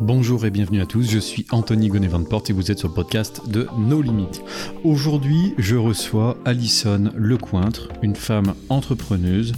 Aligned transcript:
Bonjour 0.00 0.46
et 0.46 0.50
bienvenue 0.50 0.80
à 0.80 0.86
tous, 0.86 1.10
je 1.10 1.18
suis 1.18 1.44
Anthony 1.50 1.88
Gonnet-Van 1.88 2.24
et 2.48 2.52
vous 2.54 2.70
êtes 2.70 2.78
sur 2.78 2.88
le 2.88 2.94
podcast 2.94 3.42
de 3.50 3.68
No 3.76 4.00
Limites. 4.00 4.42
Aujourd'hui, 4.82 5.52
je 5.58 5.76
reçois 5.76 6.38
Alison 6.46 7.12
Lecointre, 7.14 7.90
une 8.00 8.16
femme 8.16 8.54
entrepreneuse. 8.70 9.52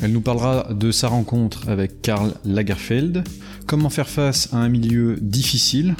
Elle 0.00 0.12
nous 0.12 0.20
parlera 0.20 0.72
de 0.72 0.92
sa 0.92 1.08
rencontre 1.08 1.68
avec 1.68 2.02
Karl 2.02 2.34
Lagerfeld, 2.44 3.24
comment 3.66 3.90
faire 3.90 4.08
face 4.08 4.48
à 4.52 4.58
un 4.58 4.68
milieu 4.68 5.16
difficile, 5.20 5.96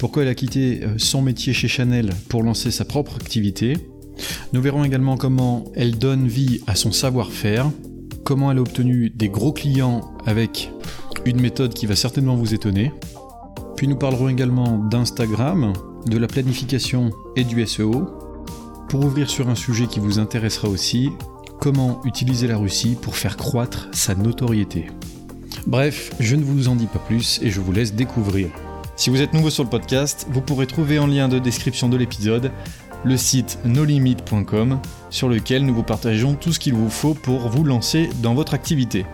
pourquoi 0.00 0.24
elle 0.24 0.28
a 0.28 0.34
quitté 0.34 0.80
euh, 0.82 0.94
son 0.98 1.22
métier 1.22 1.52
chez 1.52 1.68
Chanel 1.68 2.10
pour 2.28 2.42
lancer 2.42 2.72
sa 2.72 2.84
propre 2.84 3.14
activité? 3.14 3.76
Nous 4.52 4.60
verrons 4.60 4.82
également 4.82 5.16
comment 5.16 5.64
elle 5.76 5.98
donne 5.98 6.26
vie 6.26 6.62
à 6.66 6.74
son 6.74 6.90
savoir-faire, 6.90 7.70
comment 8.24 8.50
elle 8.50 8.58
a 8.58 8.62
obtenu 8.62 9.08
des 9.08 9.28
gros 9.28 9.52
clients 9.52 10.00
avec 10.26 10.72
une 11.26 11.40
méthode 11.40 11.74
qui 11.74 11.86
va 11.86 11.94
certainement 11.94 12.34
vous 12.34 12.54
étonner. 12.54 12.92
Puis 13.80 13.88
nous 13.88 13.96
parlerons 13.96 14.28
également 14.28 14.76
d'Instagram, 14.76 15.72
de 16.04 16.18
la 16.18 16.26
planification 16.26 17.12
et 17.34 17.44
du 17.44 17.66
SEO, 17.66 18.10
pour 18.90 19.02
ouvrir 19.02 19.30
sur 19.30 19.48
un 19.48 19.54
sujet 19.54 19.86
qui 19.86 20.00
vous 20.00 20.18
intéressera 20.18 20.68
aussi, 20.68 21.08
comment 21.60 22.02
utiliser 22.04 22.46
la 22.46 22.58
Russie 22.58 22.94
pour 23.00 23.16
faire 23.16 23.38
croître 23.38 23.88
sa 23.92 24.14
notoriété. 24.14 24.88
Bref, 25.66 26.12
je 26.20 26.36
ne 26.36 26.44
vous 26.44 26.68
en 26.68 26.76
dis 26.76 26.88
pas 26.88 26.98
plus 26.98 27.40
et 27.42 27.48
je 27.48 27.58
vous 27.62 27.72
laisse 27.72 27.94
découvrir. 27.94 28.50
Si 28.96 29.08
vous 29.08 29.22
êtes 29.22 29.32
nouveau 29.32 29.48
sur 29.48 29.64
le 29.64 29.70
podcast, 29.70 30.26
vous 30.30 30.42
pourrez 30.42 30.66
trouver 30.66 30.98
en 30.98 31.06
lien 31.06 31.28
de 31.30 31.38
description 31.38 31.88
de 31.88 31.96
l'épisode 31.96 32.52
le 33.02 33.16
site 33.16 33.58
nolimit.com 33.64 34.78
sur 35.08 35.30
lequel 35.30 35.64
nous 35.64 35.74
vous 35.74 35.84
partageons 35.84 36.34
tout 36.34 36.52
ce 36.52 36.58
qu'il 36.58 36.74
vous 36.74 36.90
faut 36.90 37.14
pour 37.14 37.48
vous 37.48 37.64
lancer 37.64 38.10
dans 38.20 38.34
votre 38.34 38.52
activité. 38.52 39.06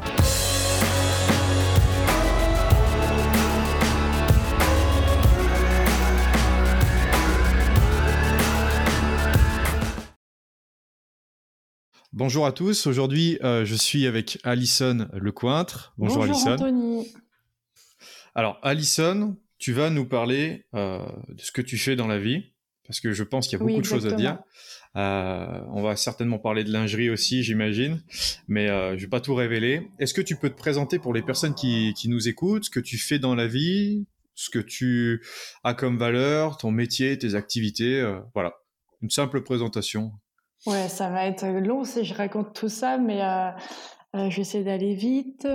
Bonjour 12.17 12.47
à 12.47 12.53
tous, 12.53 12.87
aujourd'hui 12.87 13.39
euh, 13.45 13.67
je 13.67 13.75
suis 13.75 14.07
avec 14.07 14.39
Alison 14.43 15.07
Lecointre. 15.13 15.93
Bonjour, 15.99 16.25
Bonjour 16.25 16.35
Alison. 16.35 16.53
Anthony. 16.53 17.13
Alors 18.35 18.59
Alison, 18.63 19.37
tu 19.59 19.75
vas 19.75 19.91
nous 19.91 20.07
parler 20.07 20.65
euh, 20.75 21.05
de 21.29 21.39
ce 21.43 21.53
que 21.53 21.61
tu 21.61 21.77
fais 21.77 21.95
dans 21.95 22.07
la 22.07 22.19
vie, 22.19 22.55
parce 22.87 23.01
que 23.01 23.13
je 23.13 23.23
pense 23.23 23.49
qu'il 23.49 23.59
y 23.59 23.61
a 23.61 23.65
beaucoup 23.67 23.83
de 23.83 23.85
choses 23.85 24.07
à 24.07 24.13
dire. 24.13 24.39
Euh, 24.97 25.61
on 25.75 25.83
va 25.83 25.95
certainement 25.95 26.39
parler 26.39 26.65
de 26.65 26.73
lingerie 26.73 27.11
aussi, 27.11 27.43
j'imagine, 27.43 28.01
mais 28.49 28.69
je 28.69 28.95
ne 28.95 28.97
vais 28.97 29.09
pas 29.09 29.21
tout 29.21 29.35
révéler. 29.35 29.91
Est-ce 29.99 30.15
que 30.15 30.23
tu 30.23 30.37
peux 30.37 30.49
te 30.49 30.57
présenter 30.57 30.99
pour 30.99 31.13
les 31.13 31.21
personnes 31.21 31.55
qui, 31.55 31.93
qui 31.99 32.09
nous 32.09 32.29
écoutent, 32.29 32.65
ce 32.65 32.71
que 32.71 32.81
tu 32.81 32.97
fais 32.97 33.19
dans 33.19 33.35
la 33.35 33.47
vie, 33.47 34.07
ce 34.35 34.49
que 34.49 34.59
tu 34.59 35.23
as 35.65 35.75
comme 35.75 35.99
valeur, 35.99 36.57
ton 36.57 36.71
métier, 36.71 37.19
tes 37.19 37.35
activités, 37.35 38.03
voilà, 38.33 38.55
une 39.03 39.11
simple 39.11 39.43
présentation. 39.43 40.13
Ouais, 40.67 40.89
ça 40.89 41.09
va 41.11 41.27
être 41.27 41.47
long 41.47 41.85
si 41.85 42.05
je 42.05 42.13
raconte 42.15 42.53
tout 42.53 42.69
ça, 42.69 42.99
mais 42.99 43.23
euh, 43.23 43.51
euh, 44.17 44.31
j'essaie 44.31 44.65
d'aller 44.65 44.95
vite. 44.95 45.47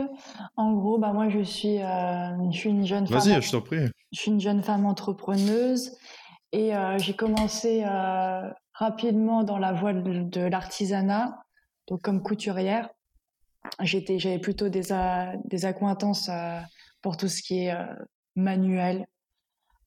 En 0.55 0.73
gros, 0.73 0.97
bah 0.97 1.11
moi, 1.11 1.27
je 1.27 1.41
suis, 1.41 1.81
euh, 1.81 2.51
je 2.51 2.57
suis 2.57 2.69
une 2.69 2.85
jeune 2.85 3.05
femme. 3.05 3.19
Vas-y, 3.19 3.41
je 3.41 3.51
t'en 3.51 3.61
prie. 3.61 3.89
Je 4.13 4.19
suis 4.19 4.31
une 4.31 4.39
jeune 4.39 4.63
femme 4.63 4.85
entrepreneuse 4.85 5.97
et 6.53 6.71
j'ai 6.97 7.13
commencé 7.13 7.85
rapidement 8.73 9.43
dans 9.43 9.57
la 9.57 9.71
voie 9.71 9.93
de, 9.93 10.41
l'artisanat, 10.41 11.39
donc 11.87 12.01
comme 12.01 12.21
couturière. 12.21 12.89
J'étais, 13.79 14.19
j'avais 14.19 14.39
plutôt 14.39 14.67
des, 14.67 14.93
des 15.45 15.65
accointances 15.65 16.29
pour 17.01 17.15
tout 17.15 17.29
ce 17.29 17.41
qui 17.41 17.65
est 17.65 17.75
manuel, 18.35 19.07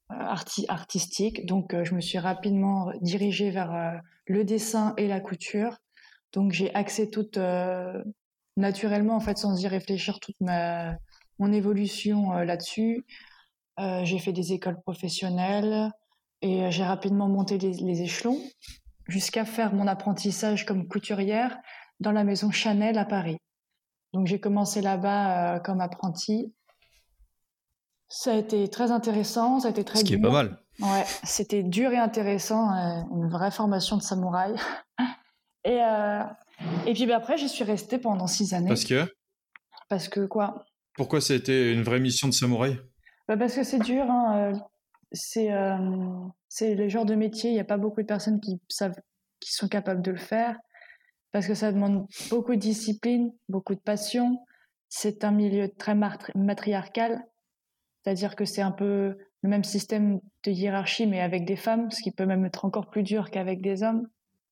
artistique. 0.08 1.46
Donc, 1.46 1.74
je 1.82 1.94
me 1.94 2.00
suis 2.00 2.18
rapidement 2.18 2.92
dirigée 3.00 3.50
vers 3.50 4.00
le 4.26 4.44
dessin 4.44 4.94
et 4.96 5.08
la 5.08 5.20
couture. 5.20 5.78
Donc 6.34 6.52
j'ai 6.52 6.74
accès 6.74 7.08
toute 7.08 7.38
euh, 7.38 8.02
naturellement, 8.56 9.16
en 9.16 9.20
fait, 9.20 9.38
sans 9.38 9.56
y 9.62 9.68
réfléchir, 9.68 10.18
toute 10.20 10.38
ma, 10.40 10.96
mon 11.38 11.52
évolution 11.52 12.34
euh, 12.34 12.44
là-dessus. 12.44 13.04
Euh, 13.78 14.04
j'ai 14.04 14.18
fait 14.18 14.32
des 14.32 14.52
écoles 14.52 14.80
professionnelles 14.82 15.90
et 16.42 16.70
j'ai 16.70 16.84
rapidement 16.84 17.28
monté 17.28 17.58
les, 17.58 18.02
échelons 18.02 18.38
jusqu'à 19.08 19.44
faire 19.44 19.72
mon 19.74 19.86
apprentissage 19.86 20.66
comme 20.66 20.86
couturière 20.86 21.56
dans 22.00 22.12
la 22.12 22.24
maison 22.24 22.50
Chanel 22.50 22.98
à 22.98 23.04
Paris. 23.04 23.38
Donc 24.12 24.26
j'ai 24.26 24.38
commencé 24.38 24.80
là-bas 24.80 25.60
comme 25.60 25.80
apprenti. 25.80 26.52
Ça 28.16 28.32
a 28.32 28.36
été 28.36 28.68
très 28.68 28.92
intéressant, 28.92 29.58
ça 29.58 29.66
a 29.66 29.70
été 29.72 29.82
très 29.82 29.98
Ce 29.98 30.04
qui 30.04 30.14
est 30.14 30.18
pas 30.18 30.30
mal. 30.30 30.56
Ouais, 30.78 31.04
c'était 31.24 31.64
dur 31.64 31.90
et 31.90 31.98
intéressant, 31.98 32.72
euh, 32.72 33.02
une 33.12 33.28
vraie 33.28 33.50
formation 33.50 33.96
de 33.96 34.02
samouraï. 34.02 34.54
et, 35.64 35.82
euh, 35.82 36.22
et 36.86 36.94
puis 36.94 37.06
bah, 37.06 37.16
après, 37.16 37.36
j'y 37.36 37.48
suis 37.48 37.64
restée 37.64 37.98
pendant 37.98 38.28
six 38.28 38.54
années. 38.54 38.68
Parce 38.68 38.84
que? 38.84 39.12
Parce 39.88 40.08
que 40.08 40.26
quoi? 40.26 40.64
Pourquoi 40.94 41.20
c'était 41.20 41.72
une 41.72 41.82
vraie 41.82 41.98
mission 41.98 42.28
de 42.28 42.32
samouraï? 42.32 42.78
Bah 43.26 43.36
Parce 43.36 43.56
que 43.56 43.64
c'est 43.64 43.80
dur. 43.80 44.04
Hein, 44.08 44.52
euh, 44.52 44.58
c'est 45.10 45.50
c'est 46.48 46.76
le 46.76 46.88
genre 46.88 47.06
de 47.06 47.16
métier, 47.16 47.50
il 47.50 47.54
n'y 47.54 47.60
a 47.60 47.64
pas 47.64 47.78
beaucoup 47.78 48.00
de 48.00 48.06
personnes 48.06 48.40
qui, 48.40 48.60
savent, 48.68 48.94
qui 49.40 49.52
sont 49.52 49.66
capables 49.66 50.02
de 50.02 50.12
le 50.12 50.18
faire. 50.18 50.56
Parce 51.32 51.48
que 51.48 51.54
ça 51.54 51.72
demande 51.72 52.06
beaucoup 52.30 52.54
de 52.54 52.60
discipline, 52.60 53.32
beaucoup 53.48 53.74
de 53.74 53.80
passion. 53.80 54.38
C'est 54.88 55.24
un 55.24 55.32
milieu 55.32 55.68
très 55.68 55.96
matriarcal. 56.36 57.24
C'est-à-dire 58.04 58.36
que 58.36 58.44
c'est 58.44 58.62
un 58.62 58.70
peu 58.70 59.16
le 59.42 59.48
même 59.48 59.64
système 59.64 60.20
de 60.44 60.50
hiérarchie, 60.50 61.06
mais 61.06 61.20
avec 61.20 61.46
des 61.46 61.56
femmes, 61.56 61.90
ce 61.90 62.02
qui 62.02 62.10
peut 62.10 62.26
même 62.26 62.44
être 62.44 62.64
encore 62.64 62.90
plus 62.90 63.02
dur 63.02 63.30
qu'avec 63.30 63.62
des 63.62 63.82
hommes. 63.82 64.06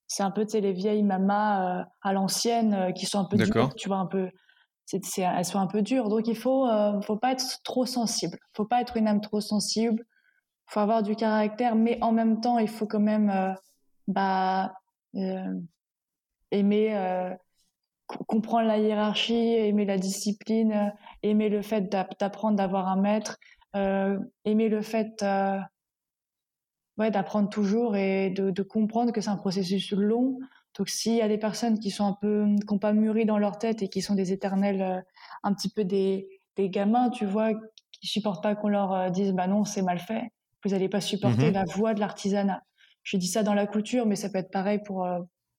C'est 0.07 0.23
un 0.23 0.31
peu, 0.31 0.47
les 0.53 0.73
vieilles 0.73 1.03
mamas 1.03 1.81
euh, 1.81 1.85
à 2.03 2.13
l'ancienne 2.13 2.75
euh, 2.75 2.93
qui 2.93 3.07
sont 3.07 3.19
un 3.19 3.25
peu 3.25 3.37
dures, 3.37 3.75
tu 3.75 3.89
vois, 3.89 3.99
un 3.99 4.07
peu. 4.07 4.31
elles 4.93 5.45
sont 5.45 5.59
un 5.59 5.67
peu 5.67 5.83
dures. 5.83 6.09
Donc, 6.09 6.29
il 6.29 6.37
faut, 6.37 6.67
euh, 6.67 7.01
faut 7.03 7.17
pas 7.17 7.33
être 7.33 7.63
trop 7.63 7.87
sensible. 7.87 8.39
faut 8.55 8.65
pas 8.65 8.81
être 8.81 8.97
une 8.97 9.09
âme 9.09 9.21
trop 9.21 9.41
sensible. 9.41 10.05
faut 10.67 10.81
avoir 10.81 11.03
du 11.03 11.15
caractère, 11.15 11.75
mais 11.75 11.99
en 12.03 12.13
même 12.13 12.41
temps, 12.41 12.59
il 12.59 12.69
faut 12.69 12.87
quand 12.87 13.01
même 13.01 13.55
bah, 14.09 14.75
aimer 16.51 17.35
comprendre 18.27 18.69
la 18.69 18.79
hiérarchie, 18.79 19.55
aimer 19.55 19.85
la 19.85 19.99
discipline, 19.99 20.93
aimer 21.23 21.49
le 21.49 21.63
fait 21.63 21.91
d'apprendre 21.91 22.57
d'avoir 22.57 22.89
un 22.89 22.97
maître, 22.97 23.39
euh, 23.77 24.19
aimer 24.45 24.69
le 24.69 24.83
fait 24.83 25.23
euh, 25.23 25.59
ouais, 26.99 27.11
d'apprendre 27.11 27.49
toujours 27.49 27.97
et 27.97 28.31
de, 28.31 28.51
de 28.51 28.63
comprendre 28.63 29.13
que 29.13 29.21
c'est 29.21 29.31
un 29.31 29.37
processus 29.37 29.93
long. 29.93 30.39
Donc 30.79 30.89
s'il 30.89 31.17
y 31.17 31.23
a 31.23 31.29
des 31.29 31.39
personnes 31.39 31.79
qui 31.79 31.91
sont 31.91 32.07
un 32.07 32.17
peu 32.21 32.47
qui 32.67 32.73
n'ont 32.73 32.79
pas 32.79 32.93
mûri 32.93 33.27
dans 33.27 33.39
leur 33.39 33.59
tête 33.59 33.83
et 33.83 33.89
qui 33.89 34.01
sont 34.03 34.15
des 34.15 34.33
éternels, 34.33 34.83
euh, 34.83 35.01
un 35.43 35.55
petit 35.55 35.69
peu 35.69 35.85
des, 35.85 36.29
des 36.57 36.71
gamins, 36.71 37.11
tu 37.11 37.27
vois, 37.27 37.53
qui 37.93 38.07
supportent 38.07 38.43
pas 38.43 38.55
qu'on 38.55 38.69
leur 38.69 39.11
dise 39.11 39.33
bah 39.33 39.47
non 39.47 39.65
c'est 39.65 39.83
mal 39.83 39.99
fait, 39.99 40.33
vous 40.65 40.71
n'allez 40.71 40.89
pas 40.89 41.01
supporter 41.01 41.51
mmh 41.51 41.55
la 41.55 41.65
voie 41.65 41.95
de 41.95 42.01
l'artisanat. 42.01 42.63
Je 43.03 43.17
dis 43.17 43.27
ça 43.27 43.43
dans 43.43 43.55
la 43.55 43.67
couture, 43.67 44.07
mais 44.07 44.17
ça 44.17 44.31
peut 44.31 44.39
être 44.39 44.51
pareil 44.51 44.81
pour 44.85 45.07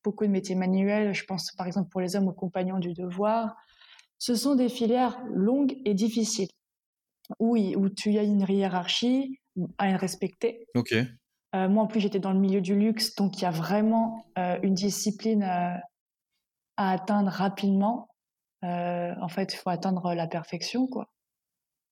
beaucoup 0.03 0.25
de 0.25 0.31
métiers 0.31 0.55
manuels. 0.55 1.13
Je 1.13 1.25
pense 1.25 1.51
par 1.51 1.67
exemple 1.67 1.89
pour 1.89 2.01
les 2.01 2.15
hommes 2.15 2.27
aux 2.27 2.33
compagnons 2.33 2.79
du 2.79 2.93
devoir. 2.93 3.55
Ce 4.19 4.35
sont 4.35 4.55
des 4.55 4.69
filières 4.69 5.21
longues 5.33 5.75
et 5.85 5.93
difficiles. 5.93 6.49
Oui, 7.39 7.75
où 7.75 7.89
tu 7.89 8.17
as 8.17 8.23
une 8.23 8.45
hiérarchie 8.47 9.39
à 9.77 9.95
respecter. 9.97 10.65
Ok. 10.75 10.93
Euh, 11.55 11.69
moi, 11.69 11.83
en 11.83 11.87
plus, 11.87 11.99
j'étais 11.99 12.19
dans 12.19 12.33
le 12.33 12.39
milieu 12.39 12.61
du 12.61 12.75
luxe, 12.75 13.15
donc 13.15 13.37
il 13.37 13.43
y 13.43 13.45
a 13.45 13.51
vraiment 13.51 14.25
euh, 14.37 14.57
une 14.63 14.73
discipline 14.73 15.43
euh, 15.43 15.77
à 16.77 16.91
atteindre 16.91 17.29
rapidement. 17.29 18.09
en 18.63 19.27
fait, 19.27 19.53
il 19.53 19.57
faut 19.57 19.69
atteindre 19.69 20.13
la 20.13 20.27
perfection, 20.27 20.87
quoi. 20.87 21.09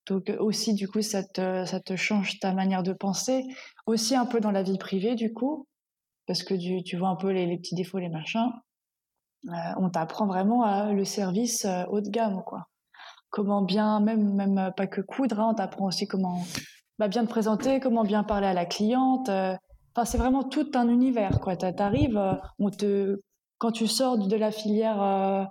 Donc 0.08 0.32
aussi, 0.40 0.74
du 0.74 0.88
coup, 0.88 1.02
ça 1.02 1.24
te, 1.24 1.66
ça 1.66 1.80
te 1.80 1.96
change 1.96 2.40
ta 2.40 2.54
manière 2.54 2.82
de 2.82 2.94
penser. 2.94 3.44
Aussi 3.86 4.16
un 4.16 4.26
peu 4.26 4.40
dans 4.40 4.52
la 4.52 4.64
vie 4.64 4.80
privée, 4.80 5.16
du 5.16 5.32
coup, 5.32 5.68
parce 6.28 6.44
que 6.44 6.54
tu, 6.84 6.98
vois 6.98 7.10
un 7.10 7.16
peu 7.16 7.32
les, 7.32 7.58
petits 7.58 7.76
défauts, 7.76 8.00
les 8.00 8.10
machins. 8.10 8.52
on 9.78 9.90
t'apprend 9.90 10.28
vraiment 10.28 10.64
à 10.64 10.94
le 10.94 11.06
service 11.06 11.66
haut 11.90 12.02
de 12.02 12.10
gamme, 12.10 12.44
quoi 12.46 12.68
comment 13.32 13.64
bien, 13.64 14.00
même, 14.00 14.36
même 14.36 14.58
euh, 14.60 14.72
pas 14.72 14.86
que 14.86 15.02
coudre, 15.02 15.40
hein, 15.40 15.50
on 15.52 15.56
t'apprend 15.56 15.88
aussi 15.88 16.08
comment 16.08 16.44
bah, 17.00 17.08
bien 17.08 17.26
te 17.26 17.30
présenter, 17.30 17.80
comment 17.80 18.04
bien 18.04 18.24
parler 18.24 18.48
à 18.48 18.54
la 18.54 18.66
cliente. 18.66 19.30
Euh. 19.30 19.56
Enfin, 19.96 20.06
c'est 20.06 20.18
vraiment 20.18 20.44
tout 20.44 20.70
un 20.76 20.88
univers, 20.88 21.40
quoi. 21.40 21.56
T'arrives, 21.58 22.18
euh, 22.18 23.18
quand 23.58 23.72
tu 23.72 23.88
sors 23.88 24.18
de 24.18 24.36
la 24.36 24.52
filière 24.52 25.50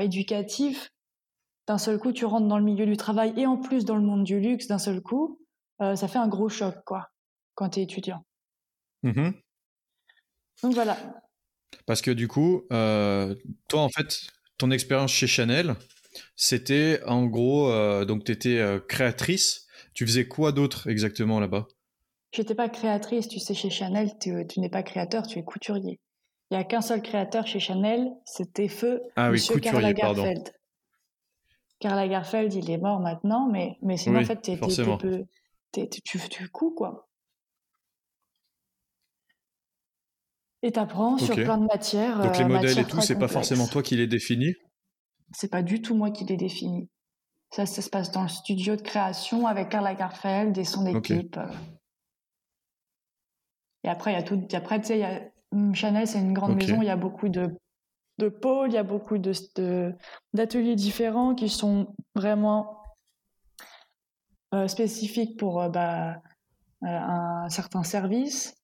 éducative, 0.00 0.88
d'un 1.66 1.78
seul 1.78 1.98
coup, 1.98 2.12
tu 2.12 2.26
rentres 2.26 2.46
dans 2.46 2.58
le 2.58 2.64
milieu 2.64 2.84
du 2.84 2.96
travail 2.96 3.32
et 3.36 3.46
en 3.46 3.56
plus 3.56 3.84
dans 3.84 3.96
le 3.96 4.02
monde 4.02 4.24
du 4.24 4.38
luxe 4.38 4.66
d'un 4.66 4.78
seul 4.78 5.00
coup, 5.00 5.40
ça 5.80 6.08
fait 6.08 6.18
un 6.18 6.28
gros 6.28 6.48
choc, 6.48 6.76
quoi, 6.84 7.08
quand 7.54 7.70
tu 7.70 7.80
es 7.80 7.84
étudiant. 7.84 8.22
Mmh 9.02 9.30
Donc 10.62 10.74
voilà. 10.74 10.96
Parce 11.86 12.02
que 12.02 12.10
du 12.10 12.28
coup, 12.28 12.64
toi, 12.68 13.82
en 13.82 13.88
fait, 13.88 14.28
ton 14.58 14.70
expérience 14.70 15.12
chez 15.12 15.26
Chanel, 15.26 15.76
c'était 16.36 17.00
en 17.06 17.26
gros, 17.26 17.70
euh, 17.70 18.04
donc 18.04 18.24
tu 18.24 18.32
étais 18.32 18.58
euh, 18.58 18.80
créatrice, 18.80 19.66
Tu 19.94 20.06
faisais 20.06 20.28
quoi 20.28 20.52
d'autre 20.52 20.88
exactement 20.88 21.40
là-bas? 21.40 21.66
J'étais 22.32 22.54
pas 22.54 22.68
créatrice, 22.68 23.26
tu 23.26 23.40
sais, 23.40 23.54
chez 23.54 23.70
Chanel, 23.70 24.12
tu, 24.20 24.32
n'es 24.58 24.68
pas 24.68 24.82
créateur, 24.82 25.26
tu 25.26 25.38
es 25.38 25.44
couturier. 25.44 25.98
Il 26.50 26.56
n'y 26.56 26.60
a 26.60 26.64
qu'un 26.64 26.82
seul 26.82 27.02
créateur 27.02 27.46
chez 27.46 27.58
Chanel, 27.58 28.06
c'était 28.24 28.68
Feu, 28.68 29.00
ah, 29.16 29.30
Monsieur 29.30 29.54
oui, 29.54 29.60
couturier, 29.60 29.94
Karl 29.94 30.16
Lagerfeld. 30.16 30.52
Karl 31.80 31.96
Lagerfeld, 31.96 32.54
il 32.54 32.70
est 32.70 32.78
mort 32.78 33.00
maintenant, 33.00 33.48
mais, 33.50 33.76
mais 33.82 33.96
sinon, 33.96 34.20
en 34.20 34.24
fait, 34.24 34.42
tu, 34.42 35.98
tu 36.28 36.48
couds, 36.50 36.74
quoi. 36.74 37.07
Et 40.62 40.72
t'apprends 40.72 41.18
sur 41.18 41.36
plein 41.36 41.58
de 41.58 41.66
matières. 41.66 42.20
Donc 42.20 42.36
les 42.36 42.44
euh, 42.44 42.48
modèles 42.48 42.78
et 42.80 42.84
tout, 42.84 43.00
c'est 43.00 43.18
pas 43.18 43.28
forcément 43.28 43.68
toi 43.68 43.82
qui 43.82 43.96
les 43.96 44.08
définis? 44.08 44.54
C'est 45.32 45.50
pas 45.50 45.62
du 45.62 45.80
tout 45.82 45.94
moi 45.94 46.10
qui 46.10 46.24
les 46.24 46.36
définis. 46.36 46.88
Ça, 47.50 47.64
ça 47.64 47.80
se 47.80 47.88
passe 47.88 48.10
dans 48.10 48.22
le 48.22 48.28
studio 48.28 48.74
de 48.74 48.82
création 48.82 49.46
avec 49.46 49.68
Karl 49.68 49.84
Lagerfeld 49.84 50.58
et 50.58 50.64
son 50.64 50.84
équipe. 50.86 51.36
Euh. 51.36 51.46
Et 53.84 53.88
après, 53.88 54.12
il 54.12 54.14
y 54.14 54.18
a 54.18 54.22
tout. 54.22 54.42
Après, 54.52 54.80
tu 54.80 54.88
sais, 54.88 55.32
hum, 55.52 55.74
Chanel, 55.74 56.08
c'est 56.08 56.18
une 56.18 56.34
grande 56.34 56.56
maison. 56.56 56.82
Il 56.82 56.86
y 56.86 56.90
a 56.90 56.96
beaucoup 56.96 57.28
de, 57.28 57.56
de 58.18 58.28
pôles, 58.28 58.70
il 58.70 58.74
y 58.74 58.78
a 58.78 58.82
beaucoup 58.82 59.18
de, 59.18 59.94
d'ateliers 60.34 60.74
différents 60.74 61.36
qui 61.36 61.48
sont 61.48 61.94
vraiment 62.16 62.82
euh, 64.54 64.66
spécifiques 64.66 65.38
pour 65.38 65.68
bah, 65.70 66.20
un 66.82 67.48
certain 67.48 67.84
service. 67.84 68.54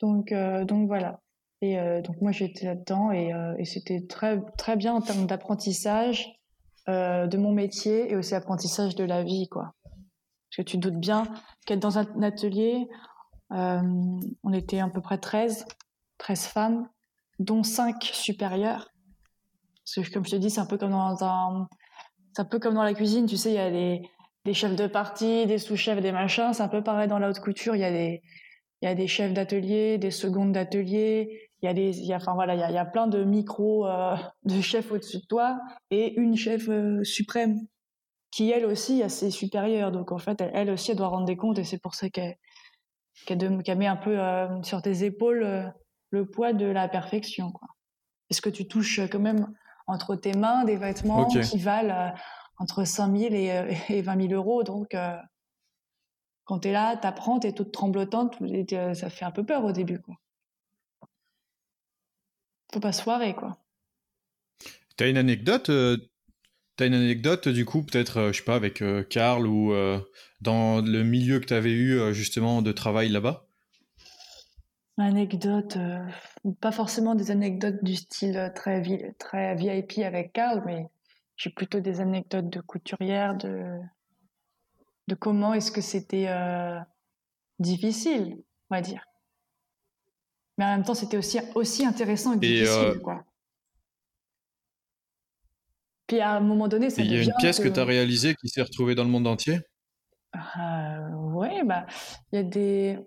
Donc, 0.00 0.32
donc 0.32 0.86
voilà. 0.86 1.18
Et 1.62 1.78
euh, 1.78 2.02
donc 2.02 2.20
moi 2.20 2.32
j'étais 2.32 2.66
là-dedans 2.66 3.12
et, 3.12 3.32
euh, 3.32 3.54
et 3.56 3.64
c'était 3.64 4.04
très 4.04 4.42
très 4.58 4.76
bien 4.76 4.94
en 4.94 5.00
termes 5.00 5.26
d'apprentissage 5.26 6.28
euh, 6.88 7.28
de 7.28 7.38
mon 7.38 7.52
métier 7.52 8.10
et 8.10 8.16
aussi 8.16 8.34
apprentissage 8.34 8.96
de 8.96 9.04
la 9.04 9.22
vie 9.22 9.48
quoi. 9.48 9.72
Parce 9.84 10.56
que 10.56 10.62
tu 10.62 10.76
doutes 10.76 10.98
bien 10.98 11.22
qu'être 11.64 11.80
dans 11.80 11.98
un 11.98 12.22
atelier, 12.22 12.86
on 13.48 14.52
était 14.52 14.80
à 14.80 14.88
peu 14.88 15.00
près 15.00 15.16
13, 15.16 15.64
13 16.18 16.46
femmes, 16.46 16.88
dont 17.38 17.62
5 17.62 18.02
supérieures. 18.02 18.90
Parce 19.84 20.06
que 20.06 20.12
comme 20.12 20.26
je 20.26 20.32
te 20.32 20.36
dis, 20.36 20.50
c'est 20.50 20.60
un 20.60 20.66
peu 20.66 20.76
comme 20.76 20.90
dans 20.90 21.24
un, 21.24 21.68
un 22.36 22.44
peu 22.44 22.58
comme 22.58 22.74
dans 22.74 22.82
la 22.82 22.92
cuisine, 22.92 23.24
tu 23.24 23.38
sais, 23.38 23.50
il 23.50 23.54
y 23.54 23.58
a 23.58 23.70
des 24.44 24.54
chefs 24.54 24.76
de 24.76 24.86
partie, 24.86 25.46
des 25.46 25.56
sous-chefs, 25.56 26.02
des 26.02 26.12
machins. 26.12 26.52
C'est 26.52 26.62
un 26.62 26.68
peu 26.68 26.82
pareil 26.82 27.08
dans 27.08 27.18
la 27.18 27.30
haute 27.30 27.40
couture. 27.40 27.74
Il 27.74 27.80
y 27.80 27.84
a 27.84 27.90
des, 27.90 28.20
il 28.82 28.86
y 28.86 28.88
a 28.88 28.94
des 28.94 29.06
chefs 29.06 29.32
d'atelier, 29.32 29.96
des 29.96 30.10
secondes 30.10 30.52
d'atelier, 30.52 31.51
il 31.62 31.66
y 31.66 31.68
a 31.68 31.74
des, 31.74 31.98
il 32.00 32.06
y 32.06 32.12
a, 32.12 32.16
enfin 32.16 32.34
voilà, 32.34 32.54
il 32.54 32.60
y 32.60 32.62
a, 32.64 32.70
il 32.70 32.74
y 32.74 32.78
a 32.78 32.84
plein 32.84 33.06
de 33.06 33.22
micros 33.22 33.86
euh, 33.86 34.16
de 34.44 34.60
chefs 34.60 34.90
au-dessus 34.90 35.18
de 35.18 35.26
toi 35.26 35.60
et 35.90 36.18
une 36.18 36.36
chef 36.36 36.68
euh, 36.68 37.02
suprême 37.04 37.60
qui 38.32 38.50
elle 38.50 38.66
aussi 38.66 39.02
a 39.02 39.08
ses 39.08 39.30
supérieurs. 39.30 39.92
Donc 39.92 40.10
en 40.10 40.18
fait, 40.18 40.42
elle, 40.54 40.70
aussi, 40.70 40.90
elle 40.90 40.96
doit 40.96 41.08
rendre 41.08 41.26
des 41.26 41.36
comptes 41.36 41.58
et 41.58 41.64
c'est 41.64 41.78
pour 41.78 41.94
ça 41.94 42.10
qu'elle 42.10 42.36
qu'elle 43.26 43.78
met 43.78 43.86
un 43.86 43.96
peu 43.96 44.18
euh, 44.18 44.62
sur 44.62 44.82
tes 44.82 45.04
épaules 45.04 45.72
le 46.10 46.26
poids 46.26 46.52
de 46.52 46.66
la 46.66 46.88
perfection. 46.88 47.52
Quoi. 47.52 47.68
Parce 48.28 48.40
que 48.40 48.50
tu 48.50 48.66
touches 48.66 49.00
quand 49.10 49.20
même 49.20 49.46
entre 49.86 50.16
tes 50.16 50.32
mains 50.32 50.64
des 50.64 50.76
vêtements 50.76 51.26
qui 51.26 51.58
valent 51.58 52.14
entre 52.58 52.84
5 52.84 53.16
000 53.16 53.34
et, 53.34 53.76
et 53.90 54.02
20 54.02 54.28
000 54.28 54.32
euros? 54.32 54.62
Donc 54.64 54.96
quand 56.44 56.58
tu 56.60 56.68
es 56.68 56.72
là, 56.72 56.96
tu 56.96 57.06
apprends, 57.06 57.38
tu 57.38 57.48
es 57.48 57.52
toute 57.52 57.70
tremblotante, 57.70 58.38
ça 58.94 59.10
fait 59.10 59.26
un 59.26 59.30
peu 59.30 59.44
peur 59.44 59.64
au 59.64 59.72
début. 59.72 60.00
Quoi 60.00 60.16
faut 62.72 62.80
pas 62.80 62.92
se 62.92 63.02
foirer, 63.02 63.34
quoi. 63.34 63.58
T'as 64.96 65.08
une 65.08 65.16
anecdote 65.16 65.70
euh, 65.70 65.96
T'as 66.76 66.86
une 66.86 66.94
anecdote, 66.94 67.48
du 67.48 67.66
coup, 67.66 67.82
peut-être, 67.82 68.16
euh, 68.18 68.32
je 68.32 68.38
sais 68.38 68.44
pas, 68.44 68.54
avec 68.54 68.80
euh, 68.80 69.02
Karl 69.02 69.46
ou 69.46 69.74
dans 70.40 70.80
le 70.80 71.02
milieu 71.04 71.38
que 71.38 71.46
tu 71.46 71.54
avais 71.54 71.72
eu, 71.72 72.12
justement, 72.14 72.62
de 72.62 72.72
travail 72.72 73.08
là-bas? 73.08 73.46
Anecdote, 74.98 75.78
pas 76.60 76.72
forcément 76.72 77.14
des 77.14 77.30
anecdotes 77.30 77.82
du 77.82 77.96
style 77.96 78.52
très, 78.54 78.82
très 79.18 79.54
VIP 79.54 79.98
avec 79.98 80.32
Karl, 80.32 80.62
mais 80.66 80.86
j'ai 81.36 81.50
plutôt 81.50 81.80
des 81.80 82.00
anecdotes 82.00 82.48
de 82.48 82.60
couturière, 82.60 83.36
de, 83.36 83.78
de 85.08 85.14
comment 85.14 85.54
est-ce 85.54 85.72
que 85.72 85.80
c'était 85.80 86.28
difficile, 87.58 88.36
on 88.70 88.76
va 88.76 88.80
dire. 88.80 89.04
Mais 90.58 90.64
en 90.64 90.68
même 90.68 90.84
temps, 90.84 90.94
c'était 90.94 91.16
aussi, 91.16 91.38
aussi 91.54 91.84
intéressant 91.84 92.34
et, 92.34 92.38
difficile, 92.38 92.68
euh, 92.68 92.98
quoi. 92.98 93.24
Puis 96.06 96.20
à 96.20 96.32
un 96.32 96.40
moment 96.40 96.68
donné, 96.68 96.90
ça 96.90 97.02
Il 97.02 97.12
y 97.12 97.16
a 97.16 97.22
une 97.22 97.32
pièce 97.38 97.58
que, 97.58 97.68
tu 97.68 97.80
as 97.80 97.84
réalisée 97.84 98.34
qui 98.34 98.48
s'est 98.48 98.62
retrouvée 98.62 98.94
dans 98.94 99.04
le 99.04 99.10
monde 99.10 99.26
entier? 99.26 99.60
Euh, 100.34 101.08
Oui, 101.14 101.48
bah, 101.64 101.86
il 102.32 102.36
y 102.36 102.38
a 102.38 102.42
des. 102.42 102.98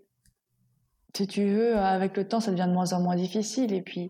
Si 1.15 1.27
tu 1.27 1.45
veux, 1.45 1.77
avec 1.77 2.17
le 2.17 2.27
temps, 2.27 2.39
ça 2.39 2.51
devient 2.51 2.67
de 2.67 2.73
moins 2.73 2.93
en 2.93 3.01
moins 3.01 3.15
difficile. 3.15 3.73
Et 3.73 3.81
puis, 3.81 4.09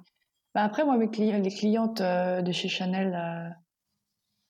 bah, 0.53 0.63
après, 0.63 0.85
moi, 0.85 0.97
mes 0.97 1.07
les 1.07 1.51
clientes 1.51 2.01
euh, 2.01 2.41
de 2.41 2.51
chez 2.51 2.69
Chanel, 2.69 3.55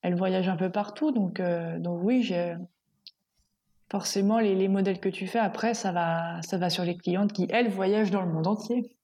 elles 0.03 0.15
voyagent 0.15 0.47
un 0.47 0.55
peu 0.55 0.71
partout. 0.71 1.11
Donc, 1.11 1.41
donc 1.41 1.99
oui, 2.03 2.21
j'ai 2.21 2.55
forcément, 3.89 4.39
les, 4.39 4.67
modèles 4.67 4.99
que 4.99 5.09
tu 5.09 5.27
fais, 5.27 5.39
après, 5.39 5.73
ça 5.73 5.91
va, 5.91 6.41
ça 6.41 6.57
va 6.57 6.69
sur 6.69 6.83
les 6.83 6.97
clientes 6.97 7.33
qui, 7.33 7.47
elles, 7.49 7.69
voyagent 7.69 8.11
dans 8.11 8.21
le 8.21 8.31
monde 8.31 8.47
entier. 8.47 8.95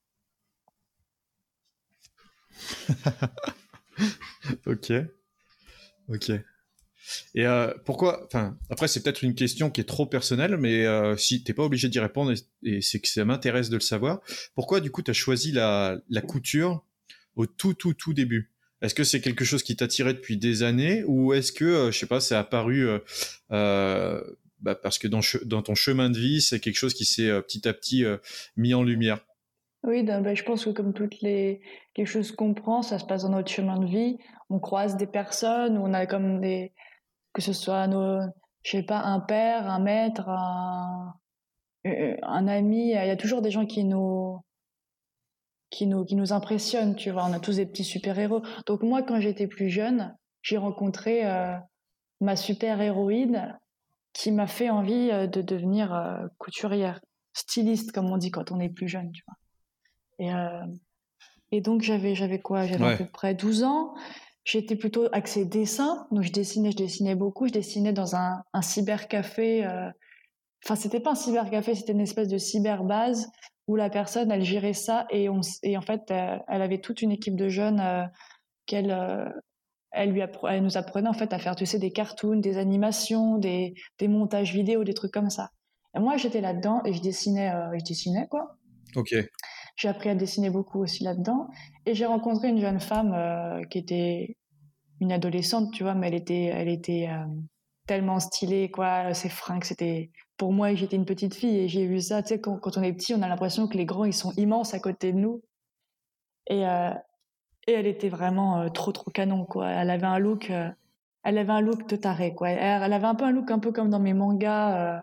ok. 4.66 4.94
Ok. 6.08 6.32
Et 7.36 7.46
euh, 7.46 7.74
pourquoi 7.86 8.26
Enfin, 8.26 8.58
après, 8.70 8.88
c'est 8.88 9.02
peut-être 9.02 9.24
une 9.24 9.36
question 9.36 9.70
qui 9.70 9.82
est 9.82 9.86
trop 9.86 10.06
personnelle, 10.06 10.58
mais 10.58 10.86
euh, 10.86 11.18
si 11.18 11.44
t'es 11.44 11.54
pas 11.54 11.64
obligé 11.64 11.90
d'y 11.90 12.00
répondre, 12.00 12.34
et, 12.64 12.82
c'est 12.82 13.00
que 13.00 13.08
ça 13.08 13.26
m'intéresse 13.26 13.70
de 13.70 13.76
le 13.76 13.82
savoir, 13.82 14.22
pourquoi 14.56 14.80
du 14.80 14.92
coup 14.92 15.02
tu 15.02 15.12
as 15.12 15.16
choisi 15.16 15.52
la, 15.52 15.98
la 16.10 16.22
couture 16.22 16.86
au 17.36 17.46
tout, 17.46 17.74
tout, 17.74 17.94
tout 17.94 18.14
début? 18.14 18.52
Est-ce 18.82 18.96
que 18.96 19.04
c'est 19.04 19.22
quelque 19.22 19.46
chose 19.46 19.62
qui 19.62 19.76
t'attirait 19.76 20.14
depuis 20.14 20.38
des 20.38 20.64
années 20.64 21.04
ou 21.06 21.34
est-ce 21.34 21.52
que, 21.52 21.66
euh, 21.66 21.92
je 21.92 22.00
sais 22.00 22.08
pas, 22.08 22.20
c'est 22.20 22.36
apparu 22.36 22.88
euh, 23.52 24.22
bah, 24.62 24.76
parce 24.76 25.00
que 25.00 25.08
dans, 25.08 25.22
dans, 25.46 25.62
ton 25.62 25.76
chemin 25.76 26.10
de 26.10 26.18
vie, 26.18 26.42
c'est 26.42 26.60
quelque 26.60 26.76
chose 26.76 26.94
qui 26.94 27.06
s'est 27.06 27.30
euh, 27.30 27.42
petit 27.42 27.68
à 27.68 27.74
petit 27.74 28.06
euh, 28.06 28.18
mis 28.56 28.74
en 28.74 28.84
lumière. 28.84 29.20
Oui, 29.84 30.04
bah, 30.04 30.34
je 30.34 30.44
pense 30.44 30.66
que 30.66 30.70
comme 30.70 30.94
toutes 30.94 31.22
les, 31.22 31.62
les 31.98 32.06
choses 32.06 32.32
qu'on 32.32 32.54
prend, 32.54 32.84
ça 32.84 33.00
se 33.00 33.06
passe 33.06 33.24
dans 33.24 33.30
notre 33.30 33.52
chemin 33.52 33.80
de 33.80 33.88
vie. 33.88 34.18
On 34.50 34.60
croise 34.60 34.98
des 34.98 35.08
personnes, 35.08 35.78
on 35.78 35.94
a 35.94 36.06
comme 36.06 36.40
des, 36.40 36.74
que 37.34 37.42
ce 37.42 37.54
soit 37.54 37.88
nos, 37.88 38.20
je 38.64 38.72
sais 38.72 38.84
pas, 38.84 39.00
un 39.00 39.20
père, 39.20 39.68
un 39.68 39.80
maître, 39.80 40.30
un, 40.30 41.16
euh, 41.88 42.16
un 42.22 42.48
ami. 42.48 42.90
Il 42.90 42.92
y 42.92 42.98
a 42.98 43.16
toujours 43.16 43.42
des 43.42 43.50
gens 43.50 43.66
qui 43.66 43.84
nous, 43.84 44.40
qui 45.72 45.88
nous, 45.88 46.06
qui 46.06 46.16
nous 46.16 46.34
impressionnent, 46.34 46.96
tu 46.96 47.10
vois. 47.10 47.26
On 47.26 47.34
a 47.34 47.40
tous 47.40 47.56
des 47.56 47.66
petits 47.66 47.84
super-héros. 47.84 48.44
Donc 48.68 48.84
moi, 48.84 49.02
quand 49.02 49.20
j'étais 49.20 49.48
plus 49.48 49.70
jeune, 49.70 50.16
j'ai 50.44 50.58
rencontré 50.58 51.24
ma 52.20 52.36
super-héroïne 52.36 53.58
qui 54.14 54.32
m'a 54.32 54.48
fait 54.48 54.70
envie 54.70 55.10
euh, 55.12 55.28
de 55.28 55.42
devenir 55.42 55.94
euh, 55.94 56.28
couturière, 56.38 57.00
styliste 57.34 57.92
comme 57.92 58.12
on 58.12 58.18
dit 58.18 58.32
quand 58.32 58.52
on 58.52 58.60
est 58.60 58.70
plus 58.70 58.88
jeune, 58.88 59.12
tu 59.12 59.24
vois. 59.28 59.38
Et, 60.20 60.34
euh, 60.34 60.66
et 61.52 61.62
donc 61.62 61.82
j'avais 61.82 62.16
j'avais 62.16 62.40
quoi? 62.40 62.66
J'avais 62.66 62.86
à 62.86 62.98
peu 62.98 63.06
près 63.06 63.34
12 63.34 63.64
ans. 63.64 63.94
J'étais 64.44 64.76
plutôt 64.76 65.08
axée 65.12 65.46
dessin, 65.46 66.08
donc 66.12 66.24
je 66.24 66.32
dessinais, 66.32 66.72
je 66.72 66.78
dessinais 66.78 67.16
beaucoup. 67.16 67.48
Je 67.48 67.54
dessinais 67.54 67.94
dans 67.94 68.16
un, 68.16 68.42
un 68.54 68.62
cybercafé. 68.62 69.66
Enfin, 70.64 70.76
c'était 70.76 71.00
pas 71.00 71.12
un 71.12 71.16
cybercafé, 71.16 71.76
c'était 71.76 71.92
une 71.92 72.02
espèce 72.02 72.28
de 72.28 72.38
cyberbase 72.38 73.32
où 73.68 73.76
la 73.76 73.90
personne, 73.90 74.32
elle 74.32 74.44
gérait 74.44 74.74
ça 74.74 75.06
et, 75.12 75.30
on, 75.30 75.42
et 75.62 75.78
en 75.78 75.82
fait, 75.82 76.10
elle, 76.10 76.62
avait 76.62 76.82
toute 76.82 77.04
une 77.04 77.12
équipe 77.12 77.36
de 77.36 77.50
jeunes 77.50 78.10
qu'elle 78.66 78.92
elle, 79.92 80.12
lui 80.12 80.22
elle 80.50 80.64
nous 80.64 80.78
apprenait 80.78 81.10
en 81.10 81.14
fait 81.14 81.34
à 81.34 81.40
faire, 81.40 81.56
tu 81.56 81.66
sais, 81.66 81.80
des 81.80 81.92
cartoons, 81.92 82.38
des 82.38 82.58
animations, 82.58 83.38
des, 83.38 83.74
des 84.00 84.08
montages 84.08 84.54
vidéo, 84.54 84.84
des 84.84 84.94
trucs 84.94 85.12
comme 85.12 85.30
ça. 85.30 85.50
Et 85.96 86.00
moi, 86.00 86.18
j'étais 86.18 86.42
là-dedans 86.42 86.82
et 86.86 86.94
je 86.94 87.02
dessinais, 87.02 87.52
euh, 87.52 87.78
je 87.78 87.84
dessinais 87.84 88.28
quoi. 88.30 88.58
Ok. 88.96 89.14
J'ai 89.78 89.88
appris 89.88 90.10
à 90.10 90.16
dessiner 90.16 90.50
beaucoup 90.50 90.80
aussi 90.80 91.04
là-dedans. 91.04 91.48
Et 91.86 91.94
j'ai 91.94 92.06
rencontré 92.06 92.50
une 92.50 92.60
jeune 92.60 92.80
femme 92.80 93.14
euh, 93.14 93.64
qui 93.66 93.80
était 93.80 94.38
une 95.00 95.12
adolescente, 95.12 95.72
tu 95.74 95.84
vois, 95.84 95.96
mais 95.96 96.08
elle 96.08 96.14
était, 96.14 96.46
elle 96.46 96.70
était 96.70 97.10
euh, 97.10 97.26
tellement 97.88 98.20
stylée, 98.20 98.70
quoi. 98.70 99.14
Ses 99.14 99.30
fringues, 99.30 99.64
c'était. 99.64 100.12
Pour 100.38 100.54
moi, 100.54 100.74
j'étais 100.74 100.96
une 100.96 101.06
petite 101.06 101.36
fille 101.36 101.58
et 101.58 101.68
j'ai 101.68 101.86
vu 101.86 102.02
ça, 102.02 102.24
tu 102.24 102.30
sais, 102.30 102.42
quand, 102.42 102.58
quand, 102.58 102.78
on 102.78 102.84
est 102.84 102.94
petit, 102.94 103.14
on 103.14 103.22
a 103.22 103.28
l'impression 103.28 103.68
que 103.68 103.78
les 103.78 103.86
grands, 103.86 104.06
ils 104.06 104.14
sont 104.14 104.32
immenses 104.38 104.74
à 104.74 104.80
côté 104.80 105.12
de 105.12 105.18
nous. 105.18 105.44
Et, 106.48 106.66
et 107.68 107.74
elle 107.74 107.88
était 107.88 108.10
vraiment 108.10 108.62
euh, 108.62 108.70
trop 108.70 108.92
trop 108.92 109.12
canon 109.12 109.46
quoi. 109.46 109.70
Elle 109.70 109.90
avait 109.90 110.06
un 110.08 110.20
look, 110.20 110.50
euh, 110.50 110.70
elle 111.24 111.38
avait 111.38 111.52
un 111.52 111.62
look 111.62 111.88
de 111.88 111.96
taré 111.96 112.34
quoi. 112.34 112.50
Elle, 112.50 112.94
avait 112.94 113.06
un 113.08 113.16
peu 113.16 113.26
un 113.26 113.32
look 113.32 113.52
un 113.52 113.60
peu 113.60 113.72
comme 113.72 113.90
dans 113.90 114.00
mes 114.00 114.14
mangas, 114.14 114.98
euh, 114.98 115.00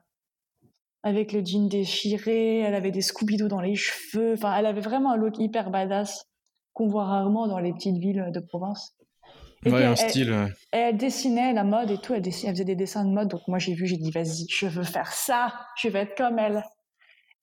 avec 1.03 1.33
le 1.33 1.45
jean 1.45 1.69
déchiré. 1.69 2.59
Elle 2.61 2.75
avait 2.75 2.91
des 2.91 3.01
Scooby-Doo 3.03 3.49
dans 3.49 3.61
les 3.61 3.75
cheveux. 3.77 4.35
Enfin, 4.35 4.55
elle 4.57 4.67
avait 4.67 4.81
vraiment 4.81 5.13
un 5.13 5.17
look 5.17 5.39
hyper 5.39 5.71
badass 5.71 6.25
qu'on 6.73 6.87
voit 6.89 7.05
rarement 7.05 7.47
dans 7.47 7.59
les 7.59 7.73
petites 7.73 7.99
villes 7.99 8.31
de 8.33 8.41
province. 8.41 8.95
Et 9.65 9.71
Ouais, 9.71 9.77
puis, 9.77 9.85
un 9.85 9.95
elle, 9.95 10.11
style. 10.11 10.29
elle- 10.31 10.55
elle 10.71 10.97
dessinait 10.97 11.53
la 11.53 11.65
mode 11.65 11.91
et 11.91 11.99
tout, 11.99 12.15
elle, 12.15 12.23
elle 12.27 12.33
faisait 12.33 12.65
des 12.65 12.77
dessins 12.77 13.05
de 13.05 13.11
mode. 13.11 13.29
Donc 13.29 13.41
moi 13.49 13.59
j'ai 13.59 13.75
vu, 13.75 13.87
j'ai 13.87 13.97
dit 13.97 14.11
vas-y, 14.11 14.47
je 14.51 14.67
veux 14.67 14.83
faire 14.85 15.13
ça, 15.13 15.53
je 15.77 15.89
vais 15.89 16.01
être 16.01 16.17
comme 16.17 16.39
elle. 16.39 16.63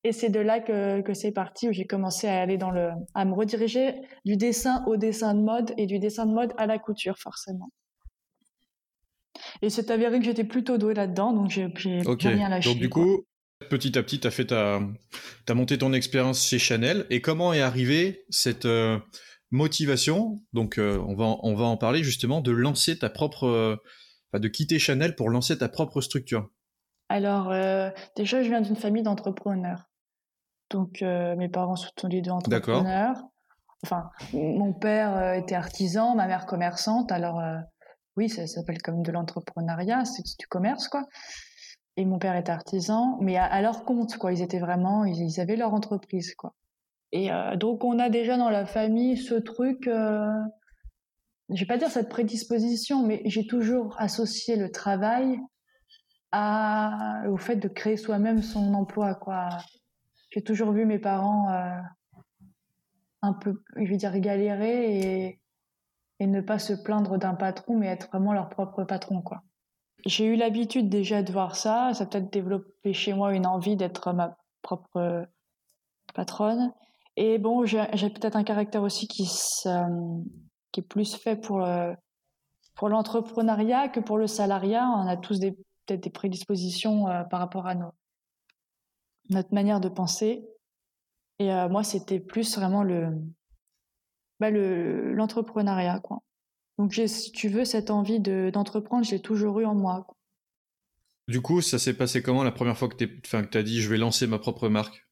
Et 0.07 0.11
c'est 0.11 0.29
de 0.29 0.39
là 0.39 0.59
que, 0.59 1.01
que 1.01 1.15
c'est 1.15 1.31
parti, 1.31 1.67
où 1.67 1.73
j'ai 1.73 1.87
commencé 1.87 2.27
à 2.27 2.39
aller 2.39 2.57
dans 2.59 2.69
le, 2.69 2.91
à 3.15 3.25
me 3.25 3.33
rediriger 3.33 3.95
du 4.23 4.37
dessin 4.37 4.83
au 4.85 4.97
dessin 4.97 5.33
de 5.33 5.41
mode 5.41 5.73
et 5.77 5.87
du 5.87 5.97
dessin 5.97 6.27
de 6.27 6.31
mode 6.31 6.53
à 6.59 6.67
la 6.67 6.77
couture, 6.77 7.17
forcément. 7.17 7.71
Et 9.63 9.71
c'est 9.71 9.89
avéré 9.89 10.19
que 10.19 10.25
j'étais 10.25 10.43
plutôt 10.43 10.77
douée 10.77 10.93
là-dedans, 10.93 11.33
donc 11.33 11.49
j'ai 11.49 11.73
j'ai 11.77 12.01
Ok. 12.05 12.21
rien 12.21 12.49
lâché. 12.49 12.69
Donc 12.69 12.79
du 12.79 12.87
coup, 12.87 13.25
petit 13.71 13.97
à 13.97 14.03
petit, 14.03 14.19
tu 14.19 14.27
as 14.27 14.31
fait 14.31 14.45
ta, 14.45 14.79
as 15.49 15.53
monté 15.55 15.79
ton 15.79 15.91
expérience 15.91 16.45
chez 16.45 16.59
Chanel. 16.59 17.07
Et 17.09 17.19
comment 17.19 17.51
est 17.51 17.61
arrivée 17.61 18.25
cette 18.29 18.65
euh, 18.65 18.99
motivation? 19.49 20.39
Donc 20.53 20.77
euh, 20.77 20.99
on 21.07 21.15
va 21.15 21.25
en- 21.25 21.39
on 21.41 21.55
va 21.55 21.65
en 21.65 21.77
parler 21.77 22.03
justement 22.03 22.41
de 22.41 22.51
lancer 22.51 22.99
ta 22.99 23.09
propre, 23.09 23.45
euh, 23.47 23.75
enfin, 24.31 24.39
de 24.39 24.47
quitter 24.49 24.77
Chanel 24.77 25.15
pour 25.15 25.31
lancer 25.31 25.57
ta 25.57 25.67
propre 25.67 25.99
structure. 26.01 26.47
Alors, 27.09 27.51
euh, 27.51 27.89
déjà, 28.15 28.43
je 28.43 28.49
viens 28.49 28.61
d'une 28.61 28.75
famille 28.75 29.03
d'entrepreneurs. 29.03 29.89
Donc, 30.69 31.01
euh, 31.01 31.35
mes 31.35 31.49
parents 31.49 31.75
sont 31.75 31.91
tous 31.95 32.07
les 32.07 32.21
deux 32.21 32.31
entrepreneurs. 32.31 33.21
Enfin, 33.83 34.09
mon 34.33 34.73
père 34.73 35.15
euh, 35.15 35.33
était 35.33 35.55
artisan, 35.55 36.15
ma 36.15 36.27
mère 36.27 36.45
commerçante. 36.45 37.11
Alors, 37.11 37.39
euh, 37.39 37.57
oui, 38.17 38.29
ça 38.29 38.47
s'appelle 38.47 38.81
comme 38.81 39.03
de 39.03 39.11
l'entrepreneuriat, 39.11 40.05
c'est 40.05 40.23
du 40.39 40.47
commerce, 40.47 40.87
quoi. 40.87 41.03
Et 41.97 42.05
mon 42.05 42.17
père 42.17 42.35
était 42.35 42.51
artisan, 42.51 43.17
mais 43.21 43.37
à, 43.37 43.45
à 43.45 43.61
leur 43.61 43.85
compte, 43.85 44.17
quoi. 44.17 44.33
Ils 44.33 44.41
étaient 44.41 44.59
vraiment, 44.59 45.05
ils, 45.05 45.21
ils 45.21 45.39
avaient 45.39 45.55
leur 45.55 45.73
entreprise, 45.73 46.33
quoi. 46.35 46.53
Et 47.11 47.31
euh, 47.31 47.55
donc, 47.55 47.83
on 47.83 47.99
a 47.99 48.09
déjà 48.09 48.35
dans 48.37 48.49
la 48.49 48.65
famille 48.65 49.17
ce 49.17 49.35
truc, 49.35 49.87
euh, 49.87 50.27
je 51.49 51.59
vais 51.59 51.67
pas 51.67 51.77
dire 51.77 51.91
cette 51.91 52.09
prédisposition, 52.09 53.05
mais 53.05 53.21
j'ai 53.25 53.45
toujours 53.45 53.95
associé 53.99 54.55
le 54.55 54.71
travail 54.71 55.39
à, 56.31 57.21
au 57.29 57.37
fait 57.37 57.55
de 57.55 57.67
créer 57.67 57.97
soi-même 57.97 58.41
son 58.41 58.73
emploi, 58.73 59.13
quoi. 59.15 59.49
J'ai 60.35 60.43
toujours 60.43 60.73
vu 60.73 60.85
mes 60.85 60.99
parents 60.99 61.49
euh, 61.49 61.79
un 63.21 63.31
peu, 63.31 63.63
je 63.77 63.85
vais 63.85 63.95
dire, 63.95 64.19
galérer 64.19 64.99
et, 64.99 65.39
et 66.19 66.27
ne 66.27 66.41
pas 66.41 66.59
se 66.59 66.73
plaindre 66.73 67.17
d'un 67.17 67.35
patron, 67.35 67.77
mais 67.77 67.87
être 67.87 68.09
vraiment 68.09 68.33
leur 68.33 68.49
propre 68.49 68.83
patron, 68.83 69.21
quoi. 69.21 69.43
J'ai 70.05 70.25
eu 70.25 70.35
l'habitude 70.35 70.89
déjà 70.89 71.23
de 71.23 71.31
voir 71.31 71.55
ça, 71.55 71.93
ça 71.93 72.03
a 72.03 72.07
peut-être 72.07 72.33
développé 72.33 72.91
chez 72.91 73.13
moi 73.13 73.33
une 73.33 73.47
envie 73.47 73.77
d'être 73.77 74.11
ma 74.11 74.35
propre 74.61 74.97
euh, 74.97 75.25
patronne. 76.13 76.73
Et 77.15 77.37
bon, 77.37 77.65
j'ai 77.65 77.85
peut-être 78.09 78.35
un 78.35 78.43
caractère 78.43 78.83
aussi 78.83 79.07
qui, 79.07 79.25
se- 79.25 79.69
qui 80.73 80.81
est 80.81 80.83
plus 80.83 81.15
fait 81.15 81.37
pour 81.37 81.65
pour 82.75 82.89
l'entrepreneuriat 82.89 83.87
que 83.87 84.01
pour 84.01 84.17
le 84.17 84.27
salariat. 84.27 84.85
On 84.85 85.07
a 85.07 85.15
tous 85.15 85.39
peut-être 85.39 86.03
des 86.03 86.09
prédispositions 86.09 87.07
euh, 87.07 87.23
par 87.23 87.39
rapport 87.39 87.67
à 87.67 87.75
nos, 87.75 87.93
notre 89.29 89.53
manière 89.53 89.79
de 89.79 89.89
penser. 89.89 90.47
Et 91.39 91.51
euh, 91.51 91.69
moi, 91.69 91.83
c'était 91.83 92.19
plus 92.19 92.57
vraiment 92.57 92.83
le, 92.83 93.09
bah, 94.39 94.49
le, 94.49 95.13
l'entrepreneuriat, 95.13 95.99
quoi. 95.99 96.19
Donc, 96.77 96.91
j'ai, 96.91 97.07
si 97.07 97.31
tu 97.31 97.47
veux, 97.47 97.65
cette 97.65 97.89
envie 97.89 98.19
de, 98.19 98.49
d'entreprendre, 98.53 99.05
j'ai 99.05 99.21
toujours 99.21 99.59
eu 99.59 99.65
en 99.65 99.75
moi. 99.75 100.03
quoi. 100.07 100.15
Du 101.27 101.41
coup, 101.41 101.61
ça 101.61 101.79
s'est 101.79 101.95
passé 101.95 102.21
comment 102.21 102.43
la 102.43 102.51
première 102.51 102.77
fois 102.77 102.87
que 102.87 103.03
tu 103.03 103.57
as 103.57 103.63
dit 103.63 103.81
je 103.81 103.89
vais 103.89 103.97
lancer 103.97 104.27
ma 104.27 104.37
propre 104.37 104.69
marque? 104.69 105.07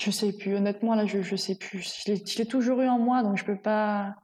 Je 0.00 0.10
sais 0.10 0.32
plus, 0.32 0.54
honnêtement, 0.54 0.94
là, 0.94 1.04
je, 1.04 1.20
je 1.20 1.36
sais 1.36 1.56
plus. 1.56 2.02
Je 2.06 2.12
l'ai, 2.12 2.46
toujours 2.46 2.80
eu 2.80 2.88
en 2.88 2.98
moi, 2.98 3.22
donc 3.22 3.36
je 3.36 3.44
peux 3.44 3.60
pas. 3.60 4.14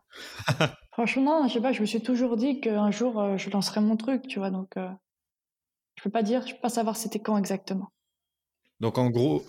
Franchement, 0.92 1.46
je 1.46 1.54
sais 1.54 1.60
pas, 1.60 1.72
je 1.72 1.82
me 1.82 1.86
suis 1.86 2.00
toujours 2.00 2.36
dit 2.36 2.60
qu'un 2.60 2.90
jour, 2.90 3.20
euh, 3.20 3.36
je 3.36 3.50
lancerais 3.50 3.82
mon 3.82 3.96
truc, 3.96 4.26
tu 4.26 4.38
vois, 4.38 4.50
donc 4.50 4.76
euh, 4.78 4.88
je 5.98 6.02
peux 6.04 6.10
pas 6.10 6.22
dire, 6.22 6.46
je 6.46 6.54
peux 6.54 6.60
pas 6.60 6.68
savoir 6.68 6.96
c'était 6.96 7.18
quand 7.18 7.36
exactement. 7.36 7.88
Donc 8.78 8.98
en 8.98 9.10
gros, 9.10 9.44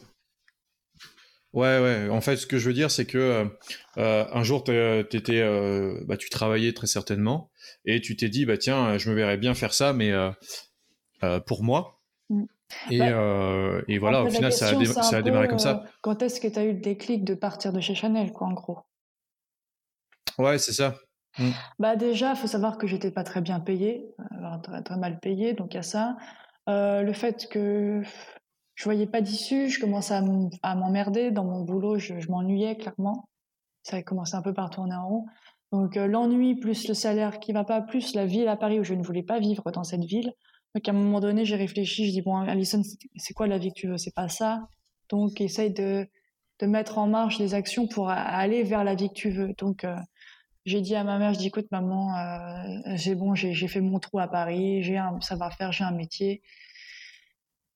ouais, 1.53 1.79
ouais. 1.79 2.09
En 2.09 2.21
fait, 2.21 2.37
ce 2.37 2.47
que 2.47 2.57
je 2.57 2.67
veux 2.67 2.73
dire, 2.73 2.89
c'est 2.89 3.05
que 3.05 3.17
euh, 3.19 3.45
euh, 3.97 4.25
un 4.33 4.41
jour, 4.41 4.63
t'étais, 4.63 5.41
euh, 5.41 6.03
bah, 6.07 6.17
tu 6.17 6.29
travaillais 6.31 6.73
très 6.73 6.87
certainement, 6.87 7.51
et 7.85 8.01
tu 8.01 8.15
t'es 8.15 8.29
dit, 8.29 8.47
bah 8.47 8.57
tiens, 8.57 8.97
je 8.97 9.11
me 9.11 9.15
verrais 9.15 9.37
bien 9.37 9.53
faire 9.53 9.75
ça, 9.75 9.93
mais 9.93 10.11
euh, 10.11 11.39
pour 11.45 11.63
moi. 11.63 12.01
Mm. 12.31 12.45
Et, 12.89 12.97
Bah, 12.97 13.81
et 13.87 13.99
voilà, 13.99 14.23
au 14.23 14.29
final, 14.29 14.51
ça 14.51 14.69
a, 14.69 14.85
ça 14.85 15.17
peu, 15.17 15.23
démarré 15.23 15.47
comme 15.47 15.59
ça. 15.59 15.83
Quand 16.01 16.23
est-ce 16.23 16.41
que 16.41 16.47
tu 16.47 16.57
as 16.57 16.63
eu 16.63 16.73
le 16.73 16.79
déclic 16.79 17.23
de 17.23 17.35
partir 17.35 17.73
de 17.73 17.79
chez 17.79 17.93
Chanel, 17.93 18.31
quoi, 18.31 18.47
en 18.47 18.53
gros? 18.53 18.79
Ouais, 20.39 20.57
c'est 20.57 20.73
ça. 20.73 20.95
Bah 21.79 21.96
déjà, 21.96 22.36
faut 22.36 22.48
savoir 22.48 22.77
que 22.77 22.88
j'étais 22.88 23.12
pas 23.12 23.24
très 23.24 23.41
bien 23.41 23.60
payée, 23.60 24.13
euh, 24.19 24.81
très, 24.84 24.98
mal 24.98 25.19
payée, 25.19 25.53
donc 25.53 25.74
il 25.74 25.77
y 25.77 25.79
a 25.79 25.84
ça. 25.84 26.17
Euh, 26.67 27.01
le 27.01 27.13
fait 27.13 27.48
que 27.50 28.01
je 28.75 28.84
voyais 28.84 29.08
pas 29.08 29.22
d'issue, 29.22 29.69
je 29.69 29.79
commençais 29.79 30.13
à 30.13 30.75
m'emmerder 30.75 31.31
dans 31.31 31.46
mon 31.46 31.62
boulot, 31.63 31.98
je, 31.98 32.13
m'ennuyais 32.29 32.77
clairement. 32.77 33.27
Ça 33.84 33.98
a 33.98 34.03
commencé 34.03 34.36
un 34.36 34.41
peu 34.41 34.53
par 34.53 34.69
tourner 34.69 34.96
en 34.96 35.08
rond. 35.08 35.25
Donc 35.72 35.98
euh, 35.98 36.08
l'ennui 36.08 36.55
plus 36.55 36.88
le 36.88 36.93
salaire 36.93 37.39
qui 37.39 37.53
va 37.53 37.63
pas, 37.63 37.81
plus 37.81 38.15
la 38.15 38.25
ville 38.25 38.48
à 38.48 38.58
Paris 38.58 38.79
où 38.79 38.84
je 38.84 38.93
ne 38.93 39.03
voulais 39.03 39.24
pas 39.24 39.39
vivre 39.39 39.72
dans 39.72 39.84
cette 39.84 40.03
ville. 40.03 40.34
Donc 40.75 40.88
à 40.88 40.91
un 40.91 40.93
moment 40.93 41.19
donné, 41.19 41.46
j'ai 41.46 41.55
réfléchi, 41.55 42.08
je 42.08 42.12
dis 42.12 42.22
bon, 42.22 42.36
Alison, 42.36 42.81
c'est- 43.15 43.34
quoi 43.34 43.48
la 43.48 43.58
vie 43.58 43.69
que 43.69 43.79
tu 43.79 43.88
veux? 43.88 43.98
C'est 43.98 44.13
pas 44.13 44.29
ça. 44.29 44.67
Donc 45.10 45.41
essaye 45.41 45.72
de 45.72 46.08
mettre 46.62 46.98
en 46.98 47.08
marche 47.08 47.38
des 47.38 47.53
actions 47.53 47.88
pour 47.88 48.10
aller 48.10 48.63
vers 48.63 48.84
la 48.84 48.96
vie 48.96 49.10
que 49.10 49.13
tu 49.13 49.29
veux. 49.29 49.53
Donc 49.58 49.86
j'ai 50.69 50.81
dit 50.81 50.95
à 50.95 51.03
ma 51.03 51.17
mère, 51.17 51.33
je 51.33 51.39
dis 51.39 51.47
écoute 51.47 51.67
maman, 51.71 52.15
euh, 52.15 52.81
j'ai 52.95 53.15
bon, 53.15 53.33
j'ai 53.33 53.53
j'ai 53.53 53.67
fait 53.67 53.81
mon 53.81 53.99
trou 53.99 54.19
à 54.19 54.27
Paris, 54.27 54.83
j'ai 54.83 54.97
un 54.97 55.19
savoir-faire, 55.19 55.71
j'ai 55.71 55.83
un 55.83 55.91
métier. 55.91 56.43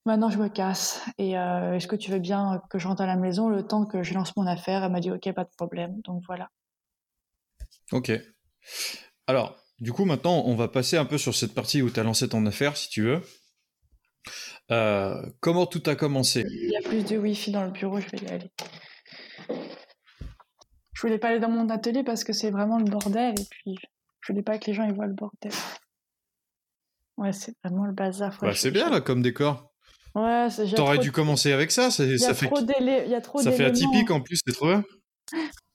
Maintenant 0.06 0.30
je 0.30 0.38
me 0.38 0.48
casse. 0.48 1.02
Et 1.18 1.38
euh, 1.38 1.74
est-ce 1.74 1.88
que 1.88 1.96
tu 1.96 2.12
veux 2.12 2.20
bien 2.20 2.62
que 2.70 2.78
je 2.78 2.88
rentre 2.88 3.02
à 3.02 3.08
la 3.08 3.16
maison 3.16 3.50
le 3.50 3.66
temps 3.66 3.86
que 3.86 4.04
je 4.04 4.14
lance 4.14 4.36
mon 4.38 4.46
affaire? 4.46 4.84
Elle 4.84 4.92
m'a 4.92 5.00
dit 5.00 5.12
ok, 5.12 5.32
pas 5.34 5.44
de 5.44 5.50
problème. 5.58 6.02
Donc 6.02 6.22
voilà. 6.28 6.50
Ok. 7.92 8.12
Alors, 9.26 9.58
du 9.80 9.92
coup, 9.92 10.06
maintenant, 10.06 10.44
on 10.46 10.56
va 10.56 10.68
passer 10.68 10.98
un 10.98 11.06
peu 11.06 11.18
sur 11.18 11.34
cette 11.34 11.56
partie 11.56 11.82
où 11.82 11.90
tu 11.90 12.00
as 12.00 12.04
lancé 12.04 12.30
ton 12.30 12.46
affaire, 12.46 12.78
si 12.78 12.90
tu 12.90 13.02
veux. 13.02 13.22
Euh, 14.72 15.20
comment 15.40 15.66
tout 15.66 15.84
a 15.88 15.96
commencé? 15.96 16.46
Il 16.48 16.72
y 16.72 16.78
a 16.78 16.88
plus 16.88 17.04
de 17.04 17.18
wifi 17.18 17.52
dans 17.52 17.64
le 17.64 17.72
bureau, 17.72 18.00
je 18.00 18.08
vais 18.10 18.20
y 18.20 18.28
aller. 18.28 18.52
Je 21.04 21.08
voulais 21.10 21.20
pas 21.20 21.28
aller 21.30 21.40
dans 21.42 21.50
mon 21.50 21.70
atelier 21.70 22.02
parce 22.02 22.24
que 22.24 22.32
c'est 22.32 22.50
vraiment 22.50 22.78
le 22.78 22.86
bordel 22.86 23.36
et 23.38 23.44
puis 23.50 23.76
je 24.22 24.32
voulais 24.32 24.42
pas 24.42 24.58
que 24.58 24.68
les 24.68 24.74
gens 24.74 24.86
ils 24.86 24.94
voient 24.94 25.06
le 25.06 25.14
bordel. 25.14 25.52
Ouais, 27.18 27.34
c'est 27.34 27.54
vraiment 27.62 27.84
le 27.84 27.92
bazar. 27.92 28.34
faut 28.34 28.46
Bah, 28.46 28.54
C'est 28.56 28.72
bien, 28.72 28.90
là, 28.90 29.02
comme 29.02 29.22
décor. 29.22 29.74
Ouais, 30.16 30.48
T'aurais 30.74 31.00
dû 31.00 31.12
commencer 31.12 31.52
avec 31.52 31.72
ça, 31.72 31.90
il 32.00 32.12
y 32.12 32.14
a 32.14 32.18
ça 32.20 32.34
fait 32.34 32.50
il 32.70 33.12
y 33.12 33.16
a 33.16 33.20
trop 33.20 33.42
Ça 33.42 33.52
fait 33.52 33.66
atypique 33.66 34.12
en 34.12 34.22
plus, 34.22 34.40
c'est 34.48 34.54
trop 34.54 34.68
bien. 34.68 34.86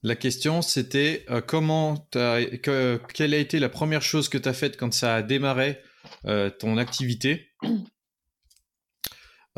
La 0.03 0.17
question 0.17 0.63
c'était 0.63 1.27
euh, 1.29 1.43
comment 1.43 1.97
que- 2.13 2.99
quelle 3.13 3.35
a 3.35 3.39
été 3.39 3.59
la 3.59 3.69
première 3.69 4.01
chose 4.01 4.31
que 4.31 4.39
tu 4.39 4.49
as 4.49 4.55
faite 4.55 4.79
quand 4.79 4.95
ça 4.95 5.17
a 5.17 5.23
démarré 5.23 5.83
euh, 6.25 6.49
ton 6.49 6.79
activité? 6.79 7.51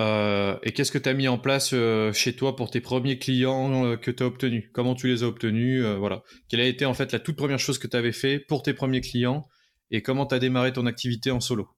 Euh, 0.00 0.56
et 0.62 0.72
qu'est-ce 0.72 0.92
que 0.92 0.98
tu 0.98 1.08
as 1.08 1.14
mis 1.14 1.28
en 1.28 1.38
place 1.38 1.70
euh, 1.74 2.10
chez 2.12 2.34
toi 2.34 2.56
pour 2.56 2.70
tes 2.70 2.80
premiers 2.80 3.18
clients 3.18 3.84
euh, 3.84 3.96
que 3.96 4.10
tu 4.10 4.22
as 4.22 4.26
obtenus? 4.26 4.70
Comment 4.72 4.94
tu 4.94 5.08
les 5.08 5.22
as 5.22 5.26
obtenus? 5.26 5.84
Voilà. 5.84 6.22
Quelle 6.48 6.60
a 6.60 6.64
été 6.64 6.86
en 6.86 6.94
fait 6.94 7.12
la 7.12 7.20
toute 7.20 7.36
première 7.36 7.58
chose 7.58 7.78
que 7.78 7.86
tu 7.86 7.96
avais 7.96 8.12
fait 8.12 8.38
pour 8.38 8.62
tes 8.62 8.72
premiers 8.72 9.02
clients? 9.02 9.42
Et 9.90 10.02
comment 10.02 10.24
tu 10.24 10.34
as 10.34 10.38
démarré 10.38 10.72
ton 10.72 10.86
activité 10.86 11.30
en 11.30 11.40
solo? 11.40 11.68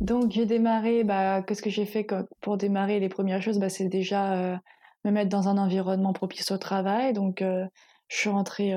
Donc 0.00 0.32
j'ai 0.32 0.46
démarré, 0.46 1.04
bah, 1.04 1.42
qu'est-ce 1.42 1.62
que 1.62 1.70
j'ai 1.70 1.86
fait 1.86 2.06
pour 2.40 2.56
démarrer 2.56 3.00
les 3.00 3.08
premières 3.08 3.42
choses? 3.42 3.58
Bah, 3.58 3.68
C'est 3.68 3.88
déjà 3.88 4.60
me 5.04 5.10
mettre 5.10 5.30
dans 5.30 5.48
un 5.48 5.56
environnement 5.56 6.12
propice 6.12 6.50
au 6.50 6.58
travail. 6.58 7.12
Donc 7.14 7.40
je 7.40 8.16
suis 8.16 8.30
rentrée 8.30 8.74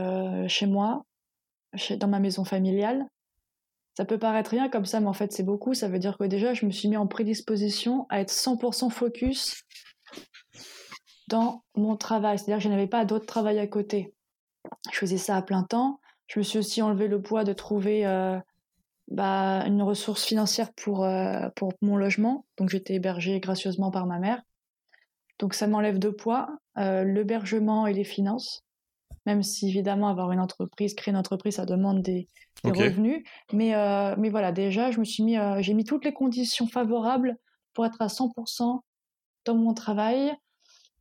chez 0.47 0.67
moi, 0.67 1.03
chez, 1.75 1.97
dans 1.97 2.07
ma 2.07 2.19
maison 2.19 2.45
familiale. 2.45 3.07
Ça 3.95 4.05
peut 4.05 4.17
paraître 4.17 4.51
rien 4.51 4.69
comme 4.69 4.85
ça, 4.85 4.99
mais 4.99 5.07
en 5.07 5.13
fait 5.13 5.31
c'est 5.31 5.43
beaucoup. 5.43 5.73
Ça 5.73 5.87
veut 5.87 5.99
dire 5.99 6.17
que 6.17 6.23
déjà 6.23 6.53
je 6.53 6.65
me 6.65 6.71
suis 6.71 6.87
mis 6.89 6.97
en 6.97 7.07
prédisposition 7.07 8.07
à 8.09 8.21
être 8.21 8.31
100% 8.31 8.89
focus 8.89 9.63
dans 11.27 11.63
mon 11.75 11.95
travail. 11.95 12.37
C'est-à-dire 12.37 12.57
que 12.57 12.63
je 12.63 12.69
n'avais 12.69 12.87
pas 12.87 13.05
d'autre 13.05 13.25
travail 13.25 13.59
à 13.59 13.67
côté. 13.67 14.13
Je 14.91 14.97
faisais 14.97 15.17
ça 15.17 15.37
à 15.37 15.41
plein 15.41 15.63
temps. 15.63 15.99
Je 16.27 16.39
me 16.39 16.43
suis 16.43 16.59
aussi 16.59 16.81
enlevé 16.81 17.07
le 17.07 17.21
poids 17.21 17.43
de 17.43 17.53
trouver 17.53 18.05
euh, 18.05 18.39
bah, 19.09 19.63
une 19.67 19.81
ressource 19.81 20.23
financière 20.23 20.73
pour, 20.73 21.03
euh, 21.03 21.49
pour 21.55 21.73
mon 21.81 21.95
logement. 21.95 22.45
Donc 22.57 22.69
j'étais 22.69 22.95
hébergée 22.95 23.39
gracieusement 23.39 23.91
par 23.91 24.07
ma 24.07 24.19
mère. 24.19 24.41
Donc 25.39 25.53
ça 25.53 25.67
m'enlève 25.67 25.99
deux 25.99 26.15
poids, 26.15 26.49
euh, 26.77 27.03
l'hébergement 27.03 27.87
et 27.87 27.93
les 27.93 28.03
finances. 28.03 28.63
Même 29.25 29.43
si 29.43 29.69
évidemment 29.69 30.09
avoir 30.09 30.31
une 30.31 30.39
entreprise, 30.39 30.93
créer 30.95 31.13
une 31.13 31.17
entreprise, 31.17 31.55
ça 31.55 31.65
demande 31.65 32.01
des, 32.01 32.27
revenus. 32.63 33.23
Mais, 33.51 33.75
euh, 33.75 34.15
mais 34.17 34.29
voilà, 34.29 34.51
déjà, 34.51 34.91
je 34.91 34.99
me 34.99 35.05
suis 35.05 35.23
mis, 35.23 35.37
euh, 35.37 35.61
j'ai 35.61 35.73
mis 35.73 35.85
toutes 35.85 36.05
les 36.05 36.13
conditions 36.13 36.67
favorables 36.67 37.37
pour 37.73 37.85
être 37.85 38.01
à 38.01 38.07
100% 38.07 38.81
dans 39.45 39.55
mon 39.55 39.73
travail. 39.73 40.33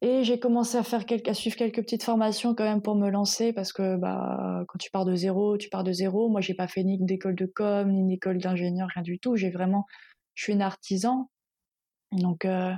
Et 0.00 0.25
j'ai 0.25 0.41
commencé 0.41 0.76
à 0.76 0.83
faire 0.83 1.07
quelques, 1.07 1.29
à 1.29 1.35
suivre 1.35 1.55
quelques 1.55 1.81
petites 1.81 2.02
formations 2.02 2.57
quand 2.57 2.64
même 2.64 2.83
pour 2.83 2.97
me 2.97 3.09
lancer 3.09 3.52
parce 3.52 3.73
que 3.73 3.97
bah 3.97 4.64
quand 4.67 4.79
tu 4.79 4.91
pars 4.91 5.05
de 5.05 5.14
zéro, 5.14 5.57
tu 5.57 5.69
pars 5.69 5.85
de 5.85 5.93
zéro. 5.93 6.29
Moi, 6.29 6.41
j'ai 6.41 6.55
pas 6.55 6.67
fait 6.67 6.83
ni 6.83 6.99
d'école 6.99 7.37
de 7.37 7.47
com, 7.47 7.88
ni 7.88 8.14
d'école 8.14 8.38
d'ingénieur, 8.38 8.88
rien 8.93 9.05
du 9.05 9.21
tout. 9.21 9.37
J'ai 9.37 9.50
vraiment, 9.50 9.87
je 10.35 10.43
suis 10.43 10.52
une 10.55 10.62
artisan. 10.62 11.31
Donc 12.12 12.45
euh, 12.45 12.73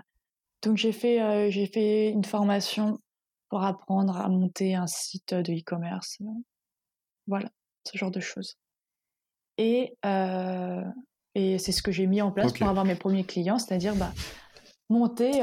donc 0.62 0.76
j'ai 0.76 0.92
fait 0.92 1.20
euh, 1.20 1.50
j'ai 1.50 1.66
fait 1.66 2.10
une 2.10 2.24
formation 2.24 3.00
pour 3.54 3.62
apprendre 3.62 4.16
à 4.16 4.28
monter 4.28 4.74
un 4.74 4.88
site 4.88 5.32
de 5.32 5.52
e-commerce. 5.52 6.18
Voilà, 7.28 7.48
ce 7.84 7.96
genre 7.96 8.10
de 8.10 8.18
choses. 8.18 8.58
Et 9.58 9.96
euh, 10.04 10.82
et 11.36 11.58
c'est 11.60 11.70
ce 11.70 11.80
que 11.80 11.92
j'ai 11.92 12.08
mis 12.08 12.20
en 12.20 12.32
place 12.32 12.52
pour 12.52 12.66
avoir 12.66 12.84
mes 12.84 12.96
premiers 12.96 13.22
clients, 13.22 13.60
c'est-à-dire 13.60 13.94
bah, 13.94 14.12
monter 14.90 15.40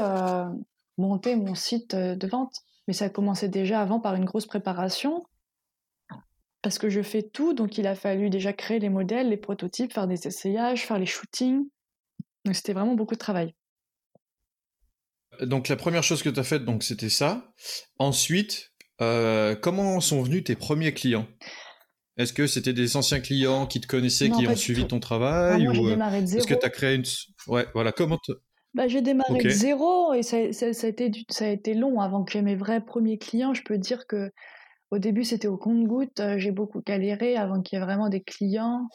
monter 0.98 1.36
mon 1.36 1.54
site 1.54 1.94
euh, 1.94 2.14
de 2.14 2.26
vente. 2.26 2.54
Mais 2.86 2.92
ça 2.92 3.06
a 3.06 3.08
commencé 3.08 3.48
déjà 3.48 3.80
avant 3.80 3.98
par 3.98 4.14
une 4.14 4.26
grosse 4.26 4.44
préparation, 4.44 5.24
parce 6.60 6.78
que 6.78 6.90
je 6.90 7.00
fais 7.00 7.22
tout, 7.22 7.54
donc 7.54 7.78
il 7.78 7.86
a 7.86 7.94
fallu 7.94 8.28
déjà 8.28 8.52
créer 8.52 8.78
les 8.78 8.90
modèles, 8.90 9.30
les 9.30 9.38
prototypes, 9.38 9.94
faire 9.94 10.06
des 10.06 10.26
essayages, 10.26 10.84
faire 10.86 10.98
les 10.98 11.06
shootings. 11.06 11.66
Donc 12.44 12.56
c'était 12.56 12.74
vraiment 12.74 12.94
beaucoup 12.94 13.14
de 13.14 13.20
travail. 13.20 13.54
Donc 15.40 15.68
la 15.68 15.76
première 15.76 16.02
chose 16.02 16.22
que 16.22 16.28
tu 16.28 16.38
as 16.38 16.44
faite, 16.44 16.64
donc 16.64 16.82
c'était 16.82 17.08
ça. 17.08 17.52
Ensuite, 17.98 18.72
euh, 19.00 19.54
comment 19.54 20.00
sont 20.00 20.22
venus 20.22 20.44
tes 20.44 20.56
premiers 20.56 20.92
clients? 20.92 21.26
Est-ce 22.18 22.32
que 22.32 22.46
c'était 22.46 22.74
des 22.74 22.96
anciens 22.96 23.20
clients 23.20 23.66
qui 23.66 23.80
te 23.80 23.86
connaissaient, 23.86 24.28
qui 24.28 24.46
ont 24.46 24.56
suivi 24.56 24.86
ton 24.86 25.00
travail 25.00 25.66
ou 25.66 25.88
euh, 25.88 25.96
Est-ce 25.96 26.46
que 26.46 26.54
tu 26.54 26.66
as 26.66 26.70
créé 26.70 26.94
une 26.96 27.04
Ouais, 27.46 27.66
voilà, 27.74 27.92
comment 27.92 28.18
bah, 28.74 28.88
j'ai 28.88 29.02
démarré 29.02 29.38
de 29.38 29.50
zéro 29.50 30.14
et 30.14 30.22
ça, 30.22 30.50
ça, 30.52 30.66
a 30.66 30.88
été 30.88 31.10
ça 31.28 31.44
a 31.44 31.48
été 31.48 31.74
long 31.74 32.00
avant 32.00 32.24
que 32.24 32.32
j'ai 32.32 32.40
mes 32.40 32.56
vrais 32.56 32.82
premiers 32.82 33.18
clients. 33.18 33.52
Je 33.52 33.62
peux 33.62 33.76
dire 33.76 34.06
que 34.06 34.32
au 34.90 34.98
début 34.98 35.24
c'était 35.24 35.48
au 35.48 35.58
compte-goutte. 35.58 36.20
Euh, 36.20 36.38
j'ai 36.38 36.52
beaucoup 36.52 36.80
galéré 36.80 37.36
avant 37.36 37.60
qu'il 37.60 37.78
y 37.78 37.82
ait 37.82 37.84
vraiment 37.84 38.08
des 38.08 38.22
clients. 38.22 38.88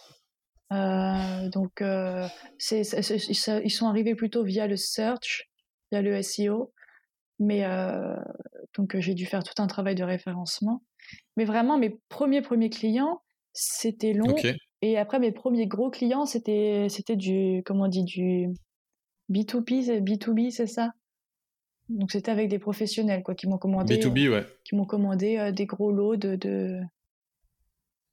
Euh, 0.74 1.50
donc 1.50 1.82
euh, 1.82 2.28
c'est, 2.58 2.82
ils 2.82 3.72
sont 3.72 3.88
arrivés 3.88 4.16
plutôt 4.16 4.44
via 4.44 4.68
le 4.68 4.78
search, 4.78 5.48
via 5.92 6.02
le 6.02 6.22
SEO. 6.22 6.74
Mais 7.40 7.64
donc 8.76 8.98
j'ai 8.98 9.14
dû 9.14 9.26
faire 9.26 9.44
tout 9.44 9.62
un 9.62 9.68
travail 9.68 9.96
de 9.96 10.04
référencement. 10.04 10.82
Mais 11.36 11.46
vraiment 11.46 11.78
mes 11.78 12.00
premiers 12.10 12.42
premiers 12.42 12.70
clients 12.70 13.22
c'était 13.54 14.14
long. 14.14 14.36
Et 14.82 14.98
après 14.98 15.20
mes 15.20 15.32
premiers 15.32 15.68
gros 15.68 15.90
clients 15.90 16.26
c'était 16.26 16.88
c'était 16.90 17.16
du 17.16 17.62
comment 17.66 17.86
on 17.86 17.90
dit 17.90 18.04
du 18.04 18.50
B2B, 19.30 20.02
B2B, 20.02 20.52
c'est 20.52 20.68
ça? 20.68 20.94
Donc 21.90 22.12
c'était 22.12 22.32
avec 22.32 22.50
des 22.50 22.60
professionnels 22.60 23.24
quoi, 23.24 23.36
qui 23.36 23.48
m'ont 23.48 23.58
commandé, 23.58 23.98
B2B, 23.98 24.30
ouais. 24.30 24.46
qui 24.64 24.76
m'ont 24.76 24.86
commandé 24.86 25.38
euh, 25.38 25.52
des 25.52 25.66
gros 25.66 25.92
lots 25.92 26.18
de 26.18 26.36
de, 26.36 26.82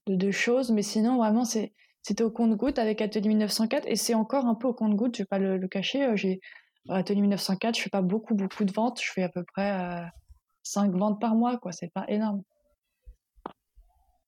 de, 0.06 0.30
choses, 0.30 0.70
mais 0.70 0.82
sinon 0.82 1.16
vraiment 1.16 1.44
c'est 1.44 1.72
c'était 2.02 2.22
au 2.22 2.30
compte-goutte 2.30 2.78
avec 2.78 3.00
Atelier 3.00 3.28
1904 3.28 3.86
et 3.88 3.96
c'est 3.96 4.14
encore 4.14 4.46
un 4.46 4.54
peu 4.54 4.68
au 4.68 4.74
compte-goutte, 4.74 5.16
je 5.16 5.22
vais 5.22 5.26
pas 5.26 5.38
le, 5.38 5.66
cacher. 5.66 6.06
Atelier 6.88 7.22
1904, 7.22 7.76
je 7.76 7.82
fais 7.82 7.90
pas 7.90 8.02
beaucoup 8.02 8.34
beaucoup 8.34 8.64
de 8.64 8.72
ventes, 8.72 9.00
je 9.02 9.10
fais 9.10 9.22
à 9.22 9.28
peu 9.28 9.44
près 9.44 10.02
5 10.62 10.92
euh, 10.94 10.98
ventes 10.98 11.20
par 11.20 11.34
mois, 11.34 11.58
quoi. 11.58 11.72
C'est 11.72 11.92
pas 11.92 12.04
énorme. 12.08 12.42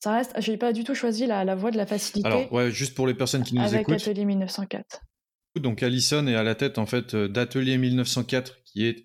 Ça 0.00 0.12
reste, 0.12 0.32
j'ai 0.38 0.56
pas 0.56 0.72
du 0.72 0.84
tout 0.84 0.94
choisi 0.94 1.26
la, 1.26 1.44
la 1.44 1.54
voie 1.54 1.70
de 1.70 1.76
la 1.76 1.86
facilité. 1.86 2.26
Alors 2.28 2.52
ouais, 2.52 2.70
juste 2.70 2.94
pour 2.94 3.06
les 3.06 3.14
personnes 3.14 3.42
qui 3.42 3.54
nous 3.54 3.62
écoutent. 3.62 3.90
Avec 3.90 4.02
Atelier 4.02 4.24
1904. 4.24 5.02
Donc 5.60 5.82
Alison 5.82 6.26
est 6.26 6.34
à 6.34 6.42
la 6.42 6.54
tête 6.54 6.78
en 6.78 6.86
fait 6.86 7.14
euh, 7.14 7.28
d'Atelier 7.28 7.78
1904, 7.78 8.62
qui 8.64 8.86
est 8.86 9.04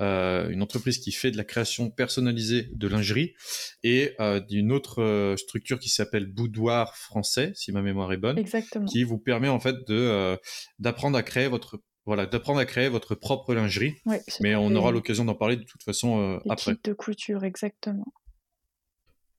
euh, 0.00 0.48
une 0.48 0.62
entreprise 0.62 0.98
qui 0.98 1.12
fait 1.12 1.30
de 1.30 1.36
la 1.36 1.44
création 1.44 1.90
personnalisée 1.90 2.70
de 2.72 2.88
lingerie, 2.88 3.34
et 3.82 4.14
euh, 4.18 4.40
d'une 4.40 4.72
autre 4.72 5.34
structure 5.36 5.78
qui 5.78 5.90
s'appelle 5.90 6.26
Boudoir 6.26 6.96
Français, 6.96 7.52
si 7.54 7.70
ma 7.70 7.82
mémoire 7.82 8.12
est 8.12 8.16
bonne, 8.16 8.38
Exactement. 8.38 8.86
qui 8.86 9.04
vous 9.04 9.18
permet 9.18 9.48
en 9.48 9.60
fait 9.60 9.76
de 9.86 10.38
d'apprendre 10.78 11.18
à 11.18 11.22
créer 11.22 11.48
votre 11.48 11.82
voilà 12.10 12.26
d'apprendre 12.26 12.58
à 12.58 12.66
créer 12.66 12.88
votre 12.88 13.14
propre 13.14 13.54
lingerie. 13.54 13.94
Mais 14.40 14.56
on 14.56 14.74
aura 14.74 14.90
l'occasion 14.90 15.24
d'en 15.24 15.36
parler 15.36 15.56
de 15.56 15.62
toute 15.62 15.84
façon 15.84 16.40
après. 16.48 16.74
de 16.82 16.92
couture, 16.92 17.44
exactement. 17.44 18.06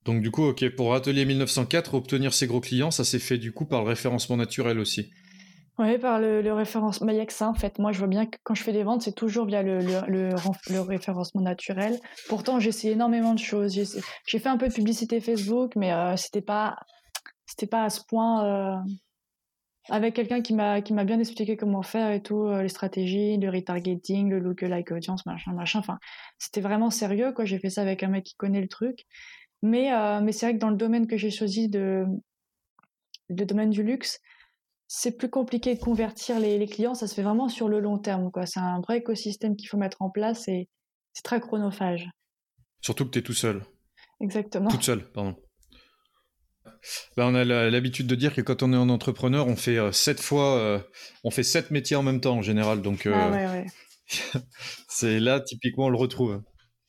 Donc 0.06 0.22
du 0.22 0.30
coup, 0.30 0.44
ok, 0.44 0.74
pour 0.74 0.94
Atelier 0.94 1.26
1904, 1.26 1.94
obtenir 1.94 2.32
ces 2.32 2.46
gros 2.46 2.60
clients, 2.60 2.90
ça 2.90 3.04
s'est 3.04 3.18
fait 3.18 3.36
du 3.36 3.52
coup 3.52 3.66
par 3.66 3.82
le 3.82 3.88
référencement 3.88 4.38
naturel 4.38 4.78
aussi. 4.78 5.10
Oui, 5.78 5.98
par 5.98 6.18
le, 6.18 6.42
le 6.42 6.52
référencement. 6.52 7.10
Il 7.10 7.14
n'y 7.14 7.20
a 7.20 7.26
que 7.26 7.32
ça, 7.32 7.48
en 7.48 7.54
fait. 7.54 7.78
Moi, 7.78 7.92
je 7.92 7.98
vois 7.98 8.06
bien 8.06 8.26
que 8.26 8.36
quand 8.42 8.54
je 8.54 8.62
fais 8.62 8.72
des 8.72 8.82
ventes, 8.82 9.02
c'est 9.02 9.14
toujours 9.14 9.46
via 9.46 9.62
le, 9.62 9.78
le, 9.78 10.30
le, 10.70 10.80
référencement 10.80 11.40
naturel. 11.40 11.98
Pourtant, 12.28 12.60
j'essaie 12.60 12.88
énormément 12.88 13.32
de 13.34 13.38
choses. 13.38 13.72
J'ai 14.26 14.38
fait 14.38 14.48
un 14.48 14.58
peu 14.58 14.68
de 14.68 14.74
publicité 14.74 15.20
Facebook, 15.20 15.72
mais 15.76 15.92
euh, 15.92 16.16
c'était 16.16 16.42
pas, 16.42 16.76
c'était 17.46 17.66
pas 17.66 17.84
à 17.84 17.90
ce 17.90 18.00
point. 18.06 18.44
Euh, 18.44 18.76
avec 19.88 20.14
quelqu'un 20.14 20.42
qui 20.42 20.54
m'a 20.54 20.80
qui 20.80 20.92
m'a 20.92 21.04
bien 21.04 21.18
expliqué 21.18 21.56
comment 21.56 21.82
faire 21.82 22.10
et 22.12 22.22
tout, 22.22 22.46
euh, 22.46 22.62
les 22.62 22.68
stratégies, 22.68 23.36
le 23.36 23.50
retargeting, 23.50 24.30
le 24.30 24.38
lookalike 24.38 24.92
audience, 24.92 25.26
machin, 25.26 25.52
machin. 25.52 25.78
Enfin, 25.80 25.98
c'était 26.38 26.60
vraiment 26.60 26.90
sérieux, 26.90 27.32
quoi. 27.32 27.44
J'ai 27.44 27.58
fait 27.58 27.70
ça 27.70 27.82
avec 27.82 28.02
un 28.02 28.08
mec 28.08 28.24
qui 28.24 28.36
connaît 28.36 28.60
le 28.60 28.68
truc. 28.68 29.06
Mais, 29.64 29.90
mais 30.22 30.32
c'est 30.32 30.46
vrai 30.46 30.54
que 30.54 30.58
dans 30.58 30.70
le 30.70 30.76
domaine 30.76 31.06
que 31.06 31.16
j'ai 31.16 31.30
choisi 31.30 31.68
de, 31.68 32.04
le 33.28 33.44
domaine 33.44 33.70
du 33.70 33.82
luxe, 33.82 34.20
c'est 34.88 35.16
plus 35.16 35.30
compliqué 35.30 35.74
de 35.74 35.80
convertir 35.80 36.38
les, 36.38 36.66
clients, 36.66 36.94
ça 36.94 37.06
se 37.06 37.14
fait 37.14 37.22
vraiment 37.22 37.48
sur 37.48 37.68
le 37.68 37.80
long 37.80 37.98
terme. 37.98 38.30
C'est 38.44 38.60
un 38.60 38.80
vrai 38.80 38.98
écosystème 38.98 39.56
qu'il 39.56 39.68
faut 39.68 39.78
mettre 39.78 40.02
en 40.02 40.10
place 40.10 40.48
et 40.48 40.68
c'est 41.12 41.22
très 41.22 41.40
chronophage. 41.40 42.10
Surtout 42.80 43.06
que 43.06 43.10
tu 43.10 43.18
es 43.20 43.22
tout 43.22 43.32
seul. 43.32 43.62
Exactement. 44.20 44.68
Toute 44.68 44.82
seule, 44.82 45.10
pardon. 45.12 45.36
Ben, 47.16 47.26
on 47.26 47.34
a 47.34 47.44
l'habitude 47.44 48.06
de 48.06 48.14
dire 48.14 48.34
que 48.34 48.40
quand 48.40 48.62
on 48.62 48.72
est 48.72 48.76
un 48.76 48.88
entrepreneur, 48.88 49.46
on 49.46 49.56
fait 49.56 49.78
euh, 49.78 49.92
sept 49.92 50.20
fois, 50.20 50.56
euh, 50.56 50.78
on 51.24 51.30
fait 51.30 51.42
sept 51.42 51.70
métiers 51.70 51.96
en 51.96 52.02
même 52.02 52.20
temps 52.20 52.36
en 52.36 52.42
général. 52.42 52.82
Donc, 52.82 53.06
ah, 53.06 53.28
euh, 53.28 53.30
ouais, 53.30 53.46
ouais. 53.46 53.66
c'est 54.88 55.20
là 55.20 55.40
typiquement 55.40 55.86
on 55.86 55.90
le 55.90 55.98
retrouve. 55.98 56.42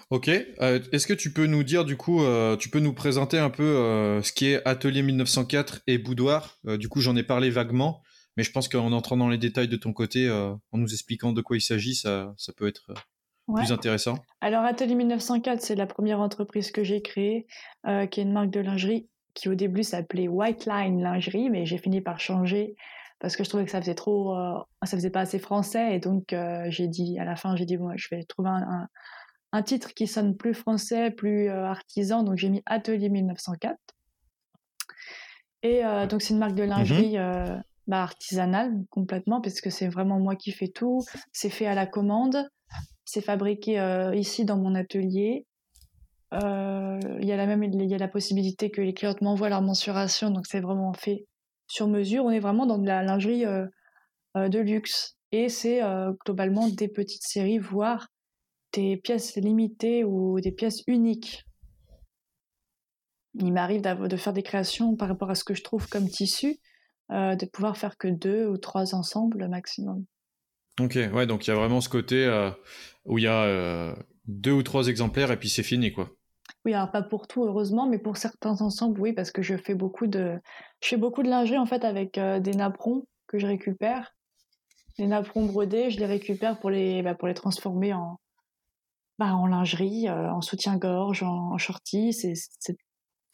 Ok. 0.10 0.28
Est-ce 0.28 1.08
que 1.08 1.14
tu 1.14 1.34
peux 1.34 1.48
nous 1.48 1.64
dire 1.64 1.86
du 1.86 1.98
coup, 1.98 2.22
tu 2.60 2.70
peux 2.70 2.80
nous 2.80 2.94
présenter 2.94 3.40
un 3.40 3.50
peu 3.50 4.20
ce 4.22 4.32
qui 4.32 4.48
est 4.48 4.62
Atelier 4.68 5.02
1904 5.02 5.82
et 5.88 5.98
Boudoir? 5.98 6.60
Du 6.66 6.88
coup, 6.88 7.02
j'en 7.02 7.16
ai 7.16 7.24
parlé 7.24 7.50
vaguement, 7.50 8.04
mais 8.38 8.44
je 8.44 8.52
pense 8.52 8.68
qu'en 8.68 8.92
entrant 8.92 9.18
dans 9.18 9.30
les 9.30 9.40
détails 9.40 9.70
de 9.70 9.76
ton 9.76 9.92
côté, 9.92 10.30
en 10.30 10.78
nous 10.78 10.94
expliquant 10.94 11.34
de 11.34 11.42
quoi 11.42 11.58
il 11.58 11.62
s'agit, 11.62 11.96
ça, 11.96 12.32
ça 12.38 12.54
peut 12.54 12.68
être 12.68 12.94
plus 13.56 13.72
intéressant. 13.72 14.20
Alors, 14.42 14.64
Atelier 14.64 14.94
1904, 14.94 15.62
c'est 15.62 15.76
la 15.76 15.88
première 15.88 16.20
entreprise 16.20 16.70
que 16.70 16.84
j'ai 16.84 17.02
créée, 17.02 17.48
qui 18.12 18.20
est 18.20 18.24
une 18.24 18.34
marque 18.34 18.52
de 18.52 18.60
lingerie 18.60 19.08
qui 19.34 19.50
au 19.50 19.56
début 19.56 19.84
s'appelait 19.84 20.28
White 20.28 20.66
Line 20.66 21.02
Lingerie, 21.02 21.50
mais 21.50 21.66
j'ai 21.66 21.78
fini 21.78 22.02
par 22.02 22.20
changer 22.20 22.76
parce 23.20 23.38
que 23.38 23.44
je 23.44 23.50
trouvais 23.50 23.64
que 23.64 23.72
ça 23.72 23.80
faisait 23.80 23.96
trop, 23.96 24.36
ça 24.84 24.98
faisait 24.98 25.10
pas 25.10 25.22
assez 25.22 25.40
français, 25.40 25.96
et 25.96 26.00
donc 26.00 26.36
j'ai 26.68 26.90
dit 26.90 27.18
à 27.20 27.24
la 27.24 27.38
fin, 27.38 27.56
j'ai 27.56 27.66
dit 27.66 27.78
bon, 27.78 27.94
je 27.96 28.14
vais 28.14 28.24
trouver 28.24 28.50
un 28.50 28.90
un 29.54 29.62
titre 29.62 29.94
qui 29.94 30.08
sonne 30.08 30.36
plus 30.36 30.56
français, 30.56 31.12
plus 31.12 31.48
euh, 31.48 31.66
artisan, 31.66 32.24
donc 32.24 32.38
j'ai 32.38 32.50
mis 32.50 32.64
Atelier 32.66 33.10
1904. 33.10 33.78
Et 35.62 35.86
euh, 35.86 36.08
donc 36.08 36.24
c'est 36.24 36.34
une 36.34 36.40
marque 36.40 36.56
de 36.56 36.64
lingerie 36.64 37.14
mhm. 37.14 37.22
euh, 37.22 37.58
bah, 37.86 38.02
artisanale 38.02 38.74
complètement, 38.90 39.42
parce 39.42 39.62
que 39.62 39.70
c'est 39.70 39.88
vraiment 39.88 40.20
moi 40.20 40.36
qui 40.36 40.52
fais 40.52 40.70
tout. 40.70 41.04
C'est 41.32 41.52
fait 41.52 41.68
à 41.68 41.76
la 41.76 41.86
commande, 41.86 42.50
c'est 43.06 43.22
fabriqué 43.22 44.12
ici 44.16 44.44
dans 44.44 44.58
mon 44.58 44.74
atelier. 44.74 45.46
Il 46.34 47.28
y 47.28 47.32
a 47.32 47.38
la 47.38 47.46
même, 47.46 47.64
il 47.64 47.86
y 47.86 47.94
a 47.94 47.98
la 47.98 48.08
possibilité 48.08 48.72
que 48.72 48.82
les 48.82 48.94
clients 48.94 49.16
m'envoient 49.22 49.50
leur 49.50 49.62
mensuration, 49.62 50.32
donc 50.32 50.46
c'est 50.48 50.60
vraiment 50.60 50.94
fait 50.94 51.26
sur 51.68 51.88
mesure. 51.88 52.26
On 52.26 52.32
est 52.32 52.40
vraiment 52.40 52.66
dans 52.66 52.78
de 52.78 52.88
la 52.88 53.04
lingerie 53.04 53.46
de 54.36 54.60
luxe. 54.60 55.18
Et 55.32 55.50
c'est 55.50 55.82
globalement 56.26 56.68
des 56.70 56.88
petites 56.88 57.24
séries, 57.24 57.60
voire 57.60 58.08
des 58.74 58.98
pièces 58.98 59.36
limitées 59.36 60.04
ou 60.04 60.40
des 60.42 60.52
pièces 60.52 60.84
uniques. 60.88 61.46
Il 63.36 63.52
m'arrive 63.52 63.82
de 63.82 64.18
faire 64.18 64.34
des 64.34 64.44
créations 64.44 64.96
par 64.96 65.08
rapport 65.08 65.30
à 65.30 65.36
ce 65.36 65.44
que 65.44 65.54
je 65.54 65.64
trouve 65.64 65.88
comme 65.88 66.08
tissu, 66.08 66.58
euh, 67.12 67.36
de 67.36 67.46
pouvoir 67.46 67.78
faire 67.78 67.98
que 67.98 68.08
deux 68.08 68.48
ou 68.48 68.58
trois 68.58 68.94
ensembles 68.94 69.48
maximum. 69.48 70.06
Ok, 70.80 70.98
ouais, 71.14 71.26
donc 71.26 71.46
il 71.46 71.50
y 71.50 71.54
a 71.54 71.56
vraiment 71.56 71.82
ce 71.82 71.90
côté 71.90 72.26
euh, 72.26 72.50
où 73.06 73.18
il 73.18 73.24
y 73.24 73.28
a 73.28 73.44
euh, 73.44 73.96
deux 74.26 74.52
ou 74.52 74.64
trois 74.64 74.88
exemplaires 74.88 75.32
et 75.32 75.38
puis 75.38 75.50
c'est 75.50 75.64
fini, 75.64 75.92
quoi. 75.92 76.12
Oui, 76.66 76.74
alors 76.74 76.92
pas 76.92 77.02
pour 77.02 77.28
tout, 77.28 77.44
heureusement, 77.44 77.88
mais 77.88 78.00
pour 78.00 78.18
certains 78.18 78.62
ensembles, 78.62 79.00
oui, 79.02 79.14
parce 79.14 79.32
que 79.32 79.42
je 79.42 79.58
fais 79.58 79.76
beaucoup 79.76 80.08
de, 80.08 80.40
je 80.82 80.88
fais 80.88 80.98
beaucoup 80.98 81.22
de 81.22 81.30
lingerie 81.30 81.58
en 81.58 81.66
fait 81.66 81.84
avec 81.84 82.18
des 82.18 82.52
napperons 82.52 83.06
que 83.28 83.38
je 83.38 83.48
récupère. 83.48 84.16
Les 84.98 85.08
napperons 85.08 85.46
brodés, 85.46 85.90
je 85.90 86.00
les 86.00 86.06
récupère 86.06 86.60
pour 86.60 86.70
les, 86.70 87.02
bah, 87.02 87.16
pour 87.16 87.28
les 87.28 87.34
transformer 87.34 87.94
en, 87.94 88.20
bah, 89.18 89.34
en 89.34 89.48
lingerie, 89.48 90.08
euh, 90.08 90.32
en 90.32 90.42
soutien-gorge, 90.42 91.24
en, 91.24 91.58
shorty. 91.58 92.14
C'est, 92.14 92.34
il 92.74 92.76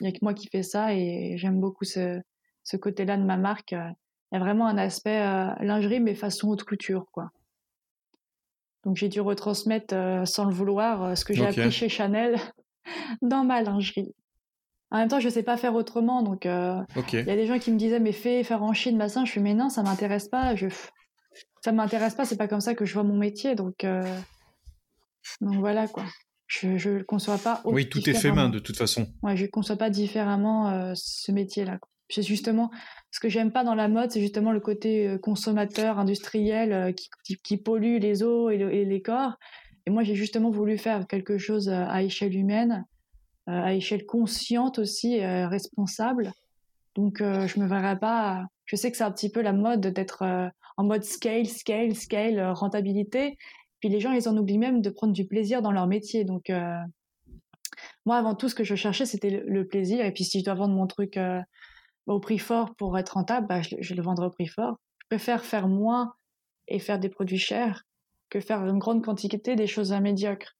n'y 0.01 0.07
a 0.07 0.11
que 0.11 0.19
moi 0.21 0.33
qui 0.33 0.47
fais 0.47 0.63
ça 0.63 0.93
et 0.93 1.37
j'aime 1.37 1.59
beaucoup 1.59 1.83
ce, 1.83 2.21
ce 2.63 2.77
côté-là 2.77 3.17
de 3.17 3.23
ma 3.23 3.37
marque. 3.37 3.71
Il 3.71 3.95
y 4.33 4.37
a 4.37 4.39
vraiment 4.39 4.67
un 4.67 4.77
aspect 4.77 5.21
euh, 5.21 5.53
lingerie, 5.59 5.99
mais 5.99 6.15
façon 6.15 6.49
haute 6.49 6.63
couture, 6.63 7.07
quoi. 7.11 7.31
Donc 8.85 8.95
j'ai 8.95 9.09
dû 9.09 9.19
retransmettre 9.19 9.93
sans 10.25 10.45
le 10.45 10.53
vouloir 10.53 11.17
ce 11.17 11.25
que 11.25 11.33
j'ai 11.33 11.45
appris 11.45 11.69
chez 11.69 11.89
Chanel 11.89 12.39
dans 13.21 13.43
ma 13.43 13.61
lingerie. 13.61 14.13
En 14.91 14.97
même 14.97 15.07
temps, 15.07 15.19
je 15.19 15.29
sais 15.29 15.43
pas 15.43 15.57
faire 15.57 15.75
autrement, 15.75 16.23
donc 16.23 16.45
il 16.45 16.49
y 16.49 17.29
a 17.29 17.35
des 17.35 17.45
gens 17.45 17.59
qui 17.59 17.71
me 17.71 17.77
disaient 17.77 17.99
mais 17.99 18.11
fais 18.11 18.43
faire 18.43 18.63
en 18.63 18.73
Chine, 18.73 18.97
machin. 18.97 19.23
Je 19.25 19.31
suis 19.31 19.41
mais 19.41 19.53
non, 19.53 19.69
ça 19.69 19.83
m'intéresse 19.83 20.27
pas. 20.27 20.55
Je 20.55 20.67
ça 21.61 21.71
m'intéresse 21.71 22.15
pas. 22.15 22.25
C'est 22.25 22.37
pas 22.37 22.47
comme 22.47 22.61
ça 22.61 22.73
que 22.73 22.85
je 22.85 22.93
vois 22.93 23.03
mon 23.03 23.17
métier, 23.17 23.53
donc 23.53 23.85
donc 25.41 25.55
voilà 25.55 25.87
quoi. 25.87 26.05
Je 26.47 26.89
ne 26.89 27.03
conçois 27.03 27.37
pas. 27.37 27.61
Oui, 27.65 27.87
tout 27.87 28.09
est 28.09 28.13
fait 28.13 28.31
main 28.31 28.49
de 28.49 28.57
toute 28.57 28.77
façon. 28.77 29.07
Ouais, 29.21 29.37
je 29.37 29.43
ne 29.43 29.49
conçois 29.49 29.77
pas 29.77 29.91
différemment 29.91 30.93
ce 30.95 31.31
métier-là. 31.31 31.79
C'est 32.09 32.23
justement 32.23 32.71
ce 33.11 33.19
que 33.19 33.29
j'aime 33.29 33.51
pas 33.51 33.63
dans 33.63 33.75
la 33.75 33.87
mode, 33.87 34.11
c'est 34.11 34.21
justement 34.21 34.51
le 34.51 34.59
côté 34.59 35.17
consommateur 35.21 35.99
industriel 35.99 36.95
qui, 36.95 37.37
qui, 37.37 37.57
pollue 37.57 37.99
les 37.99 38.23
eaux 38.23 38.49
et, 38.49 38.55
et, 38.55 38.85
les 38.85 39.01
corps. 39.03 39.35
Et 39.89 39.91
moi, 39.91 40.03
j'ai 40.03 40.13
justement 40.13 40.51
voulu 40.51 40.77
faire 40.77 41.07
quelque 41.07 41.39
chose 41.39 41.67
à 41.67 42.03
échelle 42.03 42.35
humaine 42.35 42.85
euh, 43.49 43.63
à 43.63 43.73
échelle 43.73 44.05
consciente 44.05 44.77
aussi, 44.77 45.23
euh, 45.23 45.47
responsable. 45.47 46.33
Donc, 46.93 47.19
euh, 47.19 47.47
je 47.47 47.59
me 47.59 47.65
verrais 47.65 47.97
pas. 47.97 48.45
Je 48.65 48.75
sais 48.75 48.91
que 48.91 48.97
c'est 48.97 49.03
un 49.03 49.11
petit 49.11 49.31
peu 49.31 49.41
la 49.41 49.53
mode 49.53 49.87
d'être 49.87 50.51
en 50.77 50.83
mode 50.83 51.03
scale, 51.03 51.47
scale, 51.47 51.95
scale, 51.95 52.51
rentabilité. 52.51 53.37
Puis 53.79 53.89
les 53.89 53.99
gens, 53.99 54.11
ils 54.11 54.29
en 54.29 54.37
oublient 54.37 54.59
même 54.59 54.81
de 54.81 54.91
prendre 54.91 55.13
du 55.13 55.25
plaisir 55.25 55.63
dans 55.63 55.71
leur 55.71 55.87
métier. 55.87 56.25
Donc, 56.25 56.51
moi, 58.05 58.17
avant 58.17 58.35
tout, 58.35 58.49
ce 58.49 58.53
que 58.55 58.63
je 58.63 58.75
cherchais, 58.75 59.07
c'était 59.07 59.43
le, 59.43 59.65
plaisir. 59.65 60.05
Et 60.05 60.11
puis, 60.11 60.25
si 60.25 60.41
je 60.41 60.45
dois 60.45 60.53
vendre 60.53 60.75
mon 60.75 60.85
truc 60.85 61.17
au 62.05 62.19
prix 62.19 62.37
fort 62.37 62.75
pour 62.75 62.99
être 62.99 63.13
rentable, 63.13 63.47
bah, 63.47 63.61
je, 63.63 63.95
le 63.95 64.01
vendrai 64.03 64.27
au 64.27 64.31
prix 64.31 64.47
fort. 64.47 64.77
Je 64.99 65.07
préfère 65.07 65.43
faire 65.43 65.67
moins 65.67 66.13
et 66.67 66.77
faire 66.77 66.99
des 66.99 67.09
produits 67.09 67.39
chers 67.39 67.85
que 68.29 68.39
faire 68.39 68.65
une 68.65 68.79
grande 68.79 69.03
quantité 69.03 69.55
des 69.55 69.67
choses 69.67 69.91
médiocres. 69.91 70.55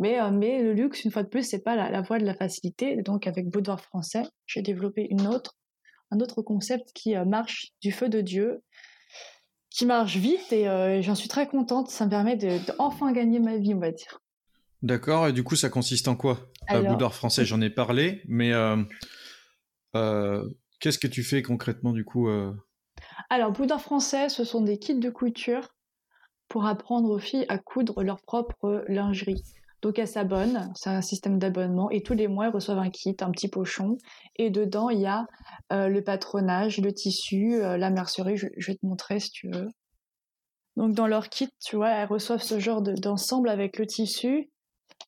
Mais, 0.00 0.20
euh, 0.20 0.30
mais 0.30 0.62
le 0.62 0.72
luxe, 0.72 1.04
une 1.04 1.10
fois 1.10 1.22
de 1.22 1.28
plus, 1.28 1.48
c'est 1.48 1.62
pas 1.62 1.76
la, 1.76 2.02
voie 2.02 2.18
de 2.18 2.24
la 2.24 2.34
facilité. 2.34 3.00
Donc, 3.02 3.26
avec 3.26 3.48
Boudoir 3.48 3.80
français, 3.80 4.22
j'ai 4.46 4.62
développé 4.62 5.06
une 5.10 5.26
autre, 5.26 5.56
un 6.10 6.20
autre 6.20 6.42
concept 6.42 6.90
qui 6.94 7.16
euh, 7.16 7.24
marche 7.24 7.68
du 7.80 7.92
feu 7.92 8.08
de 8.08 8.20
Dieu, 8.20 8.62
qui 9.70 9.86
marche 9.86 10.16
vite 10.16 10.52
et 10.52 10.68
euh, 10.68 11.00
j'en 11.02 11.14
suis 11.14 11.28
très 11.28 11.46
contente. 11.46 11.90
Ça 11.90 12.06
me 12.06 12.10
permet 12.10 12.36
d'enfin 12.36 13.12
gagner 13.12 13.38
ma 13.38 13.56
vie, 13.56 13.74
on 13.74 13.80
va 13.80 13.92
dire. 13.92 14.20
D'accord. 14.82 15.28
Et 15.28 15.32
du 15.32 15.44
coup, 15.44 15.56
ça 15.56 15.70
consiste 15.70 16.08
en 16.08 16.16
quoi? 16.16 16.50
Boudoir 16.70 17.14
français, 17.14 17.44
j'en 17.44 17.60
ai 17.60 17.70
parlé, 17.70 18.22
mais 18.26 18.52
qu'est-ce 19.92 20.98
que 20.98 21.06
tu 21.06 21.22
fais 21.22 21.42
concrètement 21.42 21.92
du 21.92 22.04
coup 22.04 22.28
Alors, 23.30 23.52
Boudoir 23.52 23.80
français, 23.80 24.28
ce 24.28 24.44
sont 24.44 24.60
des 24.60 24.78
kits 24.78 24.98
de 24.98 25.10
couture 25.10 25.73
pour 26.48 26.66
apprendre 26.66 27.10
aux 27.10 27.18
filles 27.18 27.46
à 27.48 27.58
coudre 27.58 28.02
leur 28.02 28.20
propre 28.22 28.84
lingerie. 28.88 29.42
Donc 29.84 29.98
elles 29.98 30.08
s'abonnent, 30.08 30.72
c'est 30.74 30.88
un 30.88 31.02
système 31.02 31.38
d'abonnement 31.38 31.90
et 31.90 32.02
tous 32.02 32.14
les 32.14 32.26
mois 32.26 32.46
elles 32.46 32.54
reçoivent 32.54 32.78
un 32.78 32.88
kit, 32.88 33.14
un 33.20 33.30
petit 33.30 33.48
pochon 33.48 33.98
et 34.36 34.48
dedans 34.48 34.88
il 34.88 35.00
y 35.00 35.06
a 35.06 35.26
euh, 35.72 35.88
le 35.88 36.02
patronage, 36.02 36.78
le 36.78 36.90
tissu, 36.92 37.62
euh, 37.62 37.76
la 37.76 37.90
mercerie, 37.90 38.38
je, 38.38 38.46
vais 38.66 38.76
te 38.76 38.86
montrer 38.86 39.20
si 39.20 39.30
tu 39.30 39.50
veux. 39.50 39.68
Donc 40.76 40.94
dans 40.94 41.06
leur 41.06 41.28
kit, 41.28 41.50
tu 41.62 41.76
vois, 41.76 41.90
elles 41.90 42.08
reçoivent 42.08 42.42
ce 42.42 42.58
genre 42.58 42.80
d'ensemble 42.80 43.50
avec 43.50 43.78
le 43.78 43.86
tissu, 43.86 44.50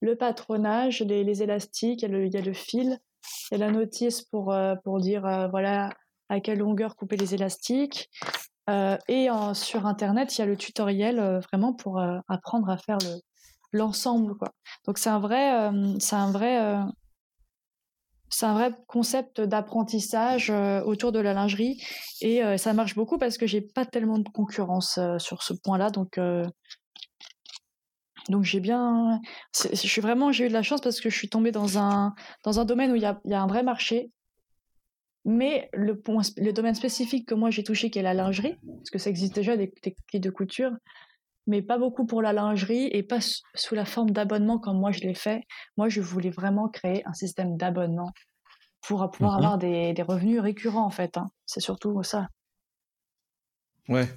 le 0.02 0.14
patronage, 0.14 1.00
les, 1.00 1.42
élastiques, 1.42 2.02
il 2.02 2.10
y, 2.10 2.36
a 2.36 2.42
le, 2.42 2.52
fil, 2.52 2.98
il 3.50 3.58
y 3.58 3.62
a 3.62 3.66
la 3.66 3.72
notice 3.72 4.20
pour, 4.20 4.52
euh, 4.52 4.74
pour 4.84 5.00
dire 5.00 5.22
voilà 5.50 5.88
à 6.28 6.40
quelle 6.40 6.58
longueur 6.58 6.96
couper 6.96 7.16
les 7.16 7.34
élastiques. 7.34 8.10
Et 8.68 9.28
sur 9.52 9.86
internet, 9.86 10.36
il 10.36 10.40
y 10.40 10.42
a 10.42 10.46
le 10.46 10.56
tutoriel 10.56 11.40
vraiment 11.50 11.72
pour 11.72 12.00
apprendre 12.28 12.68
à 12.68 12.76
faire 12.76 12.98
le, 13.02 13.20
l'ensemble. 13.72 14.34
Donc 14.86 14.98
c'est 14.98 15.10
un 15.10 15.20
vrai 15.20 15.54
euh, 15.54 15.94
c'est 16.00 16.16
un 16.16 16.30
vrai 16.30 16.60
euh, 16.60 16.82
c'est 18.28 18.46
un 18.46 18.54
vrai 18.54 18.72
concept 18.88 19.40
d'apprentissage 19.40 20.50
euh, 20.50 20.82
autour 20.82 21.12
de 21.12 21.20
la 21.20 21.32
lingerie. 21.32 21.80
Et 22.20 22.40
ça 22.58 22.72
marche 22.72 22.94
beaucoup 22.96 23.18
parce 23.18 23.38
que 23.38 23.46
j'ai 23.46 23.60
pas 23.60 23.84
tellement 23.84 24.18
de 24.18 24.28
concurrence 24.28 24.98
sur 25.18 25.42
ce 25.42 25.52
point-là. 25.52 25.90
Donc 25.90 26.18
donc 28.28 28.42
j'ai 28.42 28.58
bien 28.60 29.20
je 29.54 29.74
suis 29.76 30.00
vraiment 30.00 30.32
j'ai 30.32 30.46
eu 30.46 30.48
de 30.48 30.54
la 30.54 30.62
chance 30.62 30.80
parce 30.80 31.00
que 31.00 31.10
je 31.10 31.16
suis 31.16 31.28
tombée 31.28 31.52
dans 31.52 31.78
un 31.78 32.14
dans 32.42 32.58
un 32.58 32.64
domaine 32.64 32.90
où 32.90 32.96
il 32.96 33.02
y 33.02 33.04
a 33.34 33.42
un 33.42 33.46
vrai 33.46 33.62
marché 33.62 34.10
mais 35.26 35.68
le, 35.72 36.00
le 36.36 36.52
domaine 36.52 36.76
spécifique 36.76 37.28
que 37.28 37.34
moi 37.34 37.50
j'ai 37.50 37.64
touché, 37.64 37.90
qui 37.90 37.98
est 37.98 38.02
la 38.02 38.14
lingerie, 38.14 38.56
parce 38.78 38.90
que 38.90 38.98
ça 38.98 39.10
existe 39.10 39.34
déjà 39.34 39.56
des 39.56 39.70
techniques 39.70 40.22
de 40.22 40.30
couture, 40.30 40.70
mais 41.48 41.62
pas 41.62 41.78
beaucoup 41.78 42.06
pour 42.06 42.22
la 42.22 42.32
lingerie 42.32 42.88
et 42.92 43.02
pas 43.02 43.18
sous 43.54 43.74
la 43.74 43.84
forme 43.84 44.10
d'abonnement 44.10 44.58
comme 44.58 44.78
moi 44.78 44.92
je 44.92 45.00
l'ai 45.00 45.14
fait. 45.14 45.42
Moi, 45.76 45.88
je 45.88 46.00
voulais 46.00 46.30
vraiment 46.30 46.68
créer 46.68 47.06
un 47.06 47.12
système 47.12 47.56
d'abonnement 47.56 48.12
pour 48.86 49.10
pouvoir 49.10 49.38
mhm. 49.38 49.44
avoir 49.44 49.58
des, 49.58 49.94
revenus 50.02 50.40
récurrents 50.40 50.86
en 50.86 50.90
fait. 50.90 51.16
Hein. 51.16 51.28
C'est 51.44 51.60
surtout 51.60 52.02
ça. 52.02 52.28
Ouais. 53.88 54.08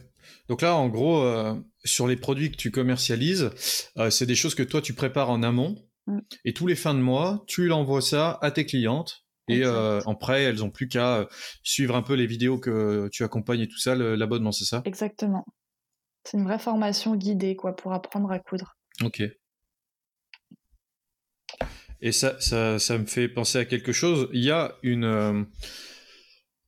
Donc 0.47 0.61
là, 0.61 0.75
en 0.75 0.89
gros, 0.89 1.23
euh, 1.23 1.55
sur 1.83 2.07
les 2.07 2.17
produits 2.17 2.51
que 2.51 2.57
tu 2.57 2.69
commercialises, 2.71 3.49
euh, 3.97 4.09
c'est 4.11 4.25
des 4.25 4.35
choses 4.35 4.53
que 4.53 4.63
toi 4.63 4.81
tu 4.81 4.93
prépares 4.93 5.29
en 5.29 5.41
amont 5.41 5.75
mm. 6.07 6.19
et 6.45 6.53
tous 6.53 6.67
les 6.67 6.75
fins 6.75 6.93
de 6.93 6.99
mois, 6.99 7.43
tu 7.47 7.71
envoies 7.71 8.01
ça 8.01 8.37
à 8.41 8.51
tes 8.51 8.65
clientes. 8.65 9.23
Et 9.49 9.65
euh, 9.65 9.99
après, 10.05 10.43
elles 10.43 10.63
ont 10.63 10.69
plus 10.69 10.88
qu'à 10.88 11.27
suivre 11.63 11.95
un 11.95 12.01
peu 12.01 12.13
les 12.13 12.27
vidéos 12.27 12.59
que 12.59 13.09
tu 13.12 13.23
accompagnes 13.23 13.62
et 13.62 13.67
tout 13.67 13.79
ça, 13.79 13.95
l'abonnement, 13.95 14.51
c'est 14.51 14.65
ça? 14.65 14.81
Exactement. 14.85 15.45
C'est 16.23 16.38
une 16.38 16.43
vraie 16.43 16.59
formation 16.59 17.15
guidée, 17.15 17.55
quoi, 17.55 17.75
pour 17.75 17.93
apprendre 17.93 18.31
à 18.31 18.39
coudre. 18.39 18.77
Ok. 19.01 19.23
Et 22.01 22.12
ça, 22.12 22.39
ça, 22.39 22.79
ça 22.79 22.97
me 22.97 23.05
fait 23.05 23.27
penser 23.27 23.57
à 23.57 23.65
quelque 23.65 23.91
chose. 23.91 24.29
Il 24.33 24.43
y 24.43 24.51
a 24.51 24.77
une. 24.83 25.03
Euh, 25.03 25.43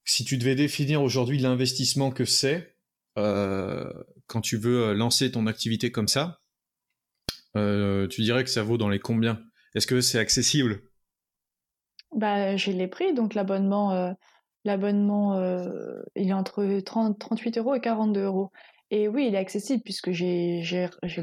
si 0.04 0.26
tu 0.26 0.38
devais 0.38 0.56
définir 0.56 1.02
aujourd'hui 1.02 1.38
l'investissement 1.38 2.12
que 2.12 2.26
c'est, 2.26 2.76
euh, 3.18 3.92
quand 4.28 4.42
tu 4.42 4.58
veux 4.58 4.88
euh, 4.88 4.94
lancer 4.94 5.32
ton 5.32 5.48
activité 5.48 5.92
comme 5.92 6.08
ça, 6.08 6.40
tu 7.54 8.22
dirais 8.22 8.44
que 8.44 8.50
ça 8.50 8.64
vaut 8.64 8.78
dans 8.78 8.90
les 8.90 9.00
combien? 9.00 9.42
Est-ce 9.76 9.88
que 9.88 10.02
c'est 10.02 10.20
accessible? 10.20 10.82
Bah, 12.16 12.56
J'ai 12.58 12.74
les 12.74 12.88
prix, 12.88 13.14
donc 13.14 13.34
l'abonnement, 13.34 14.16
l'abonnement 14.66 15.40
il 16.16 16.30
est 16.30 16.34
entre 16.34 16.80
30, 16.80 17.20
38 17.20 17.58
euros 17.58 17.76
et 17.76 17.82
42 17.82 18.22
euros. 18.24 18.52
Et 18.90 19.08
oui, 19.08 19.28
il 19.30 19.36
est 19.36 19.40
accessible 19.40 19.82
puisque 19.84 20.12
j'ai 20.12 20.62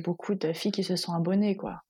beaucoup 0.03 0.35
de 0.35 0.53
filles 0.53 0.73
qui 0.73 0.85
se 0.85 0.97
sont 0.97 1.13
abonnées, 1.13 1.57
quoi. 1.57 1.83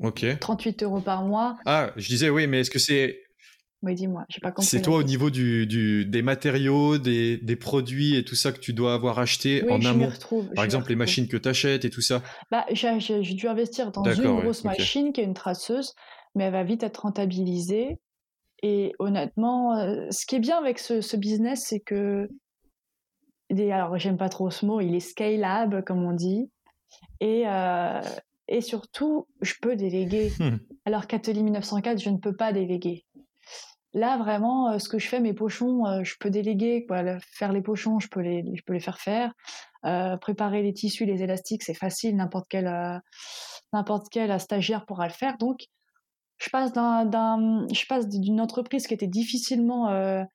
Ok. 0.00 0.24
38 0.40 0.82
euros 0.82 1.00
par 1.00 1.22
mois. 1.24 1.56
Ah, 1.66 1.92
je 1.96 2.08
disais 2.08 2.30
oui, 2.30 2.46
mais 2.46 2.60
est-ce 2.60 2.70
que 2.70 2.78
c'est... 2.78 3.20
Oui, 3.82 3.94
dis-moi, 3.94 4.24
j'ai 4.30 4.40
pas 4.40 4.50
compris. 4.50 4.66
C'est 4.66 4.80
toi 4.80 4.96
au 4.96 5.02
niveau 5.02 5.28
du, 5.28 5.66
du, 5.66 6.06
des 6.06 6.22
matériaux, 6.22 6.96
des, 6.96 7.36
des, 7.36 7.54
produits 7.54 8.16
et 8.16 8.24
tout 8.24 8.34
ça 8.34 8.50
que 8.50 8.58
tu 8.58 8.72
dois 8.72 8.94
avoir 8.94 9.18
acheté 9.18 9.62
en 9.70 9.78
je 9.78 9.88
amont? 9.88 10.06
retrouve, 10.08 10.48
Par 10.54 10.64
exemple, 10.64 10.88
les 10.88 10.96
machines 10.96 11.28
que 11.28 11.36
tu 11.36 11.46
achètes 11.46 11.84
et 11.84 11.90
tout 11.90 12.00
ça. 12.00 12.22
Bah, 12.50 12.64
j'ai 12.72 13.20
dû 13.20 13.46
investir 13.46 13.92
dans 13.92 14.02
une 14.04 14.40
grosse 14.40 14.64
machine 14.64 15.12
qui 15.12 15.20
est 15.20 15.24
une 15.24 15.34
traceuse, 15.34 15.94
mais 16.34 16.44
elle 16.44 16.52
va 16.52 16.64
vite 16.64 16.82
être 16.82 16.98
rentabilisée. 16.98 17.98
Et 18.62 18.94
honnêtement, 18.98 19.76
euh, 19.76 20.06
ce 20.10 20.26
qui 20.26 20.36
est 20.36 20.40
bien 20.40 20.58
avec 20.58 20.78
ce, 20.78 21.00
ce 21.00 21.16
business, 21.16 21.64
c'est 21.66 21.80
que 21.80 22.28
alors 23.50 23.98
j'aime 23.98 24.16
pas 24.16 24.30
trop 24.30 24.50
ce 24.50 24.66
mot, 24.66 24.80
il 24.80 24.94
est 24.94 25.00
scalable 25.00 25.84
comme 25.84 26.02
on 26.02 26.12
dit, 26.12 26.50
et 27.20 27.44
euh, 27.46 28.00
et 28.48 28.62
surtout 28.62 29.28
je 29.42 29.54
peux 29.60 29.76
déléguer. 29.76 30.32
Hmm. 30.40 30.56
Alors 30.86 31.06
qu'Atelier 31.06 31.42
1904, 31.42 32.00
je 32.00 32.10
ne 32.10 32.16
peux 32.16 32.34
pas 32.34 32.52
déléguer. 32.52 33.04
Là 33.92 34.16
vraiment, 34.16 34.70
euh, 34.70 34.78
ce 34.78 34.88
que 34.88 34.98
je 34.98 35.08
fais, 35.08 35.20
mes 35.20 35.34
pochons, 35.34 36.02
je 36.02 36.14
peux 36.18 36.30
déléguer 36.30 36.86
quoi. 36.86 37.02
Faire 37.20 37.52
les 37.52 37.62
pochons, 37.62 38.00
je 38.00 38.08
peux 38.08 38.20
les, 38.20 38.44
je 38.54 38.62
peux 38.62 38.72
les 38.72 38.80
faire 38.80 38.98
faire. 38.98 39.32
préparer 40.20 40.62
les 40.62 40.72
tissus, 40.72 41.04
les 41.04 41.22
élastiques, 41.22 41.62
c'est 41.62 41.74
facile, 41.74 42.16
n'importe 42.16 42.46
quel 42.48 42.64
n'importe 43.74 44.06
quel 44.10 44.40
stagiaire 44.40 44.86
pourra 44.86 45.06
le 45.06 45.12
faire. 45.12 45.36
Donc 45.36 45.66
je 46.38 46.50
passe 46.50 46.72
d'un, 46.72 47.66
je 47.72 47.86
passe 47.86 48.08
d'une 48.08 48.40
entreprise 48.40 48.86
qui 48.86 48.94
était 48.94 49.06
difficilement 49.06 50.26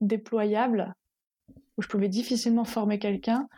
déployable, 0.00 0.94
où 1.76 1.82
je 1.82 1.88
pouvais 1.88 2.08
difficilement 2.08 2.64
former 2.64 2.98
quelqu'un, 2.98 3.48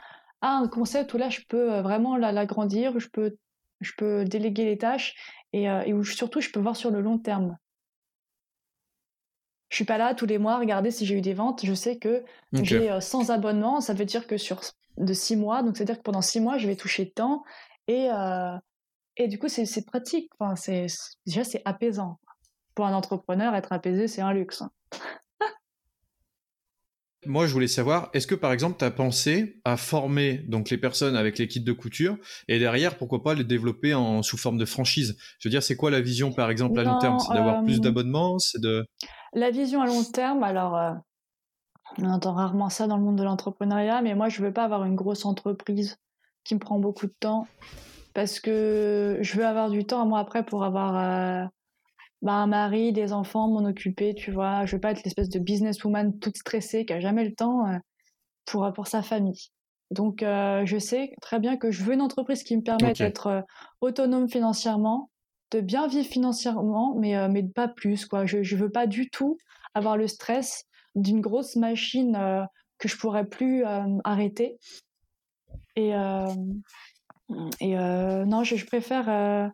à 0.40 0.56
un 0.56 0.68
concept 0.68 1.12
où 1.14 1.18
là, 1.18 1.28
je 1.28 1.40
peux 1.48 1.72
euh, 1.72 1.82
vraiment 1.82 2.16
l'agrandir, 2.16 2.98
je 2.98 3.08
peux, 3.08 3.36
je 3.80 3.92
peux 3.96 4.24
déléguer 4.24 4.64
les 4.64 4.78
tâches 4.78 5.14
et, 5.52 5.68
euh, 5.68 5.82
et, 5.82 5.92
où 5.92 6.04
surtout, 6.04 6.40
je 6.40 6.50
peux 6.50 6.60
voir 6.60 6.76
sur 6.76 6.90
le 6.90 7.00
long 7.00 7.18
terme. 7.18 7.56
Je 9.68 9.76
suis 9.76 9.84
pas 9.84 9.98
là 9.98 10.14
tous 10.14 10.26
les 10.26 10.38
mois 10.38 10.54
à 10.54 10.58
regarder 10.58 10.90
si 10.90 11.04
j'ai 11.06 11.16
eu 11.16 11.20
des 11.20 11.34
ventes. 11.34 11.64
Je 11.64 11.74
sais 11.74 11.98
que 11.98 12.24
j'ai 12.52 13.00
100 13.00 13.30
euh, 13.30 13.32
abonnements. 13.32 13.80
Ça 13.80 13.94
veut 13.94 14.04
dire 14.04 14.26
que 14.26 14.36
sur 14.36 14.60
de 14.96 15.12
6 15.12 15.36
mois, 15.36 15.62
donc 15.62 15.76
c'est-à-dire 15.76 15.98
que 15.98 16.02
pendant 16.02 16.22
6 16.22 16.40
mois, 16.40 16.56
je 16.56 16.68
vais 16.68 16.76
toucher 16.76 17.10
tant. 17.10 17.42
Et, 17.88 18.08
et 19.16 19.28
du 19.28 19.38
coup, 19.38 19.48
c'est 19.48 19.86
pratique. 19.86 20.30
Enfin, 20.38 20.54
déjà, 21.26 21.44
c'est 21.44 21.62
apaisant. 21.64 22.18
Pour 22.74 22.86
un 22.86 22.92
entrepreneur, 22.92 23.54
être 23.54 23.72
apaisé, 23.72 24.08
c'est 24.08 24.20
un 24.20 24.32
luxe. 24.32 24.62
Hein. 24.62 24.70
moi, 27.26 27.46
je 27.46 27.52
voulais 27.52 27.68
savoir, 27.68 28.10
est-ce 28.12 28.26
que 28.26 28.34
par 28.34 28.52
exemple, 28.52 28.76
tu 28.78 28.84
as 28.84 28.90
pensé 28.90 29.60
à 29.64 29.76
former 29.76 30.38
donc 30.48 30.70
les 30.70 30.78
personnes 30.78 31.16
avec 31.16 31.38
les 31.38 31.48
kits 31.48 31.60
de 31.60 31.72
couture 31.72 32.16
et 32.48 32.58
derrière, 32.58 32.98
pourquoi 32.98 33.22
pas 33.22 33.34
les 33.34 33.44
développer 33.44 33.94
en 33.94 34.22
sous 34.22 34.36
forme 34.36 34.58
de 34.58 34.64
franchise? 34.64 35.16
Je 35.38 35.48
veux 35.48 35.50
dire, 35.50 35.62
c'est 35.62 35.76
quoi 35.76 35.90
la 35.90 36.00
vision 36.00 36.32
par 36.32 36.50
exemple 36.50 36.78
à 36.78 36.84
long 36.84 36.98
terme? 36.98 37.18
C'est 37.18 37.34
d'avoir 37.34 37.62
plus 37.64 37.78
euh, 37.78 37.80
d'abonnements 37.80 38.38
C'est 38.38 38.60
de 38.60 38.86
la 39.32 39.50
vision 39.50 39.80
à 39.82 39.86
long 39.86 40.04
terme. 40.04 40.42
Alors, 40.42 40.76
euh, 40.76 40.92
on 41.98 42.10
entend 42.10 42.34
rarement 42.34 42.68
ça 42.68 42.86
dans 42.86 42.96
le 42.96 43.02
monde 43.02 43.16
de 43.16 43.24
l'entrepreneuriat, 43.24 44.02
mais 44.02 44.14
moi, 44.14 44.28
je 44.28 44.42
veux 44.42 44.52
pas 44.52 44.64
avoir 44.64 44.84
une 44.84 44.96
grosse 44.96 45.24
entreprise 45.24 45.98
qui 46.44 46.54
me 46.54 46.60
prend 46.60 46.78
beaucoup 46.78 47.06
de 47.06 47.14
temps 47.18 47.46
parce 48.16 48.40
que 48.40 49.18
je 49.20 49.36
veux 49.36 49.44
avoir 49.44 49.68
du 49.68 49.84
temps 49.84 50.06
moi 50.06 50.20
après 50.20 50.42
pour 50.42 50.64
avoir 50.64 50.96
euh, 50.96 51.46
bah, 52.22 52.32
un 52.32 52.46
mari, 52.46 52.94
des 52.94 53.12
enfants, 53.12 53.46
m'en 53.46 53.68
occuper, 53.68 54.14
tu 54.14 54.32
vois. 54.32 54.64
Je 54.64 54.74
veux 54.74 54.80
pas 54.80 54.92
être 54.92 55.04
l'espèce 55.04 55.28
de 55.28 55.38
businesswoman 55.38 56.18
toute 56.18 56.38
stressée 56.38 56.86
qui 56.86 56.94
a 56.94 57.00
jamais 57.00 57.26
le 57.26 57.34
temps 57.34 57.66
euh, 57.66 57.76
pour, 58.46 58.72
pour 58.72 58.86
sa 58.86 59.02
famille. 59.02 59.50
Donc, 59.90 60.22
euh, 60.22 60.64
je 60.64 60.78
sais 60.78 61.12
très 61.20 61.38
bien 61.40 61.58
que 61.58 61.70
je 61.70 61.84
veux 61.84 61.92
une 61.92 62.00
entreprise 62.00 62.42
qui 62.42 62.56
me 62.56 62.62
permette 62.62 62.96
d'être 62.96 63.44
autonome 63.82 64.30
financièrement, 64.30 65.10
de 65.50 65.60
bien 65.60 65.86
vivre 65.86 66.08
financièrement, 66.08 66.94
mais, 66.98 67.28
mais 67.28 67.42
pas 67.42 67.68
plus, 67.68 68.06
quoi. 68.06 68.24
Je, 68.24 68.42
je 68.42 68.56
veux 68.56 68.70
pas 68.70 68.86
du 68.86 69.10
tout 69.10 69.36
avoir 69.74 69.98
le 69.98 70.08
stress 70.08 70.64
d'une 70.94 71.20
grosse 71.20 71.54
machine 71.54 72.18
que 72.78 72.88
je 72.88 72.96
pourrais 72.96 73.26
plus 73.26 73.62
arrêter. 74.04 74.56
Et, 75.76 75.92
et 77.60 77.76
euh, 77.78 78.24
non, 78.24 78.44
je, 78.44 78.64
préfère 78.64 79.08
euh, 79.08 79.48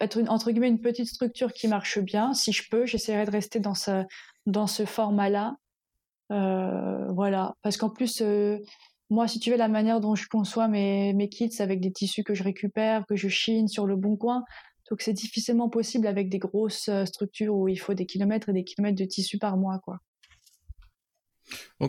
être 0.00 0.18
une, 0.18 0.28
entre 0.28 0.50
guillemets 0.50 0.68
une 0.68 0.80
petite 0.80 1.08
structure 1.08 1.52
qui 1.52 1.68
marche 1.68 1.98
bien. 1.98 2.32
Si 2.34 2.52
je 2.52 2.68
peux, 2.70 2.86
j'essaierai 2.86 3.26
de 3.26 3.30
rester 3.30 3.60
dans 3.60 3.74
ce, 3.74 4.04
dans 4.46 4.66
ce 4.66 4.84
format-là. 4.84 5.56
Euh, 6.32 7.12
voilà, 7.12 7.54
parce 7.62 7.76
qu'en 7.76 7.90
plus, 7.90 8.22
moi, 9.10 9.28
si 9.28 9.40
tu 9.40 9.50
veux, 9.50 9.56
la 9.56 9.68
manière 9.68 10.00
dont 10.00 10.14
je 10.14 10.26
conçois 10.28 10.68
mes, 10.68 11.12
mes 11.12 11.28
kits 11.28 11.54
avec 11.58 11.80
des 11.80 11.92
tissus 11.92 12.24
que 12.24 12.34
je 12.34 12.42
récupère, 12.42 13.04
que 13.06 13.16
je 13.16 13.28
chine 13.28 13.68
sur 13.68 13.86
le 13.86 13.96
bon 13.96 14.16
coin, 14.16 14.42
donc 14.90 15.02
c'est 15.02 15.12
difficilement 15.12 15.68
possible 15.68 16.06
avec 16.06 16.30
des 16.30 16.38
grosses 16.38 16.90
structures 17.04 17.54
où 17.54 17.68
il 17.68 17.76
faut 17.76 17.94
des 17.94 18.06
kilomètres 18.06 18.48
et 18.48 18.52
des 18.52 18.64
kilomètres 18.64 18.98
de 18.98 19.04
tissus 19.04 19.38
par 19.38 19.56
mois, 19.56 19.80
quoi. 19.80 19.98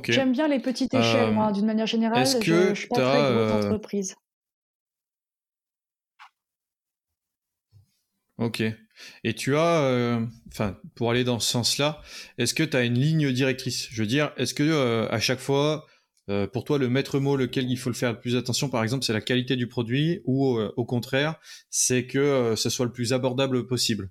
J'aime 0.09 0.33
bien 0.33 0.49
les 0.49 0.59
petites 0.59 0.93
échelles, 0.93 1.31
moi, 1.31 1.53
d'une 1.53 1.65
manière 1.65 1.87
générale. 1.87 2.23
Est-ce 2.23 2.37
que 2.37 2.43
je, 2.43 2.69
je 2.69 2.79
suis 2.81 2.87
pas 2.89 2.95
très 2.95 3.33
grosse 3.33 3.65
entreprise. 3.65 4.15
Ok. 8.37 8.63
Et 9.23 9.33
tu 9.33 9.55
as, 9.55 9.81
euh, 9.83 10.25
enfin, 10.47 10.77
pour 10.95 11.11
aller 11.11 11.23
dans 11.23 11.39
ce 11.39 11.49
sens-là, 11.49 12.01
est-ce 12.37 12.53
que 12.53 12.63
tu 12.63 12.75
as 12.75 12.83
une 12.83 12.99
ligne 12.99 13.31
directrice? 13.31 13.87
Je 13.91 14.01
veux 14.01 14.07
dire, 14.07 14.31
est-ce 14.37 14.53
que 14.53 14.63
euh, 14.63 15.07
à 15.09 15.19
chaque 15.19 15.39
fois, 15.39 15.85
euh, 16.29 16.47
pour 16.47 16.63
toi, 16.63 16.77
le 16.77 16.89
maître 16.89 17.19
mot 17.19 17.35
lequel 17.35 17.69
il 17.69 17.77
faut 17.77 17.93
faire 17.93 18.13
le 18.13 18.19
plus 18.19 18.35
attention, 18.35 18.69
par 18.69 18.83
exemple, 18.83 19.05
c'est 19.05 19.13
la 19.13 19.21
qualité 19.21 19.55
du 19.55 19.67
produit, 19.67 20.21
ou 20.25 20.59
au 20.59 20.85
contraire, 20.85 21.35
c'est 21.69 22.07
que 22.07 22.55
ce 22.55 22.69
soit 22.69 22.85
le 22.85 22.91
plus 22.91 23.13
abordable 23.13 23.67
possible? 23.67 24.09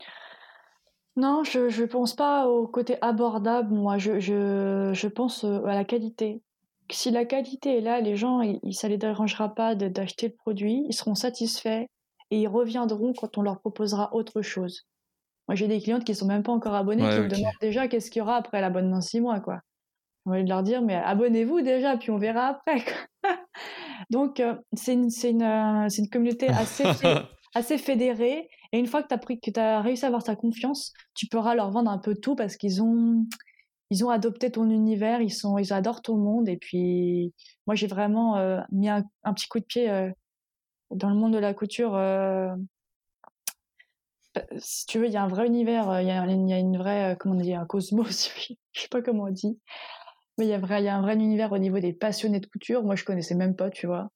Non, 1.17 1.45
je 1.45 1.61
ne 1.61 1.87
pense 1.87 2.15
pas 2.15 2.49
au 2.49 2.67
côté 2.67 2.97
abordable. 3.01 3.73
Moi, 3.73 3.99
je, 3.99 5.07
pense 5.09 5.45
à 5.45 5.75
la 5.75 5.85
qualité. 5.85 6.43
Si 6.91 7.11
la 7.11 7.25
qualité 7.25 7.79
est 7.79 7.81
là, 7.81 8.01
les 8.01 8.17
gens, 8.17 8.41
ça 8.73 8.89
les 8.89 8.99
dérangera 8.99 9.55
pas 9.55 9.75
d'acheter 9.75 10.29
le 10.29 10.35
produit, 10.35 10.85
ils 10.89 10.95
seront 10.95 11.15
satisfaits 11.15 11.87
et 12.35 12.41
ils 12.41 12.49
reviendront 12.49 13.13
quand 13.13 13.39
on 13.39 13.43
leur 13.43 13.61
proposera 13.61 14.13
autre 14.13 14.43
chose. 14.43 14.89
Moi, 15.47 15.55
j'ai 15.55 15.69
des 15.69 15.81
clientes 15.81 16.05
qui 16.05 16.17
sont 16.17 16.27
même 16.27 16.43
pas 16.43 16.51
encore 16.51 16.75
abonnées, 16.75 17.09
qui 17.09 17.21
me 17.21 17.29
demandent 17.29 17.53
déjà 17.61 17.87
qu'est-ce 17.87 18.11
qu'il 18.11 18.19
y 18.19 18.23
aura 18.23 18.37
après 18.37 18.61
l'abonnement 18.61 19.01
6 19.01 19.21
mois, 19.21 19.39
quoi. 19.39 19.61
On 20.27 20.33
va 20.33 20.43
leur 20.43 20.65
dire, 20.65 20.83
mais 20.83 20.97
abonnez-vous 20.97 21.61
déjà, 21.61 21.97
puis 21.97 22.11
on 22.11 22.19
verra 22.19 22.49
après. 22.49 22.85
Donc, 24.11 24.41
euh, 24.41 24.57
c'est 24.73 24.95
une, 24.95 25.11
une, 25.23 25.43
euh, 25.43 25.89
une, 25.89 26.09
communauté 26.09 26.49
assez, 26.49 26.83
assez 27.55 27.79
fédérée. 27.79 28.49
Et 28.73 28.79
une 28.79 28.87
fois 28.87 29.05
que 29.05 29.15
tu 29.15 29.61
as, 29.61 29.79
as 29.79 29.81
réussi 29.81 30.05
à 30.05 30.09
avoir 30.09 30.23
sa 30.23 30.35
confiance, 30.35 30.93
tu 31.15 31.27
pourras 31.29 31.55
leur 31.55 31.71
vendre 31.71 31.91
un 31.91 31.99
peu 31.99 32.17
tout 32.17 32.35
parce 32.35 32.57
qu'ils 32.57 32.83
ont, 32.83 33.25
ils 33.91 34.05
ont 34.05 34.11
adopté 34.11 34.51
ton 34.51 34.69
univers, 34.71 35.21
ils, 35.21 35.33
sont, 35.33 35.57
ils 35.59 35.73
adorent 35.73 36.03
ton 36.03 36.17
monde. 36.17 36.49
Et 36.49 36.57
puis, 36.57 37.33
moi, 37.69 37.77
j'ai 37.77 37.87
vraiment 37.87 38.39
euh, 38.39 38.61
mis 38.73 38.89
un, 38.89 39.05
un, 39.23 39.35
petit 39.35 39.47
coup 39.47 39.61
de 39.61 39.67
pied 39.67 39.89
dans 40.95 41.11
le 41.11 41.17
monde 41.17 41.35
de 41.35 41.39
la 41.39 41.55
couture, 41.55 41.95
euh, 41.97 42.55
bah, 44.35 44.45
si 44.59 44.87
tu 44.87 44.99
veux, 44.99 45.07
il 45.07 45.13
y 45.13 45.17
a 45.17 45.23
un 45.23 45.29
vrai 45.29 45.47
univers, 45.47 45.91
euh, 45.91 46.03
il 46.03 46.09
y, 46.09 46.11
a, 46.11 46.25
une 46.25 46.77
vraie, 46.77 47.13
euh, 47.13 47.17
comment 47.17 47.35
on 47.35 47.41
dit, 47.41 47.55
un 47.55 47.67
cosmos, 47.67 48.31
je 48.73 48.81
sais 48.81 48.89
pas 48.89 49.03
comment 49.03 49.25
on 49.25 49.31
dit, 49.31 49.59
mais 50.39 50.47
il 50.47 50.49
y, 50.49 50.55
a 50.55 50.59
vrai, 50.59 50.83
il 50.83 50.87
y 50.87 50.89
a 50.89 50.97
un 50.97 51.03
vrai 51.03 51.15
univers 51.15 51.53
au 51.53 51.59
niveau 51.59 51.79
des 51.79 51.93
passionnés 51.93 52.41
de 52.41 52.47
couture. 52.47 52.83
Moi, 52.83 52.97
je 52.97 53.05
connaissais 53.05 53.35
même 53.35 53.55
pas, 53.55 53.71
tu 53.71 53.87
vois. 53.87 54.11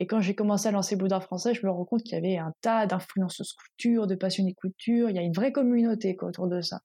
Et 0.00 0.06
quand 0.06 0.20
j'ai 0.20 0.34
commencé 0.34 0.66
à 0.66 0.70
lancer 0.72 0.96
Bouddha 0.96 1.20
français, 1.20 1.52
je 1.54 1.64
me 1.66 1.70
rends 1.70 1.84
compte 1.84 2.02
qu'il 2.02 2.14
y 2.14 2.16
avait 2.16 2.38
un 2.38 2.52
tas 2.62 2.86
d'influenceuses 2.86 3.52
couture, 3.52 4.06
de 4.06 4.14
passionnés 4.14 4.54
couture. 4.54 5.10
Il 5.10 5.16
y 5.16 5.18
a 5.18 5.22
une 5.22 5.34
vraie 5.34 5.52
communauté 5.52 6.16
quoi, 6.16 6.28
autour 6.28 6.48
de 6.48 6.60
ça. 6.62 6.80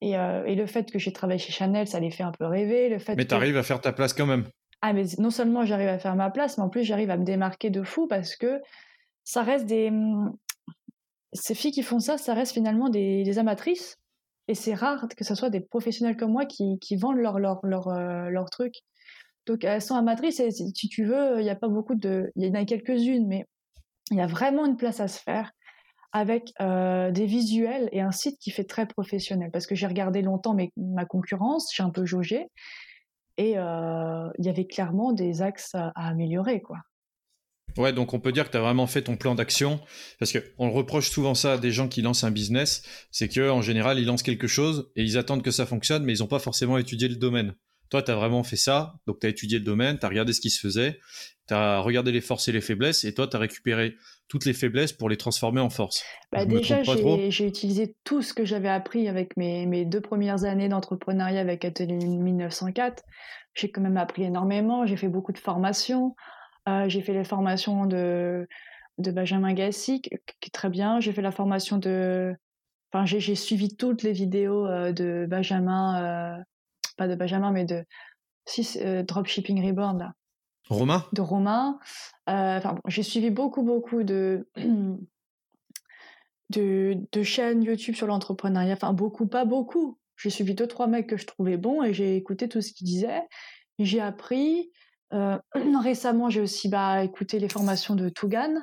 Et, 0.00 0.12
et 0.12 0.54
le 0.54 0.66
fait 0.66 0.92
que 0.92 1.00
j'ai 1.00 1.12
travaillé 1.12 1.40
chez 1.40 1.50
Chanel, 1.52 1.88
ça 1.88 1.98
les 1.98 2.12
fait 2.12 2.22
un 2.22 2.30
peu 2.30 2.46
rêver. 2.46 2.88
Le 2.88 3.00
fait 3.00 3.16
mais 3.16 3.26
tu 3.26 3.34
arrives 3.34 3.56
à 3.56 3.64
faire 3.64 3.80
ta 3.80 3.92
place 3.92 4.12
quand 4.12 4.26
même. 4.26 4.44
Ah, 4.80 4.92
mais 4.92 5.04
non 5.18 5.30
seulement 5.30 5.64
j'arrive 5.64 5.88
à 5.88 5.98
faire 5.98 6.14
ma 6.14 6.30
place, 6.30 6.56
mais 6.56 6.64
en 6.64 6.68
plus 6.68 6.84
j'arrive 6.84 7.10
à 7.10 7.16
me 7.16 7.24
démarquer 7.24 7.70
de 7.70 7.82
fou 7.82 8.06
parce 8.06 8.36
que 8.36 8.60
ça 9.24 9.42
reste 9.42 9.66
des. 9.66 9.90
Mmh, 9.90 10.32
ces 11.34 11.54
filles 11.54 11.72
qui 11.72 11.82
font 11.82 12.00
ça, 12.00 12.16
ça 12.16 12.34
reste 12.34 12.52
finalement 12.52 12.88
des, 12.88 13.38
amatrices. 13.38 13.98
Et 14.48 14.54
c'est 14.54 14.74
rare 14.74 15.06
que 15.14 15.24
ce 15.24 15.34
soit 15.34 15.50
des 15.50 15.60
professionnels 15.60 16.16
comme 16.16 16.32
moi 16.32 16.46
qui, 16.46 16.78
qui 16.80 16.96
vendent 16.96 17.18
leur, 17.18 17.38
leur, 17.38 17.60
leur, 17.64 17.88
euh, 17.88 18.30
leur, 18.30 18.48
truc. 18.48 18.76
Donc 19.46 19.64
elles 19.64 19.82
sont 19.82 19.94
amatrices 19.94 20.40
et 20.40 20.50
si 20.50 20.88
tu 20.88 21.04
veux, 21.04 21.38
il 21.38 21.42
n'y 21.42 21.50
a 21.50 21.56
pas 21.56 21.68
beaucoup 21.68 21.94
de. 21.94 22.32
Il 22.36 22.46
y 22.46 22.50
en 22.50 22.54
a 22.54 22.64
quelques-unes, 22.64 23.26
mais 23.26 23.44
il 24.10 24.16
y 24.16 24.20
a 24.20 24.26
vraiment 24.26 24.64
une 24.64 24.76
place 24.76 25.00
à 25.00 25.08
se 25.08 25.20
faire 25.20 25.52
avec 26.12 26.52
euh, 26.60 27.10
des 27.10 27.26
visuels 27.26 27.88
et 27.92 28.00
un 28.00 28.12
site 28.12 28.38
qui 28.40 28.50
fait 28.50 28.64
très 28.64 28.86
professionnel. 28.86 29.50
Parce 29.52 29.66
que 29.66 29.74
j'ai 29.74 29.86
regardé 29.86 30.22
longtemps 30.22 30.54
mes, 30.54 30.72
ma 30.76 31.04
concurrence, 31.04 31.70
j'ai 31.74 31.82
un 31.82 31.90
peu 31.90 32.06
jaugé. 32.06 32.46
Et 33.38 33.54
euh, 33.56 34.28
il 34.38 34.44
y 34.44 34.48
avait 34.48 34.66
clairement 34.66 35.12
des 35.12 35.40
axes 35.42 35.74
à, 35.74 35.92
améliorer, 35.94 36.60
quoi. 36.60 36.78
Ouais, 37.76 37.92
donc 37.92 38.12
on 38.12 38.18
peut 38.18 38.32
dire 38.32 38.46
que 38.46 38.50
tu 38.50 38.56
as 38.56 38.60
vraiment 38.60 38.88
fait 38.88 39.02
ton 39.02 39.16
plan 39.16 39.36
d'action, 39.36 39.80
parce 40.18 40.32
qu'on 40.32 40.70
reproche 40.70 41.10
souvent 41.10 41.34
ça 41.34 41.52
à 41.52 41.58
des 41.58 41.70
gens 41.70 41.86
qui 41.86 42.02
lancent 42.02 42.24
un 42.24 42.32
business, 42.32 42.82
c'est 43.12 43.28
qu'en 43.32 43.62
général, 43.62 44.00
ils 44.00 44.06
lancent 44.06 44.24
quelque 44.24 44.48
chose 44.48 44.90
et 44.96 45.04
ils 45.04 45.16
attendent 45.16 45.42
que 45.42 45.52
ça 45.52 45.64
fonctionne, 45.64 46.02
mais 46.02 46.14
ils 46.14 46.18
n'ont 46.20 46.26
pas 46.26 46.40
forcément 46.40 46.76
étudié 46.78 47.06
le 47.06 47.14
domaine. 47.14 47.54
Toi, 47.90 48.02
tu 48.02 48.10
as 48.10 48.16
vraiment 48.16 48.42
fait 48.42 48.56
ça, 48.56 48.94
donc 49.06 49.20
tu 49.20 49.26
as 49.26 49.30
étudié 49.30 49.58
le 49.58 49.64
domaine, 49.64 49.98
tu 49.98 50.04
as 50.04 50.08
regardé 50.08 50.32
ce 50.32 50.40
qui 50.40 50.50
se 50.50 50.58
faisait, 50.58 50.98
tu 51.46 51.54
as 51.54 51.78
regardé 51.78 52.10
les 52.10 52.20
forces 52.20 52.48
et 52.48 52.52
les 52.52 52.60
faiblesses, 52.60 53.04
et 53.04 53.14
toi, 53.14 53.28
tu 53.28 53.36
as 53.36 53.38
récupéré 53.38 53.94
toutes 54.28 54.44
les 54.44 54.52
faiblesses 54.52 54.92
pour 54.92 55.08
les 55.08 55.16
transformer 55.16 55.60
en 55.60 55.70
force. 55.70 56.04
Bah 56.32 56.44
déjà, 56.44 56.82
j'ai 56.82 57.46
utilisé 57.46 57.96
tout 58.04 58.22
ce 58.22 58.34
que 58.34 58.44
j'avais 58.44 58.68
appris 58.68 59.08
avec 59.08 59.36
mes, 59.36 59.66
mes, 59.66 59.84
deux 59.84 60.00
premières 60.00 60.44
années 60.44 60.68
d'entrepreneuriat 60.68 61.40
avec 61.40 61.64
Atelier 61.64 61.96
1904. 61.96 63.02
J'ai 63.54 63.70
quand 63.70 63.80
même 63.80 63.96
appris 63.96 64.24
énormément, 64.24 64.86
j'ai 64.86 64.96
fait 64.96 65.08
beaucoup 65.08 65.32
de 65.32 65.38
formations. 65.38 66.14
Euh, 66.68 66.88
j'ai 66.88 67.00
fait 67.00 67.14
les 67.14 67.24
formations 67.24 67.86
de, 67.86 68.46
de 68.98 69.10
Benjamin 69.10 69.54
Gassi, 69.54 70.02
qui 70.02 70.10
est 70.14 70.52
très 70.52 70.68
bien. 70.68 71.00
J'ai 71.00 71.12
fait 71.12 71.22
la 71.22 71.32
formation 71.32 71.78
de... 71.78 72.34
Enfin, 72.92 73.04
j'ai 73.04 73.34
suivi 73.34 73.76
toutes 73.76 74.02
les 74.02 74.12
vidéos 74.12 74.66
euh, 74.66 74.92
de 74.92 75.26
Benjamin, 75.28 76.38
euh, 76.38 76.42
pas 76.96 77.08
de 77.08 77.14
Benjamin, 77.14 77.52
mais 77.52 77.64
de 77.64 77.84
si, 78.46 78.78
Dropshipping 79.04 79.64
Reborn, 79.66 79.98
là. 79.98 80.12
Romain 80.68 81.04
De 81.12 81.20
Romain. 81.20 81.78
Euh, 82.28 82.60
j'ai 82.86 83.02
suivi 83.02 83.30
beaucoup, 83.30 83.62
beaucoup 83.62 84.02
de, 84.02 84.46
de, 86.50 87.22
chaînes 87.22 87.62
YouTube 87.62 87.94
sur 87.94 88.06
l'entrepreneuriat. 88.06 88.74
Enfin, 88.74 88.92
beaucoup, 88.92 89.26
pas 89.26 89.44
beaucoup. 89.44 89.98
J'ai 90.16 90.30
suivi 90.30 90.54
deux, 90.54 90.66
trois 90.66 90.86
mecs 90.86 91.08
que 91.08 91.16
je 91.16 91.26
trouvais 91.26 91.56
bons 91.56 91.82
et 91.82 91.94
j'ai 91.94 92.16
écouté 92.16 92.48
tout 92.48 92.60
ce 92.60 92.72
qu'ils 92.72 92.86
disaient. 92.86 93.22
J'ai 93.78 94.00
appris. 94.00 94.70
Euh, 95.12 95.38
récemment, 95.82 96.28
j'ai 96.28 96.40
aussi 96.40 96.68
bah, 96.68 97.02
écouté 97.02 97.38
les 97.38 97.48
formations 97.48 97.94
de 97.94 98.08
Tougan. 98.08 98.54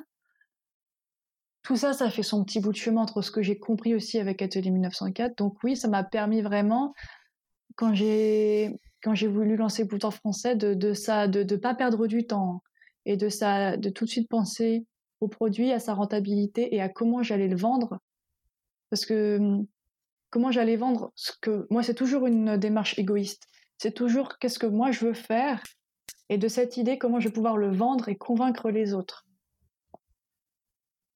Tout 1.62 1.76
ça, 1.76 1.92
ça 1.92 2.10
fait 2.10 2.22
son 2.22 2.44
petit 2.44 2.60
bout 2.60 2.70
de 2.70 2.76
chemin 2.76 3.02
entre 3.02 3.22
ce 3.22 3.32
que 3.32 3.42
j'ai 3.42 3.58
compris 3.58 3.94
aussi 3.96 4.20
avec 4.20 4.40
Atelier 4.40 4.70
1904. 4.70 5.36
Donc 5.36 5.56
oui, 5.64 5.76
ça 5.76 5.88
m'a 5.88 6.04
permis 6.04 6.40
vraiment, 6.40 6.94
quand 7.74 7.92
j'ai 7.92 8.78
quand 9.02 9.14
j'ai 9.14 9.28
voulu 9.28 9.56
lancer 9.56 9.84
Bouton 9.84 10.10
français, 10.10 10.56
de, 10.56 10.92
ça, 10.92 11.28
de 11.28 11.42
ne 11.42 11.60
pas 11.60 11.74
perdre 11.74 12.06
du 12.06 12.26
temps 12.26 12.62
et 13.04 13.16
de 13.16 13.28
ça, 13.28 13.76
de 13.76 13.88
tout 13.90 14.04
de 14.04 14.10
suite 14.10 14.28
penser 14.28 14.84
au 15.20 15.28
produit, 15.28 15.72
à 15.72 15.78
sa 15.78 15.94
rentabilité 15.94 16.74
et 16.74 16.80
à 16.80 16.88
comment 16.88 17.22
j'allais 17.22 17.48
le 17.48 17.56
vendre. 17.56 17.98
Parce 18.90 19.06
que 19.06 19.38
hum, 19.38 19.66
comment 20.30 20.50
j'allais 20.50 20.76
vendre 20.76 21.12
ce 21.14 21.32
que 21.40 21.66
moi, 21.70 21.82
c'est 21.82 21.94
toujours 21.94 22.26
une 22.26 22.56
démarche 22.56 22.98
égoïste. 22.98 23.46
C'est 23.78 23.94
toujours 23.94 24.38
qu'est-ce 24.38 24.58
que 24.58 24.66
moi 24.66 24.90
je 24.90 25.06
veux 25.06 25.14
faire 25.14 25.62
et 26.28 26.38
de 26.38 26.48
cette 26.48 26.76
idée 26.76 26.98
comment 26.98 27.20
je 27.20 27.28
vais 27.28 27.32
pouvoir 27.32 27.56
le 27.56 27.70
vendre 27.70 28.08
et 28.08 28.16
convaincre 28.16 28.70
les 28.70 28.94
autres. 28.94 29.26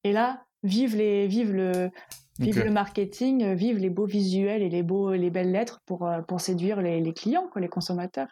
Et 0.04 0.12
là, 0.12 0.44
vive 0.62 0.96
les, 0.96 1.26
vive 1.26 1.52
le, 1.52 1.90
Vive 2.40 2.64
le 2.64 2.70
marketing, 2.70 3.44
euh, 3.44 3.54
vive 3.54 3.76
les 3.76 3.90
beaux 3.90 4.06
visuels 4.06 4.62
et 4.62 4.70
les, 4.70 4.82
beaux, 4.82 5.12
les 5.12 5.28
belles 5.28 5.52
lettres 5.52 5.82
pour, 5.84 6.08
euh, 6.08 6.22
pour 6.22 6.40
séduire 6.40 6.80
les, 6.80 7.12
clients, 7.12 7.48
quoi, 7.52 7.60
les 7.60 7.68
consommateurs. 7.68 8.28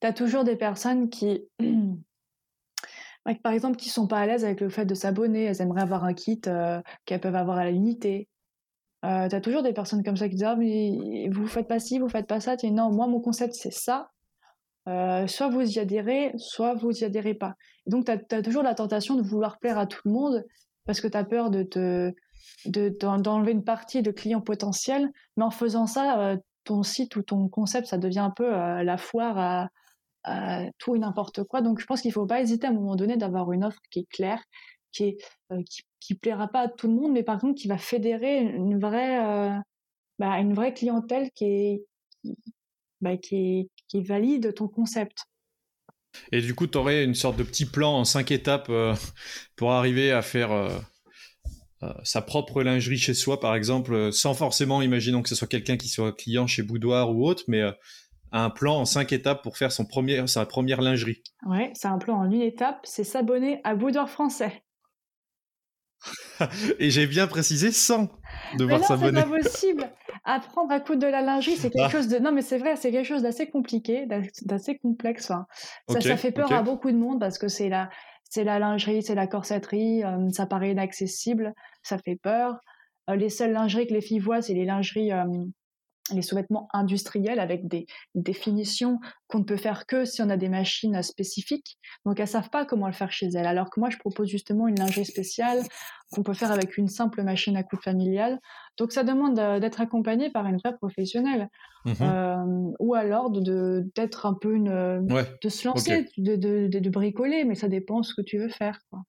Tu 0.00 0.06
as 0.06 0.14
toujours 0.14 0.44
des 0.44 0.56
personnes 0.56 1.10
qui, 1.10 1.42
par 3.42 3.52
exemple, 3.52 3.76
qui 3.76 3.90
sont 3.90 4.06
pas 4.06 4.20
à 4.20 4.26
l'aise 4.26 4.46
avec 4.46 4.62
le 4.62 4.70
fait 4.70 4.86
de 4.86 4.94
s'abonner, 4.94 5.44
elles 5.44 5.60
aimeraient 5.60 5.82
avoir 5.82 6.04
un 6.04 6.14
kit 6.14 6.40
euh, 6.46 6.80
qu'elles 7.04 7.20
peuvent 7.20 7.36
avoir 7.36 7.58
à 7.58 7.64
la 7.64 7.70
unité. 7.70 8.28
Euh, 9.04 9.28
tu 9.28 9.36
as 9.36 9.40
toujours 9.42 9.62
des 9.62 9.74
personnes 9.74 10.02
comme 10.02 10.16
ça 10.16 10.26
qui 10.30 10.36
disent 10.36 10.44
ah, 10.44 10.56
mais 10.56 11.28
vous 11.30 11.46
faites 11.46 11.68
pas 11.68 11.78
ci, 11.78 11.98
vous 11.98 12.08
faites 12.08 12.26
pas 12.26 12.40
ça. 12.40 12.56
non, 12.64 12.90
moi 12.90 13.06
mon 13.06 13.20
concept 13.20 13.52
c'est 13.52 13.72
ça. 13.72 14.08
soit 14.86 15.50
vous 15.50 15.60
y 15.60 15.78
adhérez, 15.78 16.32
soit 16.38 16.72
vous 16.72 16.90
y 16.90 17.04
adhérez 17.04 17.34
pas. 17.34 17.56
donc 17.86 18.06
tu 18.06 18.34
as, 18.34 18.42
toujours 18.42 18.62
la 18.62 18.74
tentation 18.74 19.16
de 19.16 19.22
vouloir 19.22 19.58
plaire 19.58 19.76
à 19.76 19.86
tout 19.86 20.00
le 20.06 20.10
monde 20.10 20.46
parce 20.86 21.02
que 21.02 21.08
tu 21.08 21.18
as 21.18 21.24
peur 21.24 21.50
de 21.50 21.62
te 21.62 22.14
d'enlever 22.66 23.52
une 23.52 23.64
partie 23.64 24.02
de 24.02 24.10
clients 24.10 24.40
potentiels, 24.40 25.10
mais 25.36 25.44
en 25.44 25.50
faisant 25.50 25.86
ça, 25.86 26.20
euh, 26.20 26.36
ton 26.64 26.82
site 26.82 27.16
ou 27.16 27.22
ton 27.22 27.48
concept, 27.48 27.86
ça 27.86 27.98
devient 27.98 28.20
un 28.20 28.30
peu 28.30 28.54
euh, 28.54 28.82
la 28.82 28.96
foire 28.96 29.38
à, 29.38 29.68
tout 30.78 30.96
et 30.96 30.98
n'importe 30.98 31.44
quoi. 31.44 31.60
Donc 31.60 31.80
je 31.80 31.84
pense 31.84 32.00
qu'il 32.00 32.08
ne 32.08 32.14
faut 32.14 32.24
pas 32.24 32.40
hésiter 32.40 32.66
à 32.66 32.70
un 32.70 32.72
moment 32.72 32.96
donné 32.96 33.18
d'avoir 33.18 33.52
une 33.52 33.62
offre 33.62 33.80
qui 33.90 34.00
est 34.00 34.08
claire, 34.08 34.42
qui 34.90 35.04
est 35.04 35.16
euh, 35.52 35.62
qui, 36.00 36.14
plaira 36.14 36.48
pas 36.48 36.60
à 36.60 36.68
tout 36.68 36.86
le 36.88 36.94
monde, 36.94 37.12
mais 37.12 37.22
par 37.22 37.38
contre 37.38 37.60
qui 37.60 37.68
va 37.68 37.76
fédérer 37.76 38.38
une 38.40 38.78
vraie 38.78 39.18
bah, 40.18 40.38
une 40.38 40.54
vraie 40.54 40.72
clientèle 40.72 41.30
qui 41.34 41.44
est 41.44 41.84
bah, 43.02 43.18
qui, 43.18 43.70
qui 43.88 44.02
valide 44.02 44.54
ton 44.54 44.68
concept. 44.68 45.24
Et 46.32 46.40
du 46.40 46.54
coup, 46.54 46.66
tu 46.66 46.78
aurais 46.78 47.04
une 47.04 47.14
sorte 47.14 47.36
de 47.36 47.42
petit 47.42 47.66
plan 47.66 47.92
en 47.92 48.04
cinq 48.04 48.30
étapes 48.30 48.70
pour 49.56 49.72
arriver 49.72 50.10
à 50.10 50.22
faire 50.22 50.50
sa 52.02 52.22
propre 52.22 52.62
lingerie 52.62 52.98
chez 52.98 53.14
soi, 53.14 53.40
par 53.40 53.54
exemple, 53.54 53.94
euh, 53.94 54.10
sans 54.10 54.34
forcément, 54.34 54.82
imaginons 54.82 55.22
que 55.22 55.28
ce 55.28 55.34
soit 55.34 55.48
quelqu'un 55.48 55.76
qui 55.76 55.88
soit 55.88 56.12
client 56.12 56.46
chez 56.46 56.62
Boudoir 56.62 57.14
ou 57.14 57.26
autre, 57.26 57.44
mais 57.48 57.62
euh, 57.62 57.72
un 58.32 58.50
plan 58.50 58.76
en 58.80 58.84
cinq 58.84 59.12
étapes 59.12 59.42
pour 59.42 59.56
faire 59.56 59.72
son 59.72 59.84
premier, 59.84 60.26
sa 60.26 60.46
première 60.46 60.80
lingerie. 60.80 61.22
Ouais, 61.46 61.72
c'est 61.74 61.88
un 61.88 61.98
plan 61.98 62.16
en 62.16 62.30
une 62.30 62.42
étape, 62.42 62.80
c'est 62.84 63.04
s'abonner 63.04 63.60
à 63.64 63.74
Boudoir 63.74 64.08
français. 64.08 64.62
Et 66.78 66.90
j'ai 66.90 67.06
bien 67.06 67.26
précisé 67.26 67.72
sans 67.72 68.08
devoir 68.58 68.84
s'abonner. 68.84 69.20
C'est 69.20 69.30
pas 69.30 69.38
possible. 69.38 69.90
Apprendre 70.24 70.72
à 70.72 70.80
coudre 70.80 71.00
de 71.00 71.06
la 71.06 71.22
lingerie, 71.22 71.56
c'est 71.56 71.70
quelque 71.70 71.86
ah. 71.86 71.90
chose 71.90 72.08
de. 72.08 72.18
Non, 72.18 72.32
mais 72.32 72.42
c'est 72.42 72.58
vrai, 72.58 72.76
c'est 72.76 72.90
quelque 72.90 73.06
chose 73.06 73.22
d'assez 73.22 73.48
compliqué, 73.48 74.06
d'assez 74.42 74.78
complexe. 74.78 75.26
ça, 75.26 75.46
ça, 75.88 76.16
fait 76.16 76.32
peur 76.32 76.52
à 76.52 76.62
beaucoup 76.62 76.90
de 76.90 76.96
monde 76.96 77.20
parce 77.20 77.38
que 77.38 77.48
c'est 77.48 77.68
la, 77.68 77.90
c'est 78.28 78.44
la 78.44 78.58
lingerie, 78.58 79.02
c'est 79.02 79.14
la 79.14 79.26
corsetterie, 79.26 80.02
ça 80.32 80.46
paraît 80.46 80.72
inaccessible 80.72 81.54
ça 81.84 81.98
fait 81.98 82.16
peur. 82.16 82.58
Euh, 83.10 83.16
les 83.16 83.30
seules 83.30 83.52
lingeries 83.52 83.86
que 83.86 83.94
les 83.94 84.00
filles 84.00 84.18
voient, 84.18 84.42
c'est 84.42 84.54
les 84.54 84.64
lingeries, 84.64 85.12
les 86.12 86.22
sous-vêtements 86.22 86.68
industriels 86.74 87.40
avec 87.40 87.66
des 87.66 87.86
définitions 88.14 88.98
qu'on 89.26 89.38
ne 89.38 89.44
peut 89.44 89.56
faire 89.56 89.86
que 89.86 90.04
si 90.04 90.20
on 90.20 90.28
a 90.28 90.36
des 90.36 90.50
machines 90.50 91.02
spécifiques. 91.02 91.78
Donc 92.04 92.20
elles 92.20 92.28
savent 92.28 92.50
pas 92.50 92.66
comment 92.66 92.86
le 92.86 92.92
faire 92.92 93.10
chez 93.10 93.28
elles. 93.28 93.46
Alors 93.46 93.70
que 93.70 93.80
moi, 93.80 93.88
je 93.88 93.96
propose 93.96 94.28
justement 94.28 94.68
une 94.68 94.78
lingerie 94.78 95.06
spéciale 95.06 95.62
qu'on 96.12 96.22
peut 96.22 96.34
faire 96.34 96.52
avec 96.52 96.76
une 96.76 96.88
simple 96.88 97.22
machine 97.22 97.56
à 97.56 97.62
coudre 97.62 97.82
familiale. 97.82 98.38
Donc 98.78 98.92
ça 98.92 99.02
demande 99.02 99.34
d'être 99.60 99.80
accompagné 99.80 100.30
par 100.30 100.46
une 100.46 100.58
vraie 100.58 100.76
professionnelle. 100.76 101.48
Mmh 101.84 102.74
ou 102.80 102.94
alors 102.94 103.30
de 103.30 103.84
d'être 103.94 104.24
un 104.24 104.32
peu 104.32 104.54
une 104.54 105.06
de 105.42 105.48
se 105.50 105.68
lancer 105.68 106.08
de, 106.16 106.36
de, 106.36 106.66
de, 106.66 106.90
bricoler 106.90 107.44
mais 107.44 107.54
ça 107.54 107.68
dépend 107.68 108.02
ce 108.02 108.14
que 108.14 108.22
tu 108.22 108.38
veux 108.38 108.48
faire 108.48 108.78
quoi. 108.90 109.00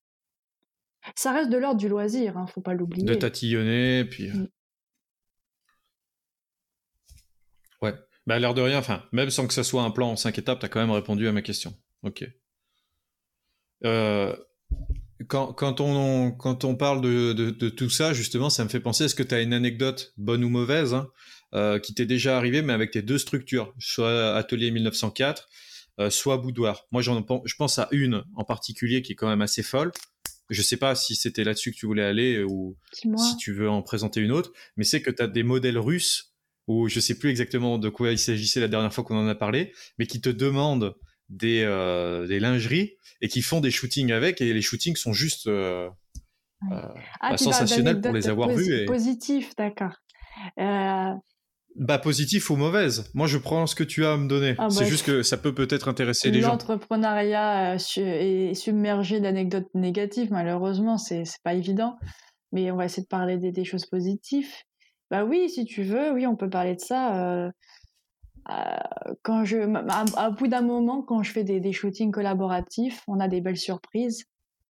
Ça 1.14 1.32
reste 1.32 1.50
de 1.50 1.58
l'ordre 1.58 1.80
du 1.80 1.88
loisir, 1.88 2.38
hein, 2.38 2.48
faut 2.48 2.62
pas 2.62 2.74
l'oublier. 2.74 3.06
De 3.06 3.14
tatillonner, 3.14 4.06
puis. 4.06 4.30
Euh. 4.30 4.34
Mm. 4.34 4.48
Ouais. 7.82 7.94
Bah, 8.26 8.36
à 8.36 8.40
l'air 8.40 8.54
de 8.54 8.62
rien, 8.62 8.80
enfin, 8.80 9.04
même 9.12 9.30
sans 9.30 9.46
que 9.46 9.54
ça 9.54 9.64
soit 9.64 9.84
un 9.84 9.92
plan 9.92 10.12
en 10.12 10.16
cinq 10.16 10.40
étapes, 10.40 10.60
tu 10.60 10.66
as 10.66 10.70
quand 10.70 10.80
même 10.80 10.92
répondu 10.92 11.28
à 11.28 11.32
ma 11.32 11.44
question. 11.44 11.76
Ok. 12.02 12.28
Euh, 13.84 14.36
quand, 15.28 15.54
quand, 15.54 15.80
on, 15.80 16.32
quand 16.32 16.64
on 16.64 16.76
parle 16.76 17.02
de, 17.02 17.34
de, 17.34 17.70
tout 17.70 17.90
ça, 17.90 18.14
justement, 18.14 18.50
ça 18.50 18.64
me 18.64 18.70
fait 18.70 18.80
penser, 18.80 19.06
est-ce 19.06 19.16
que 19.16 19.24
tu 19.24 19.36
as 19.36 19.42
une 19.42 19.54
anecdote, 19.54 20.14
bonne 20.18 20.44
ou 20.44 20.50
mauvaise, 20.50 20.94
hein, 20.94 21.10
euh, 21.54 21.78
qui 21.78 21.94
t'est 21.94 22.06
déjà 22.06 22.38
arrivée, 22.38 22.64
mais 22.64 22.74
avec 22.74 22.92
tes 22.92 23.04
deux 23.04 23.20
structures, 23.20 23.74
soit 23.78 24.36
Atelier 24.36 24.72
1904, 24.72 25.48
soit 26.10 26.38
Boudoir? 26.38 26.88
Moi, 26.92 27.02
je 27.02 27.56
pense 27.56 27.80
à 27.80 27.88
une 27.92 28.24
en 28.36 28.44
particulier 28.44 29.04
qui 29.04 29.12
est 29.12 29.16
quand 29.16 29.30
même 29.30 29.42
assez 29.42 29.64
folle. 29.64 29.92
Je 30.50 30.62
sais 30.62 30.78
pas 30.78 30.96
si 30.96 31.16
c'était 31.16 31.44
là-dessus 31.44 31.72
que 31.72 31.78
tu 31.78 31.86
voulais 31.86 32.04
aller 32.04 32.38
euh, 32.38 32.46
ou 32.48 32.78
si 32.94 33.38
tu 33.38 33.54
veux 33.54 33.70
en 33.70 33.82
présenter 33.82 34.22
une 34.22 34.32
autre, 34.32 34.52
mais 34.78 34.84
c'est 34.84 35.02
que 35.02 35.12
tu 35.12 35.22
as 35.22 35.28
des 35.28 35.44
modèles 35.44 35.78
russes 35.78 36.34
où 36.68 36.88
je 36.88 37.00
sais 37.00 37.18
plus 37.18 37.30
exactement 37.30 37.78
de 37.78 37.90
quoi 37.90 38.12
il 38.12 38.20
s'agissait 38.20 38.60
la 38.60 38.68
dernière 38.68 38.94
fois 38.94 39.04
qu'on 39.04 39.18
en 39.18 39.28
a 39.28 39.36
parlé, 39.36 39.74
mais 39.98 40.08
qui 40.08 40.22
te 40.22 40.30
demandent 40.30 40.96
des, 41.30 41.64
euh, 41.64 42.28
des 42.28 42.40
lingeries 42.40 42.98
et 43.22 43.28
qui 43.28 43.42
font 43.42 43.62
des 43.62 43.72
shootings 43.72 44.12
avec 44.12 44.42
et 44.42 44.54
les 44.54 44.62
shootings 44.62 44.96
sont 44.96 45.14
juste 45.14 45.48
euh, 45.48 45.90
ah, 46.72 46.94
bah, 47.22 47.38
sensationnels 47.38 48.02
pour 48.02 48.14
les 48.14 48.30
avoir 48.30 48.50
vus. 48.50 48.82
Et... 48.82 48.86
Positif, 48.86 49.56
d'accord. 49.56 49.94
Bah 51.76 52.00
positif 52.00 52.50
ou 52.50 52.56
mauvaise. 52.56 53.12
Moi 53.14 53.28
je 53.28 53.38
prends 53.38 53.68
ce 53.68 53.76
que 53.76 53.84
tu 53.84 54.06
as 54.06 54.14
à 54.14 54.18
me 54.18 54.30
donner. 54.30 54.56
Ah, 54.58 54.70
c'est 54.70 54.82
bah, 54.82 54.90
juste 54.90 55.06
que 55.06 55.24
ça 55.24 55.36
peut 55.36 55.54
peut-être 55.54 55.90
intéresser 55.90 56.32
les 56.32 56.40
gens. 56.40 56.52
L'entrepreneuriat 56.52 57.74
euh, 57.74 57.78
est 57.98 58.54
submergé 58.54 59.20
d'anecdotes 59.20 59.68
négatives, 59.74 60.32
malheureusement, 60.32 60.98
c'est 60.98 61.26
pas 61.44 61.54
évident. 61.54 61.98
Mais 62.54 62.72
on 62.72 62.78
va 62.78 62.86
essayer 62.86 63.04
de 63.04 63.10
parler 63.10 63.38
des, 63.38 63.66
choses 63.66 63.86
positives. 63.86 64.50
Bah 65.12 65.26
oui, 65.26 65.50
si 65.50 65.66
tu 65.66 65.84
veux, 65.84 66.14
oui, 66.14 66.26
on 66.26 66.38
peut 66.38 66.50
parler 66.50 66.76
de 66.76 66.80
ça. 66.80 67.16
Euh, 67.16 67.52
euh, 68.50 69.14
quand 69.24 69.44
je, 69.44 69.58
à, 69.58 70.30
bout 70.30 70.48
d'un 70.48 70.62
moment, 70.62 71.02
quand 71.02 71.24
je 71.24 71.32
fais 71.32 71.44
des, 71.44 71.60
des, 71.60 71.74
shootings 71.74 72.12
collaboratifs, 72.12 73.04
on 73.08 73.20
a 73.20 73.28
des 73.28 73.42
belles 73.42 73.58
surprises. 73.58 74.24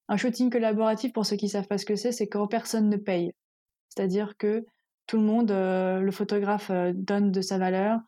Un 0.07 0.15
shooting 0.15 0.49
collaboratif, 0.49 1.11
pour 1.11 1.25
ceux 1.25 1.35
qui 1.35 1.49
savent 1.49 1.67
pas 1.67 1.77
ce 1.77 1.85
que 1.85 1.97
c'est, 1.97 2.13
c'est 2.13 2.27
quand 2.27 2.47
personne 2.47 2.89
ne 2.89 2.97
paye. 2.97 3.33
C'est-à-dire 3.89 4.37
que 4.37 4.65
tout 5.07 5.17
le 5.17 5.23
monde, 5.23 5.51
euh, 5.51 5.99
le 5.99 6.11
photographe 6.11 6.69
euh, 6.69 6.91
donne 6.95 7.31
de 7.31 7.41
sa 7.41 7.57
valeur. 7.57 7.99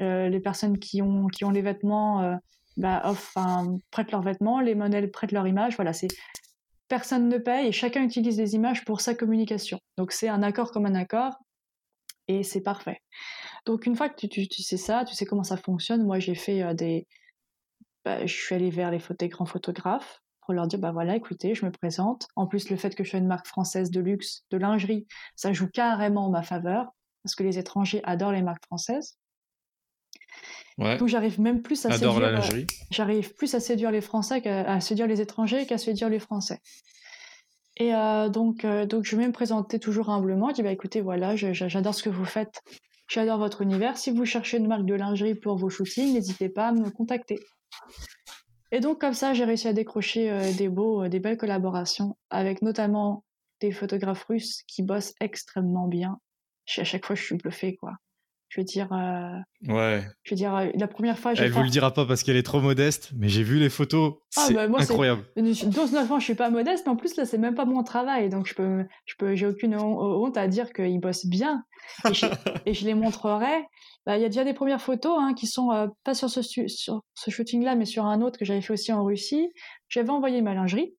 Euh, 0.00 0.28
les 0.28 0.40
personnes 0.40 0.78
qui 0.78 1.02
ont, 1.02 1.26
qui 1.26 1.44
ont 1.44 1.50
les 1.50 1.62
vêtements 1.62 2.38
bah, 2.76 3.00
enfin, 3.04 3.76
prêtent 3.90 4.12
leurs 4.12 4.22
vêtements, 4.22 4.60
les 4.60 4.76
modèles 4.76 5.10
prêtent 5.10 5.32
leur 5.32 5.46
image. 5.48 5.74
Voilà, 5.74 5.90
personne 6.86 7.28
ne 7.28 7.38
paye 7.38 7.66
et 7.66 7.72
chacun 7.72 8.04
utilise 8.04 8.38
les 8.38 8.54
images 8.54 8.84
pour 8.84 9.00
sa 9.00 9.14
communication. 9.14 9.80
Donc 9.96 10.12
c'est 10.12 10.28
un 10.28 10.42
accord 10.44 10.70
comme 10.70 10.86
un 10.86 10.94
accord 10.94 11.34
et 12.28 12.44
c'est 12.44 12.62
parfait. 12.62 13.00
Donc 13.66 13.86
une 13.86 13.96
fois 13.96 14.08
que 14.08 14.26
tu, 14.26 14.46
tu, 14.46 14.62
sais 14.62 14.76
ça, 14.76 15.04
tu 15.04 15.16
sais 15.16 15.26
comment 15.26 15.42
ça 15.42 15.56
fonctionne, 15.56 16.04
moi 16.04 16.20
j'ai 16.20 16.36
fait 16.36 16.74
des... 16.74 17.08
Bah, 18.04 18.24
je 18.24 18.32
suis 18.32 18.54
allée 18.54 18.70
vers 18.70 18.92
les 18.92 19.28
grands 19.28 19.46
photographes 19.46 20.22
pour 20.48 20.54
leur 20.54 20.66
dire 20.66 20.78
bah 20.78 20.92
voilà, 20.92 21.14
écoutez, 21.14 21.54
je 21.54 21.66
me 21.66 21.70
présente. 21.70 22.28
En 22.34 22.46
plus, 22.46 22.70
le 22.70 22.78
fait 22.78 22.94
que 22.94 23.04
je 23.04 23.10
sois 23.10 23.18
une 23.18 23.26
marque 23.26 23.46
française 23.46 23.90
de 23.90 24.00
luxe, 24.00 24.46
de 24.50 24.56
lingerie, 24.56 25.06
ça 25.36 25.52
joue 25.52 25.68
carrément 25.68 26.24
en 26.24 26.30
ma 26.30 26.42
faveur 26.42 26.86
parce 27.22 27.34
que 27.34 27.42
les 27.42 27.58
étrangers 27.58 28.00
adorent 28.04 28.32
les 28.32 28.40
marques 28.40 28.64
françaises. 28.64 29.18
Donc 30.78 31.08
j'arrive 31.08 31.38
même 31.38 31.60
plus 31.60 31.84
à 31.84 31.92
séduire. 31.92 32.16
Euh, 32.16 32.64
j'arrive 32.90 33.34
plus 33.34 33.54
à 33.54 33.60
séduire 33.60 33.90
les 33.90 34.00
Français 34.00 34.40
qu'à 34.40 34.80
séduire 34.80 35.06
les 35.06 35.20
étrangers 35.20 35.66
qu'à 35.66 35.76
séduire 35.76 36.08
les 36.08 36.18
Français. 36.18 36.62
Et 37.76 37.94
euh, 37.94 38.30
donc, 38.30 38.64
euh, 38.64 38.86
donc 38.86 39.04
je 39.04 39.16
vais 39.16 39.26
me 39.26 39.32
présenter 39.32 39.78
toujours 39.78 40.08
humblement. 40.08 40.48
Je 40.48 40.54
dis 40.54 40.62
bah 40.62 40.72
écoutez 40.72 41.02
voilà, 41.02 41.36
j'adore 41.36 41.94
ce 41.94 42.02
que 42.02 42.08
vous 42.08 42.24
faites, 42.24 42.62
j'adore 43.06 43.36
votre 43.36 43.60
univers. 43.60 43.98
Si 43.98 44.12
vous 44.12 44.24
cherchez 44.24 44.56
une 44.56 44.66
marque 44.66 44.86
de 44.86 44.94
lingerie 44.94 45.34
pour 45.34 45.58
vos 45.58 45.68
shootings, 45.68 46.14
n'hésitez 46.14 46.48
pas 46.48 46.68
à 46.68 46.72
me 46.72 46.88
contacter. 46.88 47.38
Et 48.70 48.80
donc 48.80 49.00
comme 49.00 49.14
ça, 49.14 49.32
j'ai 49.32 49.44
réussi 49.44 49.68
à 49.68 49.72
décrocher 49.72 50.30
euh, 50.30 50.52
des 50.52 50.68
beaux, 50.68 51.04
euh, 51.04 51.08
des 51.08 51.20
belles 51.20 51.38
collaborations 51.38 52.16
avec 52.30 52.62
notamment 52.62 53.24
des 53.60 53.72
photographes 53.72 54.24
russes 54.24 54.62
qui 54.66 54.82
bossent 54.82 55.14
extrêmement 55.20 55.88
bien. 55.88 56.20
À 56.76 56.84
chaque 56.84 57.06
fois, 57.06 57.16
je 57.16 57.22
suis 57.24 57.36
bluffée, 57.36 57.76
quoi. 57.76 57.94
Je 58.48 58.60
veux 58.60 58.64
dire. 58.64 58.90
Euh, 58.92 59.72
ouais. 59.72 60.02
Je 60.22 60.30
veux 60.30 60.36
dire, 60.36 60.70
la 60.74 60.88
première 60.88 61.18
fois. 61.18 61.32
Elle 61.34 61.50
vous 61.50 61.62
le 61.62 61.68
dira 61.68 61.92
pas 61.92 62.06
parce 62.06 62.22
qu'elle 62.22 62.36
est 62.36 62.42
trop 62.42 62.60
modeste, 62.60 63.10
mais 63.16 63.28
j'ai 63.28 63.42
vu 63.42 63.58
les 63.58 63.68
photos. 63.68 64.14
Ah, 64.36 64.44
c'est 64.46 64.54
bah, 64.54 64.68
moi, 64.68 64.80
incroyable. 64.80 65.24
12 65.36 65.94
ans, 65.96 66.18
je 66.18 66.24
suis 66.24 66.34
pas 66.34 66.48
modeste, 66.48 66.84
mais 66.86 66.92
en 66.92 66.96
plus, 66.96 67.16
là, 67.16 67.26
c'est 67.26 67.38
même 67.38 67.54
pas 67.54 67.66
mon 67.66 67.82
travail. 67.82 68.30
Donc, 68.30 68.46
je 68.46 68.54
peux, 68.54 68.84
je 69.04 69.14
peux, 69.18 69.34
j'ai 69.34 69.46
aucune 69.46 69.76
honte 69.76 70.36
à 70.36 70.48
dire 70.48 70.72
qu'ils 70.72 71.00
bossent 71.00 71.26
bien. 71.26 71.62
Et 72.08 72.14
je, 72.14 72.26
et 72.66 72.74
je 72.74 72.86
les 72.86 72.94
montrerai. 72.94 73.66
Bah, 74.06 74.16
il 74.16 74.22
y 74.22 74.24
a 74.24 74.28
déjà 74.28 74.44
des 74.44 74.54
premières 74.54 74.80
photos 74.80 75.18
hein, 75.20 75.34
qui 75.34 75.46
sont 75.46 75.70
euh, 75.70 75.86
pas 76.02 76.14
sur 76.14 76.30
ce, 76.30 76.40
sur 76.42 77.02
ce 77.14 77.30
shooting-là, 77.30 77.74
mais 77.74 77.84
sur 77.84 78.06
un 78.06 78.22
autre 78.22 78.38
que 78.38 78.46
j'avais 78.46 78.62
fait 78.62 78.72
aussi 78.72 78.90
en 78.92 79.04
Russie. 79.04 79.48
J'avais 79.90 80.10
envoyé 80.10 80.40
ma 80.40 80.54
lingerie. 80.54 80.94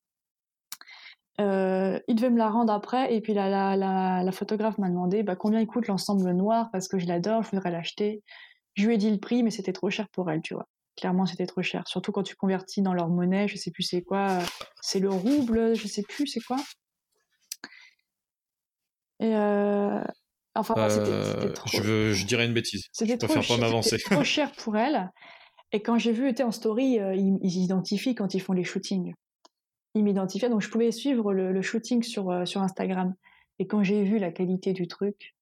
Euh, 1.40 2.00
il 2.08 2.16
devait 2.16 2.30
me 2.30 2.38
la 2.38 2.50
rendre 2.50 2.74
après, 2.74 3.14
et 3.14 3.22
puis 3.22 3.34
la, 3.34 3.50
la, 3.50 4.24
la, 4.24 4.32
photographe 4.32 4.78
m'a 4.78 4.90
demandé 4.90 5.24
bah, 5.24 5.38
combien 5.38 5.62
il 5.62 5.68
coûte 5.68 5.88
l'ensemble 5.88 6.30
noir 6.32 6.70
parce 6.72 6.90
que 6.90 7.00
je 7.00 7.08
l'adore, 7.08 7.44
je 7.44 7.52
voudrais 7.52 7.72
l'acheter. 7.72 8.24
Je 8.76 8.86
lui 8.86 8.96
ai 8.96 8.98
dit 8.98 9.10
le 9.10 9.20
prix, 9.20 9.42
mais 9.42 9.52
c'était 9.52 9.72
trop 9.72 9.90
cher 9.90 10.10
pour 10.10 10.30
elle, 10.30 10.42
tu 10.42 10.54
vois. 10.54 10.68
Clairement, 10.98 11.26
c'était 11.26 11.46
trop 11.46 11.62
cher. 11.62 11.88
Surtout 11.88 12.12
quand 12.12 12.24
tu 12.24 12.36
convertis 12.36 12.82
dans 12.82 12.94
leur 12.94 13.08
monnaie, 13.08 13.48
je 13.48 13.56
sais 13.56 13.72
plus 13.72 13.84
c'est 13.84 14.02
quoi. 14.02 14.40
C'est 14.82 15.00
le 15.00 15.10
rouble, 15.10 15.76
je 15.76 15.88
sais 15.88 16.04
plus 16.04 16.28
c'est 16.28 16.42
quoi. 16.42 16.58
Et 19.22 19.34
enfin, 20.56 20.90
c'était 20.90 21.54
trop. 21.54 21.70
Je, 21.72 22.12
je, 22.12 22.26
dirais 22.26 22.46
une 22.46 22.54
bêtise. 22.54 22.88
C'était 22.92 23.18
trop, 23.18 23.34
pas 23.34 23.42
trop 23.42 24.24
cher 24.26 24.52
pour 24.54 24.76
elle. 24.76 25.10
Et 25.72 25.82
quand 25.82 25.98
j'ai 25.98 26.12
vu, 26.12 26.28
était 26.28 26.44
en 26.44 26.52
story, 26.52 27.00
ils, 27.16 27.38
ils, 27.42 27.64
identifient 27.64 28.16
quand 28.16 28.34
ils 28.34 28.42
font 28.42 28.54
les 28.54 28.64
shootings. 28.66 29.14
Ils 29.96 30.04
m'identifiaient, 30.04 30.50
donc 30.50 30.62
je 30.62 30.70
pouvais 30.70 30.92
suivre 30.92 31.34
le, 31.34 31.52
le 31.52 31.62
shooting 31.62 32.04
sur, 32.04 32.48
sur 32.48 32.62
Instagram. 32.62 33.16
Et 33.58 33.68
quand 33.68 33.84
j'ai 33.84 34.04
vu 34.04 34.20
la 34.20 34.32
qualité 34.32 34.72
du 34.74 34.88
truc, 34.88 35.36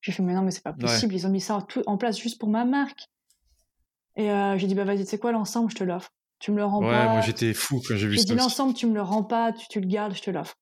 j'ai 0.00 0.12
fait, 0.12 0.22
mais 0.22 0.34
non, 0.34 0.42
mais 0.42 0.50
c'est 0.50 0.64
pas 0.64 0.72
possible, 0.72 1.14
ils 1.14 1.26
ont 1.26 1.30
mis 1.30 1.40
ça 1.40 1.64
tout 1.68 1.82
en 1.86 1.96
place 1.96 2.18
juste 2.18 2.40
pour 2.40 2.48
ma 2.48 2.64
marque. 2.64 3.06
Et 4.16 4.30
euh, 4.30 4.58
j'ai 4.58 4.66
dit, 4.66 4.74
bah 4.74 4.84
vas-y, 4.84 5.06
c'est 5.06 5.18
quoi 5.18 5.32
l'ensemble, 5.32 5.70
je 5.70 5.76
te 5.76 5.84
l'offre. 5.84 6.10
Tu 6.40 6.50
me 6.50 6.56
le 6.56 6.64
rends 6.64 6.80
pas. 6.80 7.06
Ouais, 7.06 7.12
moi 7.12 7.20
j'étais 7.20 7.54
fou 7.54 7.80
quand 7.86 7.96
j'ai 7.96 8.08
vu 8.08 8.16
ça. 8.16 8.22
J'ai 8.22 8.34
dit, 8.34 8.38
l'ensemble, 8.38 8.74
tu 8.74 8.86
me 8.86 8.94
le 8.94 9.02
rends 9.02 9.22
pas, 9.22 9.52
tu, 9.52 9.66
tu 9.68 9.80
le 9.80 9.86
gardes, 9.86 10.14
je 10.14 10.22
te 10.22 10.30
l'offre. 10.30 10.56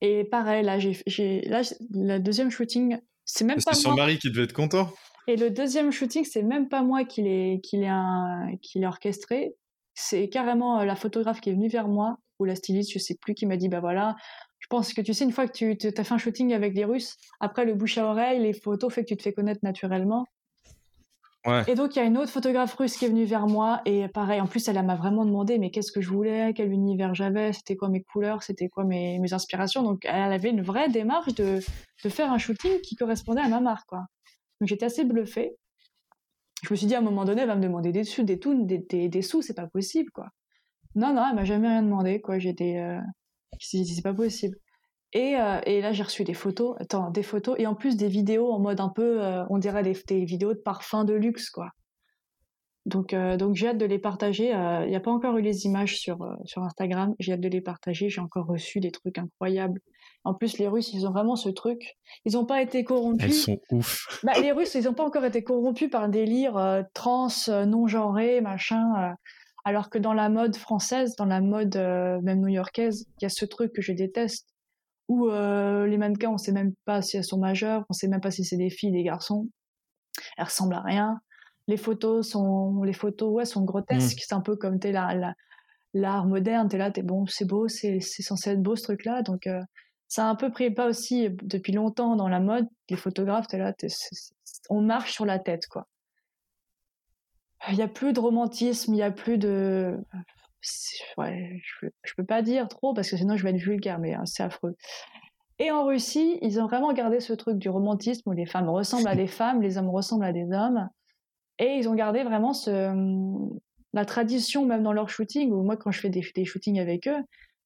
Et 0.00 0.24
pareil, 0.24 0.64
là, 0.64 0.78
j'ai, 0.78 1.40
là, 1.42 1.62
le 1.90 2.18
deuxième 2.18 2.50
shooting, 2.50 2.98
c'est 3.24 3.44
même 3.44 3.62
pas. 3.62 3.74
C'est 3.74 3.82
son 3.82 3.94
mari 3.94 4.18
qui 4.18 4.30
devait 4.30 4.44
être 4.44 4.52
content. 4.52 4.90
Et 5.28 5.36
le 5.36 5.50
deuxième 5.50 5.92
shooting, 5.92 6.24
c'est 6.24 6.42
même 6.42 6.68
pas 6.68 6.82
moi 6.82 7.04
qui 7.04 7.22
l'ai, 7.22 7.60
qui 7.62 7.76
l'ai, 7.76 8.58
qui 8.62 8.78
l'ai 8.78 8.86
orchestré. 8.86 9.54
C'est 9.96 10.28
carrément 10.28 10.80
euh, 10.80 10.84
la 10.84 10.94
photographe 10.94 11.40
qui 11.40 11.50
est 11.50 11.54
venue 11.54 11.68
vers 11.68 11.88
moi, 11.88 12.18
ou 12.38 12.44
la 12.44 12.54
styliste, 12.54 12.92
je 12.92 12.98
sais 12.98 13.16
plus, 13.16 13.34
qui 13.34 13.46
m'a 13.46 13.56
dit, 13.56 13.68
bah 13.68 13.80
voilà, 13.80 14.14
je 14.58 14.66
pense 14.68 14.92
que 14.92 15.00
tu 15.00 15.14
sais, 15.14 15.24
une 15.24 15.32
fois 15.32 15.48
que 15.48 15.72
tu 15.74 15.88
as 15.96 16.04
fait 16.04 16.14
un 16.14 16.18
shooting 16.18 16.52
avec 16.52 16.74
les 16.74 16.84
Russes, 16.84 17.16
après 17.40 17.64
le 17.64 17.74
bouche 17.74 17.98
à 17.98 18.06
oreille, 18.06 18.40
les 18.40 18.52
photos 18.52 18.92
fait 18.92 19.02
que 19.02 19.08
tu 19.08 19.16
te 19.16 19.22
fais 19.22 19.32
connaître 19.32 19.60
naturellement. 19.62 20.26
Ouais. 21.46 21.62
Et 21.68 21.76
donc, 21.76 21.94
il 21.94 22.00
y 22.00 22.02
a 22.02 22.04
une 22.04 22.18
autre 22.18 22.30
photographe 22.30 22.74
russe 22.74 22.96
qui 22.96 23.04
est 23.04 23.08
venue 23.08 23.24
vers 23.24 23.46
moi. 23.46 23.80
Et 23.84 24.08
pareil, 24.08 24.40
en 24.40 24.48
plus, 24.48 24.66
elle 24.66 24.84
m'a 24.84 24.96
vraiment 24.96 25.24
demandé 25.24 25.58
mais 25.58 25.70
qu'est-ce 25.70 25.92
que 25.92 26.00
je 26.00 26.08
voulais, 26.10 26.52
quel 26.54 26.72
univers 26.72 27.14
j'avais, 27.14 27.52
c'était 27.52 27.76
quoi 27.76 27.88
mes 27.88 28.02
couleurs, 28.02 28.42
c'était 28.42 28.68
quoi 28.68 28.82
mes, 28.84 29.20
mes, 29.20 29.32
inspirations. 29.32 29.82
Donc, 29.82 30.04
elle 30.04 30.32
avait 30.32 30.50
une 30.50 30.62
vraie 30.62 30.88
démarche 30.88 31.32
de, 31.34 31.60
de, 32.02 32.08
faire 32.08 32.32
un 32.32 32.38
shooting 32.38 32.80
qui 32.80 32.96
correspondait 32.96 33.42
à 33.42 33.48
ma 33.48 33.60
marque. 33.60 33.86
Quoi. 33.86 34.06
Donc, 34.60 34.68
j'étais 34.68 34.86
assez 34.86 35.04
bluffée. 35.04 35.56
Je 36.62 36.72
me 36.72 36.76
suis 36.76 36.86
dit, 36.86 36.94
à 36.94 36.98
un 36.98 37.02
moment 37.02 37.24
donné, 37.24 37.42
elle 37.42 37.48
va 37.48 37.56
me 37.56 37.62
demander 37.62 37.92
des 37.92 38.04
sous, 38.04 38.22
des, 38.24 39.22
sous, 39.22 39.42
c'est 39.42 39.54
pas 39.54 39.66
possible. 39.66 40.10
quoi. 40.10 40.28
Non, 40.94 41.12
non, 41.14 41.24
elle 41.28 41.36
m'a 41.36 41.44
jamais 41.44 41.68
rien 41.68 41.82
demandé. 41.82 42.20
quoi. 42.20 42.38
J'étais. 42.38 42.78
Euh, 42.78 43.00
c'est 43.60 44.02
pas 44.02 44.14
possible. 44.14 44.56
Et, 45.12 45.36
euh, 45.36 45.60
et 45.64 45.80
là, 45.80 45.92
j'ai 45.92 46.02
reçu 46.02 46.24
des 46.24 46.34
photos, 46.34 46.76
attends, 46.78 47.10
des 47.10 47.22
photos, 47.22 47.56
et 47.58 47.66
en 47.66 47.74
plus 47.74 47.96
des 47.96 48.08
vidéos 48.08 48.52
en 48.52 48.58
mode 48.58 48.80
un 48.80 48.88
peu, 48.88 49.24
euh, 49.24 49.44
on 49.50 49.58
dirait 49.58 49.82
des, 49.82 49.96
des, 50.06 50.24
vidéos 50.24 50.52
de 50.52 50.58
parfum 50.58 51.04
de 51.04 51.14
luxe, 51.14 51.48
quoi. 51.48 51.70
Donc, 52.86 53.12
euh, 53.12 53.36
donc 53.36 53.54
j'ai 53.56 53.68
hâte 53.68 53.78
de 53.78 53.84
les 53.84 53.98
partager. 53.98 54.46
Il 54.46 54.88
n'y 54.88 54.96
a 54.96 55.00
pas 55.00 55.10
encore 55.10 55.36
eu 55.36 55.42
les 55.42 55.66
images 55.66 55.98
sur, 55.98 56.18
sur 56.44 56.62
Instagram. 56.62 57.14
J'ai 57.18 57.32
hâte 57.32 57.40
de 57.40 57.48
les 57.48 57.60
partager. 57.60 58.08
J'ai 58.08 58.20
encore 58.20 58.46
reçu 58.46 58.80
des 58.80 58.90
trucs 58.90 59.18
incroyables. 59.18 59.80
En 60.24 60.34
plus, 60.34 60.58
les 60.58 60.66
Russes, 60.66 60.92
ils 60.92 61.06
ont 61.06 61.12
vraiment 61.12 61.36
ce 61.36 61.48
truc. 61.48 61.96
Ils 62.24 62.32
n'ont 62.32 62.46
pas 62.46 62.62
été 62.62 62.82
corrompus. 62.84 63.48
Elles 63.48 63.58
sont 63.58 63.76
ouf. 63.76 64.06
Bah, 64.24 64.32
les 64.40 64.52
Russes, 64.52 64.74
ils 64.74 64.84
n'ont 64.84 64.94
pas 64.94 65.04
encore 65.04 65.24
été 65.24 65.44
corrompus 65.44 65.90
par 65.90 66.02
un 66.02 66.08
délire 66.08 66.84
trans, 66.94 67.28
non 67.66 67.86
genré, 67.86 68.40
machin. 68.40 69.14
Alors 69.66 69.90
que 69.90 69.98
dans 69.98 70.14
la 70.14 70.28
mode 70.28 70.54
française, 70.54 71.16
dans 71.16 71.24
la 71.24 71.40
mode 71.40 71.74
euh, 71.74 72.20
même 72.22 72.38
new-yorkaise, 72.38 73.08
il 73.18 73.24
y 73.24 73.26
a 73.26 73.28
ce 73.28 73.44
truc 73.44 73.72
que 73.72 73.82
je 73.82 73.90
déteste, 73.90 74.46
où 75.08 75.28
euh, 75.28 75.88
les 75.88 75.98
mannequins, 75.98 76.30
on 76.30 76.38
sait 76.38 76.52
même 76.52 76.72
pas 76.84 77.02
si 77.02 77.16
elles 77.16 77.24
sont 77.24 77.38
majeures, 77.38 77.84
on 77.90 77.92
sait 77.92 78.06
même 78.06 78.20
pas 78.20 78.30
si 78.30 78.44
c'est 78.44 78.56
des 78.56 78.70
filles, 78.70 78.92
des 78.92 79.02
garçons. 79.02 79.48
Elles 80.36 80.44
ressemblent 80.44 80.76
à 80.76 80.82
rien. 80.82 81.20
Les 81.68 81.76
photos 81.76 82.28
sont, 82.28 82.82
les 82.82 82.92
photos, 82.92 83.32
ouais, 83.32 83.44
sont 83.44 83.64
grotesques. 83.64 84.18
Mm. 84.18 84.24
C'est 84.26 84.34
un 84.34 84.40
peu 84.40 84.56
comme 84.56 84.78
t'es 84.78 84.92
là, 84.92 85.34
l'art 85.94 86.26
moderne. 86.26 86.68
T'es 86.68 86.78
là, 86.78 86.90
t'es 86.90 87.02
bon, 87.02 87.26
c'est 87.26 87.44
beau, 87.44 87.68
c'est 87.68 88.00
censé 88.00 88.50
être 88.50 88.62
beau 88.62 88.76
ce 88.76 88.82
truc-là. 88.84 89.22
Donc 89.22 89.46
euh, 89.46 89.60
ça 90.08 90.26
a 90.26 90.28
un 90.28 90.36
peu 90.36 90.50
pris 90.50 90.70
pas 90.70 90.86
aussi 90.86 91.28
depuis 91.42 91.72
longtemps 91.72 92.16
dans 92.16 92.28
la 92.28 92.40
mode. 92.40 92.66
Les 92.90 92.96
photographes, 92.96 93.48
t'es 93.48 93.58
là, 93.58 93.74
on 94.70 94.80
marche 94.80 95.12
sur 95.12 95.26
la 95.26 95.38
tête, 95.38 95.66
quoi 95.68 95.86
il 97.68 97.76
n'y 97.76 97.82
a 97.82 97.88
plus 97.88 98.12
de 98.12 98.20
romantisme, 98.20 98.92
il 98.92 98.96
n'y 98.96 99.02
a 99.02 99.10
plus 99.10 99.38
de. 99.38 99.98
Ouais, 101.16 101.60
je, 101.62 101.86
je 102.02 102.14
peux 102.16 102.24
pas 102.24 102.42
dire 102.42 102.68
trop 102.68 102.92
parce 102.92 103.10
que 103.10 103.16
sinon 103.16 103.36
je 103.36 103.44
vais 103.44 103.50
être 103.50 103.56
vulgaire, 103.56 103.98
mais 103.98 104.14
hein, 104.14 104.24
c'est 104.26 104.42
affreux. 104.42 104.76
Et 105.58 105.70
en 105.70 105.86
Russie, 105.86 106.38
ils 106.42 106.60
ont 106.60 106.66
vraiment 106.66 106.92
gardé 106.92 107.20
ce 107.20 107.32
truc 107.32 107.56
du 107.58 107.68
romantisme 107.68 108.28
où 108.28 108.32
les 108.32 108.46
femmes 108.46 108.68
ressemblent 108.68 109.08
à 109.08 109.16
des 109.16 109.26
femmes, 109.26 109.62
les 109.62 109.78
hommes 109.78 109.90
ressemblent 109.90 110.24
à 110.24 110.32
des 110.32 110.50
hommes. 110.52 110.88
Et 111.58 111.76
ils 111.78 111.88
ont 111.88 111.94
gardé 111.94 112.22
vraiment 112.22 112.52
la 113.92 114.04
tradition, 114.04 114.66
même 114.66 114.82
dans 114.82 114.92
leur 114.92 115.08
shooting, 115.08 115.50
où 115.50 115.62
moi, 115.62 115.76
quand 115.76 115.90
je 115.90 116.00
fais 116.00 116.10
des, 116.10 116.44
shootings 116.44 116.78
avec 116.78 117.08
eux, 117.08 117.22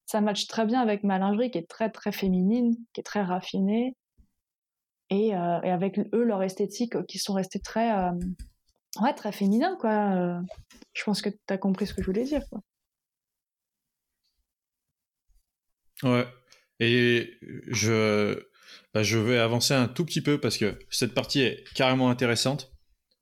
ça 0.07 0.20
matche 0.20 0.47
très 0.47 0.64
bien 0.64 0.80
avec 0.80 1.03
ma 1.03 1.18
lingerie 1.18 1.51
qui 1.51 1.59
est 1.59 1.68
très, 1.68 1.91
très 1.91 2.12
féminine, 2.12 2.76
qui 2.93 3.01
est 3.01 3.05
très 3.05 3.22
raffinée. 3.22 3.97
Et, 5.11 5.34
euh, 5.34 5.61
avec 5.61 5.99
eux, 5.99 6.22
leur 6.22 6.43
esthétique, 6.43 6.95
qui 7.07 7.18
sont 7.18 7.34
restés 7.34 7.59
très. 7.59 7.93
Euh, 7.97 8.12
ouais, 9.01 9.12
très 9.12 9.32
féminin, 9.32 9.76
quoi. 9.80 10.14
Euh, 10.14 10.41
je 10.93 11.03
pense 11.05 11.20
que 11.20 11.30
tu 11.30 11.38
as 11.49 11.59
compris 11.59 11.86
ce 11.86 11.95
que 11.95 12.03
je 12.03 12.07
voulais 12.07 12.24
dire. 12.24 12.43
Ouais. 16.05 16.26
Et 16.78 17.38
je, 17.68 18.41
bah, 18.95 19.03
je 19.03 19.18
vais 19.18 19.38
avancer 19.38 19.74
un 19.74 19.88
tout 19.88 20.05
petit 20.05 20.22
peu 20.22 20.41
parce 20.41 20.57
que 20.57 20.78
cette 20.91 21.12
partie 21.12 21.41
est 21.41 21.64
carrément 21.74 22.09
intéressante. 22.09 22.70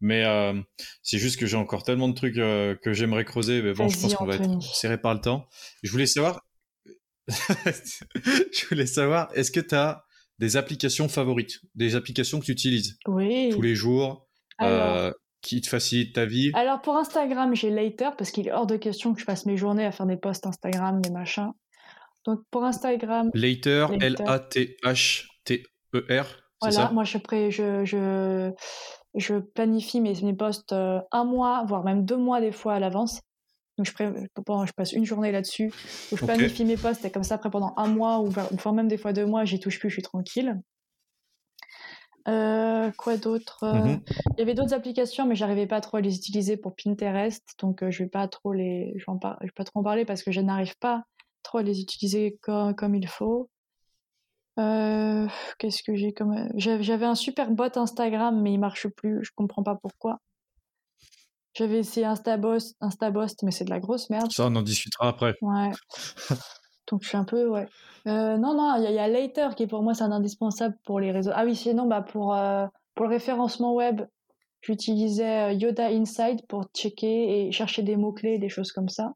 Mais 0.01 0.25
euh, 0.25 0.55
c'est 1.03 1.19
juste 1.19 1.39
que 1.39 1.47
j'ai 1.47 1.57
encore 1.57 1.83
tellement 1.83 2.09
de 2.09 2.15
trucs 2.15 2.39
euh, 2.39 2.77
que 2.77 2.93
j'aimerais 2.93 3.25
creuser. 3.25 3.63
Mais 3.63 3.73
bon, 3.73 3.89
je 3.89 3.99
pense 3.99 4.15
qu'on 4.15 4.27
va 4.27 4.37
être 4.37 4.63
serré 4.63 5.01
par 5.01 5.15
le 5.15 5.21
temps. 5.21 5.49
Je 5.83 5.91
voulais 5.91 6.07
savoir. 6.07 6.45
je 7.29 8.67
voulais 8.71 8.87
savoir, 8.87 9.29
est-ce 9.35 9.51
que 9.51 9.61
tu 9.61 9.75
as 9.75 10.05
des 10.39 10.57
applications 10.57 11.09
favorites 11.09 11.61
Des 11.75 11.95
applications 11.95 12.41
que 12.41 12.47
tu 12.47 12.53
utilises 12.53 12.97
oui. 13.07 13.51
tous 13.53 13.61
les 13.61 13.75
jours 13.75 14.27
qui 15.43 15.61
te 15.61 15.69
facilite 15.69 16.15
ta 16.15 16.25
vie? 16.25 16.51
Alors 16.55 16.81
pour 16.81 16.97
Instagram, 16.97 17.55
j'ai 17.55 17.69
Later 17.71 18.11
parce 18.17 18.31
qu'il 18.31 18.49
est 18.49 18.53
hors 18.53 18.67
de 18.67 18.77
question 18.77 19.13
que 19.15 19.21
je 19.21 19.27
passe 19.27 19.45
mes 19.47 19.57
journées 19.57 19.85
à 19.85 19.93
faire 19.93 20.07
des 20.07 20.17
posts 20.17 20.47
Instagram, 20.47 21.03
des 21.03 21.11
machins. 21.11 21.53
Donc 22.25 22.41
pour 22.51 22.65
Instagram. 22.65 23.31
Later, 23.35 23.89
L-A-T-H-T-E-R. 24.01 25.29
Voilà, 26.61 26.91
moi 26.91 27.05
je, 27.05 27.19
je, 27.51 27.85
je, 27.85 28.51
je 29.15 29.37
planifie 29.37 30.01
mes, 30.01 30.15
mes 30.23 30.35
posts 30.35 30.73
euh, 30.73 31.01
un 31.13 31.25
mois, 31.25 31.65
voire 31.67 31.85
même 31.85 32.05
deux 32.05 32.17
mois 32.17 32.41
des 32.41 32.53
fois 32.53 32.75
à 32.75 32.81
l'avance. 32.81 33.21
Donc 33.77 33.87
je, 33.87 33.93
je, 33.93 34.73
passe 34.73 34.93
une 34.93 35.05
journée 35.05 35.31
là-dessus, 35.31 35.73
où 36.11 36.17
je 36.17 36.25
planifie 36.25 36.65
mes 36.65 36.77
posts 36.77 37.05
et 37.05 37.11
comme 37.11 37.23
ça 37.23 37.37
après 37.37 37.51
pendant 37.51 37.75
un 37.77 37.87
mois 37.87 38.19
ou 38.19 38.27
voire 38.27 38.75
même 38.75 38.89
des 38.89 38.99
fois 38.99 39.13
deux 39.13 39.27
mois, 39.27 39.45
j'y 39.45 39.61
touche 39.61 39.79
plus, 39.79 39.89
je 39.89 39.95
suis 39.95 40.03
tranquille. 40.03 40.61
Euh, 42.29 42.91
quoi 42.99 43.17
d'autre 43.17 43.65
euh, 43.65 43.73
mmh 43.73 44.01
Il 44.37 44.39
y 44.39 44.43
avait 44.43 44.55
d'autres 44.55 44.75
applications, 44.75 45.27
mais 45.27 45.35
j'arrivais 45.35 45.67
pas 45.67 45.81
trop 45.81 45.97
à 45.97 46.01
les 46.01 46.15
utiliser 46.15 46.57
pour 46.57 46.75
Pinterest, 46.77 47.43
donc 47.59 47.83
euh, 47.83 47.91
je 47.91 48.03
vais 48.03 48.09
pas 48.09 48.29
trop 48.29 48.53
les, 48.53 48.93
je 48.97 49.05
vais, 49.11 49.19
vais 49.41 49.51
pas 49.55 49.65
trop 49.65 49.81
en 49.81 49.83
parler 49.83 50.05
parce 50.05 50.23
que 50.23 50.31
je 50.31 50.41
n'arrive 50.41 50.77
pas 50.79 51.05
trop 51.43 51.59
à 51.59 51.63
les 51.63 51.81
utiliser 51.81 52.37
comme, 52.43 52.75
comme 52.75 52.95
il 52.95 53.09
faut. 53.09 53.49
Qu'est-ce 55.59 55.83
que 55.83 55.95
j'ai 55.95 56.13
comme 56.13 56.49
J'avais 56.57 57.07
un 57.07 57.15
super 57.15 57.51
bot 57.51 57.77
Instagram, 57.77 58.41
mais 58.41 58.53
il 58.53 58.59
marche 58.59 58.89
plus. 58.89 59.25
Je 59.25 59.31
comprends 59.35 59.63
pas 59.63 59.77
pourquoi. 59.77 60.21
J'avais 61.55 61.79
essayé 61.79 62.07
Instabost, 62.07 62.77
Instabost, 62.81 63.43
mais 63.43 63.51
c'est 63.51 63.65
de 63.65 63.71
la 63.71 63.81
grosse 63.81 64.11
merde. 64.11 64.31
Ça, 64.31 64.47
on 64.47 64.55
en 64.55 64.63
discutera 64.63 65.09
après. 65.09 65.35
Ouais. 65.43 65.71
Donc 66.91 67.03
je 67.03 67.09
suis 67.09 67.17
un 67.17 67.25
peu, 67.25 67.49
ouais. 67.49 67.67
Euh, 68.07 68.37
non, 68.37 68.55
non, 68.55 68.77
il 68.77 68.93
y, 68.93 68.99
a 68.99 69.09
Later 69.09 69.55
qui 69.57 69.67
pour 69.67 69.83
moi 69.83 69.93
c'est 69.93 70.05
un 70.05 70.13
indispensable 70.13 70.77
pour 70.85 71.01
les 71.01 71.11
réseaux. 71.11 71.33
Ah 71.35 71.45
oui, 71.45 71.55
sinon, 71.55 71.87
bah, 71.87 72.01
pour, 72.01 72.35
euh, 72.35 72.67
pour 72.95 73.07
le 73.07 73.11
référencement 73.11 73.75
web, 73.75 74.03
j'utilisais 74.63 75.51
euh, 75.51 75.53
Yoda 75.53 75.89
Inside 75.89 76.47
pour 76.49 76.65
checker 76.75 77.49
et 77.49 77.53
chercher 77.53 77.83
des 77.83 77.97
mots-clés, 77.97 78.39
des 78.39 78.49
choses 78.49 78.73
comme 78.73 78.89
ça. 78.89 79.13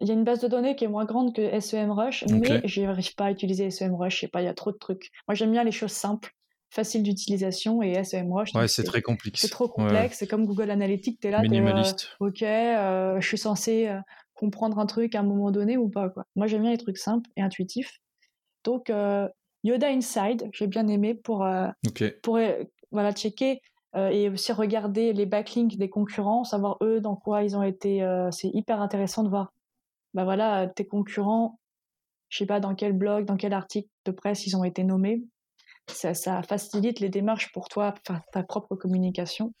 Il 0.00 0.08
y 0.08 0.10
a 0.10 0.14
une 0.14 0.24
base 0.24 0.40
de 0.40 0.48
données 0.48 0.76
qui 0.76 0.84
est 0.84 0.88
moins 0.88 1.04
grande 1.04 1.34
que 1.34 1.60
SEMrush, 1.60 2.24
mais 2.28 2.62
je 2.64 2.82
n'arrive 2.82 3.14
pas 3.14 3.26
à 3.26 3.30
utiliser 3.30 3.70
SEMrush, 3.70 4.14
je 4.14 4.20
sais 4.20 4.28
pas, 4.28 4.42
il 4.42 4.46
y 4.46 4.48
a 4.48 4.54
trop 4.54 4.72
de 4.72 4.78
trucs. 4.78 5.10
Moi 5.28 5.34
j'aime 5.34 5.52
bien 5.52 5.64
les 5.64 5.72
choses 5.72 5.92
simples, 5.92 6.34
faciles 6.70 7.02
d'utilisation 7.02 7.82
et 7.82 8.02
SEMrush. 8.02 8.54
Ouais, 8.54 8.68
c'est 8.68 8.84
très 8.84 9.02
complexe. 9.02 9.42
C'est 9.42 9.50
trop 9.50 9.68
complexe, 9.68 10.18
c'est 10.18 10.26
comme 10.26 10.46
Google 10.46 10.70
Analytics, 10.70 11.20
tu 11.20 11.28
es 11.28 11.30
là, 11.30 11.42
Minimaliste. 11.42 12.08
ok, 12.20 12.40
je 12.40 13.26
suis 13.26 13.38
censé 13.38 13.90
comprendre 14.40 14.78
un 14.78 14.86
truc 14.86 15.14
à 15.14 15.20
un 15.20 15.22
moment 15.22 15.50
donné 15.50 15.76
ou 15.76 15.90
pas. 15.90 16.08
Quoi. 16.08 16.24
Moi, 16.34 16.46
j'aime 16.46 16.62
bien 16.62 16.70
les 16.70 16.78
trucs 16.78 16.96
simples 16.96 17.28
et 17.36 17.42
intuitifs. 17.42 18.00
Donc, 18.64 18.88
euh, 18.88 19.28
Yoda 19.64 19.88
Inside, 19.88 20.48
j'ai 20.52 20.66
bien 20.66 20.88
aimé 20.88 21.14
pour, 21.14 21.44
euh, 21.44 21.68
pour 22.22 22.36
euh, 22.36 22.64
voilà, 22.90 23.12
checker 23.12 23.60
et 23.96 24.28
aussi 24.28 24.52
regarder 24.52 25.12
les 25.12 25.26
backlinks 25.26 25.76
des 25.76 25.90
concurrents, 25.90 26.44
savoir 26.44 26.78
eux 26.80 27.00
dans 27.00 27.16
quoi 27.16 27.42
ils 27.42 27.56
ont 27.56 27.64
été. 27.64 28.06
c'est 28.30 28.48
hyper 28.54 28.80
intéressant 28.80 29.24
de 29.24 29.28
voir. 29.28 29.52
Bah 30.14 30.24
voilà, 30.24 30.66
tes 30.68 30.86
concurrents, 30.86 31.58
je 32.28 32.38
sais 32.38 32.46
pas 32.46 32.60
dans 32.60 32.74
quel 32.74 32.92
blog, 32.92 33.24
dans 33.26 33.36
quel 33.36 33.52
article 33.52 33.88
de 34.04 34.10
presse 34.10 34.46
ils 34.46 34.56
ont 34.56 34.64
été 34.64 34.84
nommés. 34.84 35.22
Ça, 35.88 36.42
facilite 36.42 37.00
les 37.00 37.08
démarches 37.08 37.50
pour 37.52 37.68
toi, 37.68 37.94
ta 38.32 38.42
propre 38.44 38.76
communication. 38.76 39.52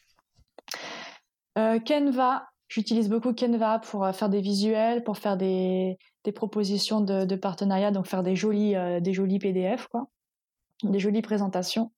Canva, 1.56 2.44
J'utilise 2.70 3.08
beaucoup 3.08 3.34
Canva 3.34 3.80
pour 3.80 4.04
euh, 4.04 4.12
faire 4.12 4.28
des 4.28 4.40
visuels, 4.40 5.02
pour 5.02 5.18
faire 5.18 5.36
des, 5.36 5.98
propositions 6.36 7.00
de, 7.00 7.34
partenariat, 7.34 7.90
donc 7.90 8.06
faire 8.06 8.22
des 8.22 8.36
jolis, 8.36 8.76
euh, 8.76 9.00
PDF. 9.40 9.88
Quoi. 9.88 10.06
des 10.84 11.00
jolies 11.00 11.20
présentations. 11.20 11.90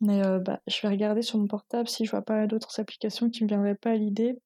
Mais 0.00 0.24
euh, 0.24 0.38
bah, 0.38 0.60
je 0.66 0.80
vais 0.82 0.88
regarder 0.88 1.22
sur 1.22 1.38
mon 1.38 1.46
portable 1.46 1.88
si 1.88 2.04
je 2.04 2.10
vois 2.10 2.22
pas 2.22 2.46
d'autres 2.46 2.78
applications 2.80 3.30
qui 3.30 3.42
me 3.42 3.48
viendraient 3.48 3.74
pas 3.74 3.90
à 3.90 3.96
l'idée. 3.96 4.38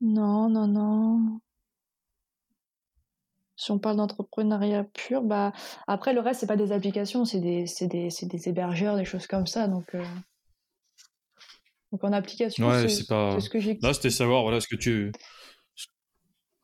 Non, 0.00 0.48
non, 0.48 0.66
non. 0.66 1.40
Si 3.56 3.70
on 3.70 3.78
parle 3.78 3.96
d'entrepreneuriat 3.96 4.84
pur, 4.84 5.22
bah 5.22 5.52
après 5.86 6.12
le 6.12 6.20
reste 6.20 6.40
c'est 6.40 6.46
pas 6.48 6.56
des 6.56 6.72
applications, 6.72 7.24
c'est 7.24 7.38
des, 7.38 7.64
des, 7.82 8.08
des, 8.08 8.48
hébergeurs, 8.48 8.96
des 8.96 9.04
choses 9.04 9.28
comme 9.28 9.46
ça. 9.46 9.68
Donc, 9.68 9.94
euh, 9.94 10.04
donc 11.92 12.02
en 12.02 12.12
application, 12.12 12.68
ouais, 12.68 12.88
c'est 12.88 13.06
pas... 13.06 13.38
ce 13.38 13.48
que 13.48 13.60
j'ai. 13.60 13.78
Là 13.80 13.94
c'était 13.94 14.10
savoir 14.10 14.42
voilà 14.42 14.60
ce 14.60 14.66
que 14.66 14.74
tu. 14.74 15.12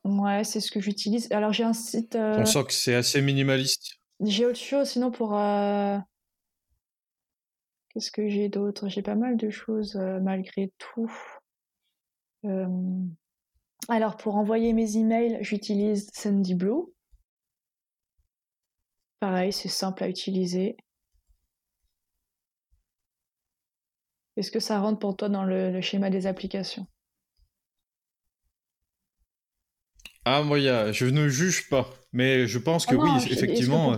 Ouais, 0.03 0.43
c'est 0.43 0.61
ce 0.61 0.73
que 0.73 0.81
j'utilise. 0.81 1.31
Alors 1.31 1.53
j'ai 1.53 1.65
un 1.65 1.73
site. 1.73 2.17
On 2.17 2.41
euh, 2.41 2.45
sent 2.45 2.65
que 2.65 2.73
c'est 2.73 2.95
assez 2.95 3.23
minimaliste. 3.23 3.99
J'ai 4.21 4.47
autre 4.47 4.59
chose 4.59 4.89
sinon 4.89 5.13
pour. 5.13 5.39
Euh, 5.39 5.99
qu'est-ce 7.99 8.13
que 8.13 8.29
j'ai 8.29 8.49
d'autre? 8.49 8.89
J'ai 8.89 9.03
pas 9.03 9.17
mal 9.17 9.37
de 9.37 9.51
choses 9.51 9.97
malgré 9.97 10.71
tout. 10.79 11.13
Alors, 13.89 14.17
pour 14.17 14.37
envoyer 14.37 14.73
mes 14.73 14.97
emails, 14.97 15.39
j'utilise 15.41 16.09
SendyBlue. 16.13 16.93
Pareil, 19.19 19.53
c'est 19.53 19.69
simple 19.69 20.05
à 20.05 20.09
utiliser. 20.09 20.77
Est-ce 24.37 24.53
que 24.53 24.61
ça 24.61 24.79
rentre 24.79 25.01
pour 25.01 25.17
toi 25.17 25.29
dans 25.29 25.43
le, 25.43 25.81
schéma 25.81 26.09
des 26.09 26.29
applications? 26.29 26.87
Ah, 30.25 30.45
moi, 30.45 30.61
je 30.93 31.07
ne 31.07 31.29
juge 31.29 31.69
pas, 31.69 31.91
mais 32.13 32.47
je 32.47 32.61
pense 32.61 32.87
que 32.87 32.95
ah 32.95 32.99
oui, 32.99 33.33
effectivement, 33.33 33.97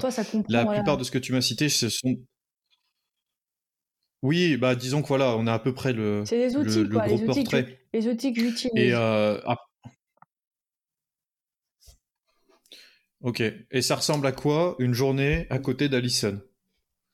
la 0.49 0.65
plupart 0.65 0.97
de 0.97 1.05
ce 1.05 1.11
que 1.11 1.19
tu 1.19 1.35
m'as 1.35 1.43
cité, 1.43 1.69
ce 1.69 1.91
sont. 1.91 2.17
Oui, 4.23 4.57
bah 4.57 4.75
disons 4.75 5.03
que 5.03 5.09
voilà, 5.09 5.37
on 5.37 5.47
a 5.47 5.55
à 5.55 5.59
peu 5.59 5.73
près 5.73 5.93
le, 5.93 6.23
C'est 6.27 6.37
les 6.37 6.57
outils, 6.57 6.85
le, 6.85 7.01
les 7.07 7.13
outils 7.15 7.25
portrait. 7.25 7.65
Que, 7.65 7.71
les 7.95 8.09
outils 8.09 8.33
que 8.33 8.41
j'utilise. 8.41 8.73
Et 8.77 8.93
euh, 8.93 9.39
Ok. 13.23 13.43
Et 13.71 13.83
ça 13.83 13.97
ressemble 13.97 14.27
à 14.27 14.33
quoi 14.33 14.77
une 14.79 14.95
journée 14.95 15.47
à 15.51 15.59
côté 15.59 15.89
d'Alison? 15.89 16.41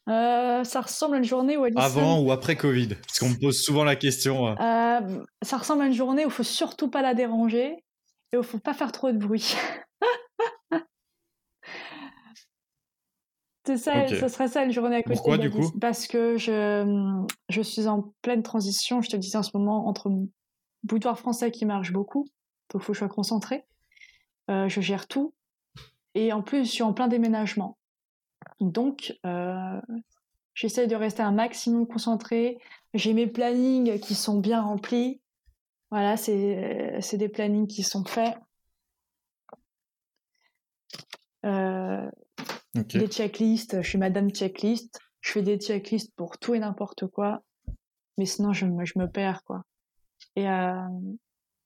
Euh, 0.09 0.63
ça 0.63 0.81
ressemble 0.83 1.17
à 1.17 1.19
une 1.19 1.25
journée 1.25 1.57
où 1.57 1.65
Alison... 1.65 1.81
Avant 1.81 2.21
ou 2.21 2.31
après 2.31 2.55
Covid? 2.55 2.95
Parce 2.95 3.19
qu'on 3.19 3.31
me 3.31 3.41
pose 3.41 3.61
souvent 3.61 3.83
la 3.83 3.97
question. 3.97 4.47
Euh. 4.49 4.55
Euh, 4.61 5.25
ça 5.43 5.57
ressemble 5.57 5.83
à 5.83 5.87
une 5.87 5.95
journée 5.95 6.25
où 6.25 6.29
il 6.29 6.33
faut 6.33 6.45
surtout 6.45 6.89
pas 6.89 7.03
la 7.03 7.15
déranger 7.15 7.83
et 8.33 8.37
où 8.37 8.41
il 8.41 8.47
faut 8.47 8.61
pas 8.61 8.75
faire 8.75 8.93
trop 8.93 9.11
de 9.11 9.19
bruit. 9.19 9.57
C'est 13.67 13.77
ça, 13.77 14.07
ce 14.07 14.29
serait 14.29 14.49
ça 14.49 14.65
une 14.65 14.71
journée 14.71 14.97
à 14.97 15.03
côté 15.03 15.17
Pourquoi 15.17 15.39
du 15.39 15.51
coup 15.51 15.71
Parce 15.81 16.07
que 16.07 16.39
je, 16.39 17.25
je 17.49 17.61
suis 17.63 17.89
en 17.89 18.15
pleine 18.23 18.43
transition, 18.43 19.03
je 19.03 19.11
te 19.11 19.17
disais 19.17 19.39
en 19.39 19.43
ce 19.43 19.51
moment, 19.55 19.89
entre 19.89 20.11
boudoir 20.85 21.19
français 21.19 21.51
qui 21.51 21.67
marche 21.67 21.93
beaucoup, 21.93 22.29
donc 22.71 22.83
il 22.83 22.85
faut 22.85 22.93
que 22.93 22.95
je 22.95 23.01
sois 23.01 23.09
concentrée. 23.09 23.65
je 24.49 24.81
gère 24.81 25.09
tout, 25.09 25.35
et 26.17 26.33
en 26.33 26.43
plus, 26.43 26.65
je 26.65 26.71
suis 26.71 26.83
en 26.83 26.95
plein 26.95 27.09
déménagement. 27.09 27.77
Donc, 28.61 29.19
euh, 29.27 29.81
j'essaie 30.55 30.87
de 30.87 30.97
rester 30.97 31.23
un 31.23 31.31
maximum 31.31 31.87
concentré. 31.87 32.59
J'ai 32.95 33.13
mes 33.13 33.27
plannings 33.27 34.01
qui 34.01 34.15
sont 34.15 34.39
bien 34.39 34.63
remplis. 34.63 35.21
Voilà, 35.91 36.17
c'est 36.17 37.17
des 37.17 37.29
plannings 37.29 37.67
qui 37.67 37.83
sont 37.83 38.05
faits. 38.07 38.35
Euh, 41.45 42.11
des 42.75 43.07
checklists, 43.09 43.83
je 43.83 43.89
suis 43.89 43.99
madame 43.99 44.31
checklist. 44.31 44.99
Je 45.21 45.33
fais 45.33 45.43
des 45.43 45.59
checklists 45.59 46.15
pour 46.15 46.39
tout 46.39 46.55
et 46.55 46.59
n'importe 46.59 47.07
quoi. 47.07 47.43
Mais 48.19 48.27
sinon, 48.27 48.53
je, 48.53 48.67
je, 48.85 48.99
me 48.99 49.07
perds, 49.07 49.43
quoi. 49.45 49.63
Et 50.37 50.49
euh, 50.49 50.81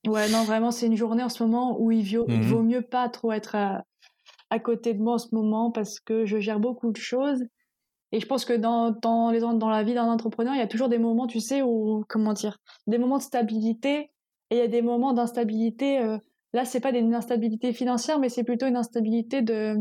ouais, 0.07 0.29
non, 0.31 0.45
vraiment, 0.45 0.71
c'est 0.71 0.87
une 0.87 0.97
journée 0.97 1.23
en 1.23 1.29
ce 1.29 1.43
moment 1.43 1.79
où 1.79 1.91
il 1.93 2.03
vaut, 2.03 2.25
il 2.29 2.39
mhm. 2.39 2.43
vaut 2.43 2.63
mieux 2.63 2.83
pas 2.83 3.09
trop 3.09 3.33
être 3.33 3.57
à 4.51 4.59
côté 4.59 4.95
de 4.95 5.03
moi 5.03 5.15
en 5.15 5.19
ce 5.19 5.35
moment 5.35 5.71
parce 5.71 6.01
que 6.01 6.27
je 6.27 6.39
gère 6.39 6.61
beaucoup 6.61 6.91
de 6.91 6.97
choses. 6.97 7.45
Et 8.13 8.19
je 8.19 8.27
pense 8.27 8.45
que 8.45 8.53
dans, 8.53 8.91
dans, 8.91 9.31
les, 9.31 9.41
dans 9.41 9.69
la 9.69 9.85
vie 9.85 9.95
d'un 9.95 10.11
entrepreneur, 10.11 10.55
il 10.55 10.59
y 10.59 10.63
a 10.63 10.67
toujours 10.67 10.89
des 10.89 10.99
moments, 10.99 11.29
tu 11.29 11.39
sais, 11.39 11.63
où, 11.63 12.05
comment 12.09 12.33
dire, 12.33 12.59
des 12.89 12.99
moments 12.99 13.19
de 13.19 13.23
stabilité 13.23 14.11
et 14.51 14.57
il 14.57 14.59
y 14.59 14.63
a 14.63 14.69
des 14.69 14.83
moments 14.83 15.13
d'instabilité. 15.13 16.01
Euh, 16.01 16.19
là, 16.53 16.65
c'est 16.65 16.81
pas 16.81 16.91
une 16.91 17.15
instabilité 17.15 17.73
financière, 17.73 18.19
mais 18.19 18.29
c'est 18.29 18.43
plutôt 18.43 18.67
une 18.67 18.77
instabilité 18.77 19.43
de. 19.43 19.77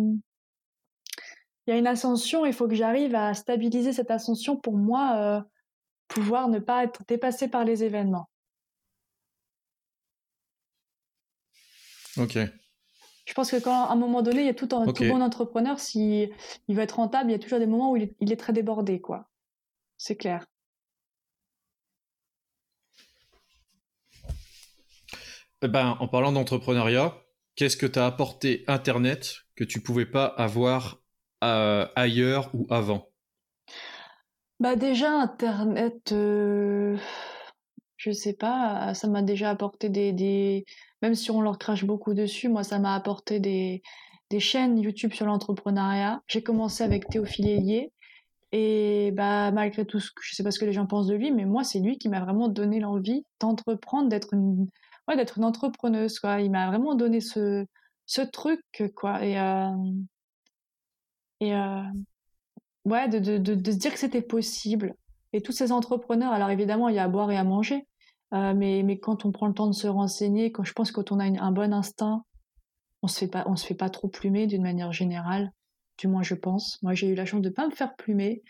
Il 1.70 1.74
y 1.74 1.76
a 1.76 1.78
une 1.78 1.86
ascension, 1.86 2.48
il 2.48 2.54
faut 2.54 2.68
que 2.68 2.74
j'arrive 2.74 3.14
à 3.14 3.32
stabiliser 3.36 3.94
cette 3.94 4.10
ascension 4.10 4.58
pour 4.58 4.76
moi, 4.76 5.18
euh, 5.18 5.42
pouvoir 6.08 6.48
ne 6.48 6.58
pas 6.58 6.84
être 6.84 7.04
dépassé 7.08 7.48
par 7.48 7.64
les 7.64 7.84
événements. 7.84 8.28
Ok. 12.18 12.40
Je 13.28 13.34
pense 13.36 13.52
que 13.52 13.58
quand 13.58 13.86
à 13.86 13.92
un 13.92 13.96
moment 13.96 14.24
donné, 14.24 14.40
il 14.40 14.48
y 14.48 14.50
a 14.50 14.56
tout, 14.56 14.70
un, 14.76 14.92
tout 14.92 15.04
bon 15.04 15.22
entrepreneur, 15.22 15.80
s'il 15.80 16.32
il 16.68 16.76
veut 16.76 16.82
être 16.82 16.96
rentable, 16.96 17.30
il 17.30 17.34
y 17.34 17.36
a 17.36 17.40
toujours 17.40 17.60
des 17.60 17.68
moments 17.68 17.92
où 17.92 17.98
il 17.98 18.32
est, 18.32 18.36
très 18.40 18.52
débordé, 18.52 19.00
quoi. 19.00 19.30
C'est 19.96 20.16
clair. 20.16 20.48
Eh 25.62 25.68
ben, 25.68 25.98
en 26.00 26.08
parlant 26.08 26.32
d'entrepreneuriat, 26.32 27.16
qu'est-ce 27.54 27.78
que 27.78 27.86
t'as 27.86 28.08
apporté 28.08 28.64
Internet 28.66 29.42
que 29.56 29.64
tu 29.64 29.82
pouvais 29.82 30.08
pas 30.08 30.26
avoir 30.26 31.00
euh, 31.44 31.88
ailleurs 31.96 32.50
ou 32.54 32.68
avant? 32.70 33.08
Bah 34.60 34.76
déjà 34.76 35.12
Internet, 35.12 36.12
euh, 36.12 36.98
je 37.98 38.12
sais 38.12 38.34
pas, 38.34 38.94
ça 38.94 39.08
m'a 39.08 39.22
déjà 39.22 39.50
apporté 39.50 39.90
des, 39.90 40.66
même 41.02 41.16
si 41.16 41.32
on 41.32 41.42
leur 41.42 41.58
crache 41.58 41.86
beaucoup 41.86 42.14
dessus, 42.14 42.50
moi, 42.50 42.64
ça 42.64 42.80
m'a 42.80 42.94
apporté 42.94 43.40
des, 43.40 43.82
des 44.30 44.40
chaînes 44.40 44.78
YouTube 44.78 45.14
sur 45.14 45.26
l'entrepreneuriat. 45.26 46.22
J'ai 46.28 46.44
commencé 46.44 46.84
avec 46.84 47.08
Théophile 47.08 47.48
Hélier. 47.48 47.92
Et 48.52 49.12
bah, 49.12 49.52
malgré 49.52 49.86
tout, 49.86 50.00
ce 50.00 50.10
que, 50.12 50.22
je 50.24 50.34
sais 50.36 50.44
pas 50.44 50.52
ce 50.52 50.60
que 50.60 50.66
les 50.66 50.74
gens 50.74 50.88
pensent 50.88 51.08
de 51.08 51.16
lui, 51.16 51.32
mais 51.32 51.46
moi, 51.46 51.64
c'est 51.64 51.80
lui 51.80 51.98
qui 51.98 52.10
m'a 52.10 52.20
vraiment 52.20 52.48
donné 52.48 52.80
l'envie 52.80 53.24
d'entreprendre, 53.40 54.10
d'être 54.10 54.34
une, 54.34 54.68
ouais, 55.08 55.16
d'être 55.16 55.38
une 55.38 55.44
entrepreneuse, 55.46 56.20
quoi. 56.20 56.42
Il 56.42 56.50
m'a 56.50 56.68
vraiment 56.68 56.96
donné 56.96 57.22
ce, 57.22 57.66
ce 58.08 58.22
truc, 58.22 58.62
quoi. 58.96 59.24
Et, 59.24 59.40
euh, 59.40 59.70
et 61.40 61.56
euh, 61.56 61.82
ouais, 62.86 63.08
de, 63.08 63.20
de, 63.20 63.38
de, 63.38 63.72
se 63.72 63.78
dire 63.78 63.94
que 63.94 64.00
c'était 64.00 64.22
possible. 64.22 64.96
Et 65.34 65.42
tous 65.42 65.52
ces 65.52 65.72
entrepreneurs, 65.72 66.34
alors 66.34 66.50
évidemment, 66.50 66.90
il 66.90 66.96
y 66.96 67.00
a 67.00 67.04
à 67.04 67.08
boire 67.08 67.32
et 67.32 67.38
à 67.38 67.44
manger, 67.44 67.88
euh, 68.34 68.54
mais, 68.56 68.84
mais 68.84 69.00
quand 69.00 69.26
on 69.26 69.32
prend 69.32 69.48
le 69.48 69.54
temps 69.54 69.68
de 69.68 69.74
se 69.74 69.88
renseigner, 69.88 70.52
quand 70.52 70.64
je 70.64 70.74
pense 70.74 70.92
que 70.92 71.02
quand 71.02 71.12
on 71.12 71.20
a 71.20 71.26
un 71.26 71.52
bon 71.52 71.74
instinct, 71.74 72.24
on 73.02 73.08
se 73.08 73.20
fait 73.20 73.28
pas, 73.28 73.46
on 73.48 73.56
se 73.56 73.66
fait 73.66 73.76
pas 73.76 73.90
trop 73.90 74.08
plumer 74.08 74.48
d'une 74.48 74.64
manière 74.64 74.92
générale. 74.92 75.52
Du 75.98 76.08
moins, 76.08 76.24
je 76.24 76.36
pense. 76.36 76.82
Moi, 76.82 76.94
j'ai 76.94 77.08
eu 77.08 77.16
la 77.16 77.26
chance 77.26 77.42
de 77.42 77.50
pas 77.50 77.68
me 77.68 77.74
faire 77.74 77.96
plumer. 77.96 78.42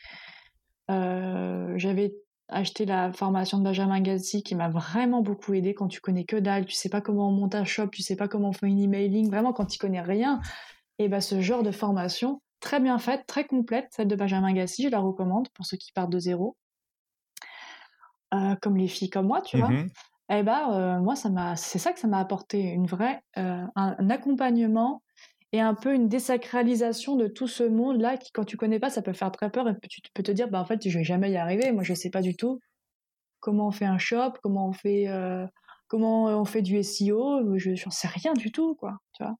Euh, 0.89 1.73
j'avais 1.77 2.13
acheté 2.47 2.85
la 2.85 3.13
formation 3.13 3.59
de 3.59 3.63
Benjamin 3.63 4.01
Gazzi 4.01 4.41
qui 4.43 4.55
m'a 4.55 4.69
vraiment 4.69 5.21
beaucoup 5.21 5.53
aidé 5.53 5.73
quand 5.73 5.87
tu 5.87 6.01
connais 6.01 6.25
que 6.25 6.35
dalle, 6.35 6.65
tu 6.65 6.73
sais 6.73 6.89
pas 6.89 7.01
comment 7.01 7.29
on 7.29 7.31
monte 7.31 7.53
un 7.55 7.63
shop, 7.63 7.89
tu 7.89 8.01
sais 8.01 8.15
pas 8.15 8.27
comment 8.27 8.49
on 8.49 8.53
fait 8.53 8.67
une 8.67 8.79
emailing, 8.79 9.29
vraiment 9.29 9.53
quand 9.53 9.65
tu 9.65 9.77
connais 9.77 10.01
rien. 10.01 10.39
Et 10.97 11.07
ben, 11.09 11.21
ce 11.21 11.41
genre 11.41 11.63
de 11.63 11.71
formation, 11.71 12.41
très 12.59 12.79
bien 12.79 12.97
faite, 12.99 13.25
très 13.27 13.45
complète, 13.45 13.87
celle 13.91 14.07
de 14.07 14.15
Benjamin 14.15 14.53
Gassi, 14.53 14.83
je 14.83 14.89
la 14.89 14.99
recommande 14.99 15.49
pour 15.49 15.65
ceux 15.65 15.77
qui 15.77 15.91
partent 15.91 16.11
de 16.11 16.19
zéro. 16.19 16.57
Euh, 18.33 18.55
comme 18.61 18.77
les 18.77 18.87
filles 18.87 19.09
comme 19.09 19.27
moi, 19.27 19.41
tu 19.41 19.57
vois. 19.57 19.69
Mmh 19.69 19.89
eh 20.31 20.43
ben, 20.43 20.71
euh, 20.73 20.99
moi, 20.99 21.15
ça 21.15 21.31
m'a, 21.31 21.55
c'est 21.55 21.79
ça 21.79 21.91
que 21.91 21.99
ça 21.99 22.07
m'a 22.07 22.19
apporté, 22.19 22.61
une 22.61 22.85
vraie, 22.85 23.23
euh, 23.39 23.65
un, 23.75 24.09
accompagnement 24.11 25.01
et 25.51 25.59
un 25.59 25.73
peu 25.73 25.95
une 25.95 26.07
désacralisation 26.07 27.15
de 27.15 27.25
tout 27.25 27.47
ce 27.47 27.63
monde-là 27.63 28.17
qui, 28.17 28.31
quand 28.31 28.43
tu 28.43 28.55
connais 28.55 28.77
pas, 28.77 28.91
ça 28.91 29.01
peut 29.01 29.13
faire 29.13 29.31
très 29.31 29.49
peur 29.49 29.67
et 29.67 29.75
tu 29.89 30.01
peux 30.13 30.21
te 30.21 30.31
dire, 30.31 30.47
bah 30.47 30.61
en 30.61 30.65
fait, 30.65 30.87
je 30.87 30.95
vais 30.95 31.03
jamais 31.03 31.31
y 31.31 31.37
arriver. 31.37 31.71
Moi, 31.71 31.81
je 31.81 31.95
sais 31.95 32.11
pas 32.11 32.21
du 32.21 32.35
tout 32.35 32.59
comment 33.39 33.69
on 33.69 33.71
fait 33.71 33.85
un 33.85 33.97
shop, 33.97 34.33
comment 34.43 34.67
on 34.67 34.73
fait, 34.73 35.07
comment 35.87 36.25
on 36.25 36.45
fait 36.45 36.61
du 36.61 36.83
SEO. 36.83 37.57
Je 37.57 37.71
n'en 37.71 37.89
sais 37.89 38.07
rien 38.07 38.33
du 38.33 38.51
tout, 38.51 38.75
quoi. 38.75 38.97
Tu 39.13 39.23
vois. 39.23 39.35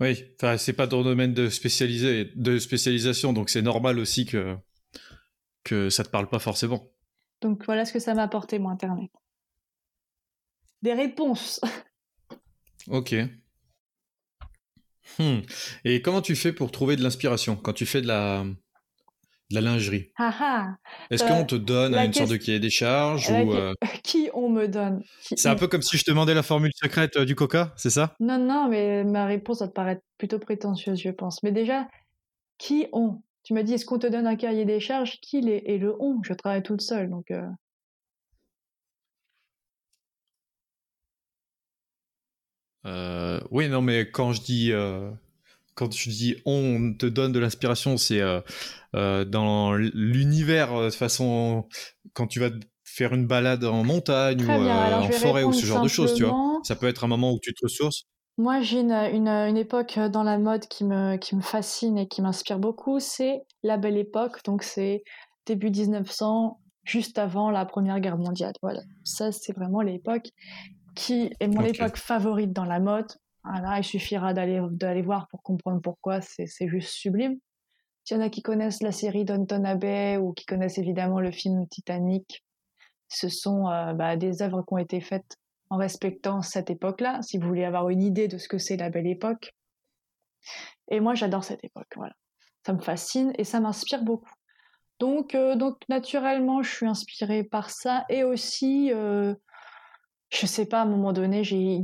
Oui, 0.00 0.24
enfin, 0.36 0.56
c'est 0.56 0.72
pas 0.72 0.86
ton 0.86 1.02
domaine 1.02 1.34
de 1.34 1.48
spécialisé, 1.48 2.30
de 2.36 2.58
spécialisation, 2.58 3.32
donc 3.32 3.50
c'est 3.50 3.62
normal 3.62 3.98
aussi 3.98 4.26
que 4.26 4.56
que 5.64 5.90
ça 5.90 6.04
te 6.04 6.08
parle 6.08 6.28
pas 6.28 6.38
forcément. 6.38 6.90
Donc 7.40 7.64
voilà 7.64 7.84
ce 7.84 7.92
que 7.92 7.98
ça 7.98 8.14
m'a 8.14 8.22
apporté, 8.22 8.58
moi, 8.58 8.72
Internet. 8.72 9.10
Des 10.82 10.94
réponses. 10.94 11.60
ok. 12.88 13.14
Hmm. 15.18 15.40
Et 15.84 16.00
comment 16.00 16.22
tu 16.22 16.36
fais 16.36 16.52
pour 16.52 16.70
trouver 16.70 16.96
de 16.96 17.02
l'inspiration? 17.02 17.56
Quand 17.56 17.72
tu 17.72 17.86
fais 17.86 18.00
de 18.00 18.06
la 18.06 18.46
de 19.50 19.54
la 19.54 19.60
lingerie. 19.60 20.10
Ah 20.18 20.34
ah. 20.40 20.76
Est-ce 21.10 21.24
Euh, 21.24 21.28
qu'on 21.28 21.44
te 21.44 21.54
donne 21.54 21.94
une 21.94 22.12
sorte 22.12 22.30
de 22.30 22.36
cahier 22.36 22.60
des 22.60 22.70
charges 22.70 23.30
ou 23.30 23.52
euh, 23.54 23.72
Qui 24.02 24.28
on 24.34 24.50
me 24.50 24.66
donne? 24.68 25.02
Qui- 25.22 25.36
c'est 25.38 25.48
un 25.48 25.56
peu 25.56 25.68
comme 25.68 25.82
si 25.82 25.96
je 25.96 26.04
te 26.04 26.10
demandais 26.10 26.34
la 26.34 26.42
formule 26.42 26.72
secrète 26.74 27.16
euh, 27.16 27.24
du 27.24 27.34
Coca, 27.34 27.72
c'est 27.76 27.90
ça? 27.90 28.14
Non, 28.20 28.38
non, 28.38 28.68
mais 28.68 29.04
ma 29.04 29.26
réponse 29.26 29.60
va 29.60 29.68
te 29.68 29.72
paraître 29.72 30.02
plutôt 30.18 30.38
prétentieuse, 30.38 31.00
je 31.00 31.10
pense. 31.10 31.42
Mais 31.42 31.52
déjà, 31.52 31.88
qui 32.58 32.86
on? 32.92 33.22
Tu 33.44 33.54
m'as 33.54 33.62
dit, 33.62 33.74
est-ce 33.74 33.86
qu'on 33.86 33.98
te 33.98 34.06
donne 34.06 34.26
un 34.26 34.36
cahier 34.36 34.66
des 34.66 34.80
charges? 34.80 35.18
Qui 35.22 35.40
les... 35.40 35.62
Et 35.64 35.78
le 35.78 35.94
on? 36.00 36.20
Je 36.22 36.34
travaille 36.34 36.62
toute 36.62 36.82
seule, 36.82 37.08
donc... 37.08 37.30
euh, 37.30 37.46
Euh, 42.86 43.40
Oui, 43.50 43.68
non, 43.68 43.82
mais 43.82 44.10
quand 44.10 44.32
je 44.32 44.42
dis 44.42 44.72
euh, 44.72 45.10
quand 45.78 45.94
je 45.94 46.10
dis 46.10 46.36
on 46.44 46.92
te 46.98 47.06
donne 47.06 47.30
de 47.30 47.38
l'inspiration, 47.38 47.96
c'est 47.96 48.20
euh, 48.20 48.40
euh, 48.96 49.24
dans 49.24 49.74
l'univers 49.74 50.74
euh, 50.74 50.88
de 50.88 50.94
façon 50.94 51.68
quand 52.14 52.26
tu 52.26 52.40
vas 52.40 52.50
faire 52.82 53.14
une 53.14 53.28
balade 53.28 53.64
en 53.64 53.84
montagne 53.84 54.38
Très 54.38 54.58
ou 54.58 54.62
bien, 54.64 54.76
euh, 54.76 54.86
alors 54.86 55.02
je 55.02 55.08
en 55.08 55.20
forêt 55.20 55.44
ou 55.44 55.52
ce 55.52 55.64
genre 55.64 55.82
de 55.82 55.88
choses, 55.88 56.14
tu 56.14 56.24
vois. 56.24 56.36
Ça 56.64 56.74
peut 56.74 56.88
être 56.88 57.04
un 57.04 57.06
moment 57.06 57.32
où 57.32 57.38
tu 57.40 57.54
te 57.54 57.60
ressources. 57.62 58.04
Moi, 58.38 58.60
j'ai 58.60 58.80
une, 58.80 58.92
une, 58.92 59.28
une 59.28 59.56
époque 59.56 59.98
dans 59.98 60.22
la 60.22 60.38
mode 60.38 60.66
qui 60.66 60.84
me, 60.84 61.16
qui 61.16 61.36
me 61.36 61.40
fascine 61.42 61.96
et 61.98 62.08
qui 62.08 62.22
m'inspire 62.22 62.58
beaucoup, 62.58 62.98
c'est 62.98 63.42
la 63.62 63.76
belle 63.76 63.96
époque, 63.96 64.44
donc 64.44 64.62
c'est 64.62 65.02
début 65.46 65.70
1900, 65.70 66.60
juste 66.84 67.18
avant 67.18 67.50
la 67.50 67.64
Première 67.66 68.00
Guerre 68.00 68.18
mondiale. 68.18 68.52
Voilà, 68.62 68.80
ça 69.04 69.30
c'est 69.32 69.52
vraiment 69.52 69.80
l'époque 69.80 70.28
qui 70.96 71.30
est 71.38 71.46
mon 71.46 71.62
époque 71.62 71.96
favorite 71.96 72.52
dans 72.52 72.64
la 72.64 72.80
mode. 72.80 73.06
Il 73.76 73.84
suffira 73.84 74.34
d'aller 74.34 74.60
d'aller 74.70 75.02
voir 75.02 75.28
pour 75.28 75.42
comprendre 75.42 75.80
pourquoi, 75.80 76.20
c'est 76.20 76.46
c'est 76.46 76.68
juste 76.68 76.90
sublime. 76.90 77.38
Il 78.10 78.14
y 78.14 78.16
en 78.16 78.20
a 78.20 78.30
qui 78.30 78.42
connaissent 78.42 78.82
la 78.82 78.92
série 78.92 79.24
Downton 79.24 79.66
Abbey 79.66 80.16
ou 80.16 80.32
qui 80.32 80.46
connaissent 80.46 80.78
évidemment 80.78 81.20
le 81.20 81.30
film 81.30 81.66
Titanic. 81.68 82.44
Ce 83.08 83.28
sont 83.28 83.68
euh, 83.68 83.92
bah, 83.92 84.16
des 84.16 84.42
œuvres 84.42 84.62
qui 84.62 84.74
ont 84.74 84.78
été 84.78 85.00
faites 85.00 85.36
en 85.70 85.76
respectant 85.76 86.40
cette 86.40 86.70
époque-là, 86.70 87.20
si 87.22 87.38
vous 87.38 87.46
voulez 87.46 87.64
avoir 87.64 87.90
une 87.90 88.02
idée 88.02 88.28
de 88.28 88.38
ce 88.38 88.48
que 88.48 88.58
c'est 88.58 88.76
la 88.76 88.90
belle 88.90 89.06
époque. 89.06 89.54
Et 90.90 91.00
moi, 91.00 91.14
j'adore 91.14 91.44
cette 91.44 91.64
époque, 91.64 91.92
voilà. 91.96 92.14
Ça 92.64 92.72
me 92.72 92.80
fascine 92.80 93.32
et 93.36 93.44
ça 93.44 93.60
m'inspire 93.60 94.02
beaucoup. 94.02 94.32
Donc, 94.98 95.34
euh, 95.34 95.54
donc, 95.54 95.76
naturellement, 95.88 96.62
je 96.62 96.74
suis 96.74 96.86
inspirée 96.86 97.44
par 97.44 97.70
ça 97.70 98.04
et 98.08 98.24
aussi, 98.24 98.90
euh, 98.92 99.34
je 100.30 100.46
sais 100.46 100.66
pas, 100.66 100.80
à 100.80 100.82
un 100.82 100.86
moment 100.86 101.12
donné, 101.12 101.42
j'ai 101.44 101.78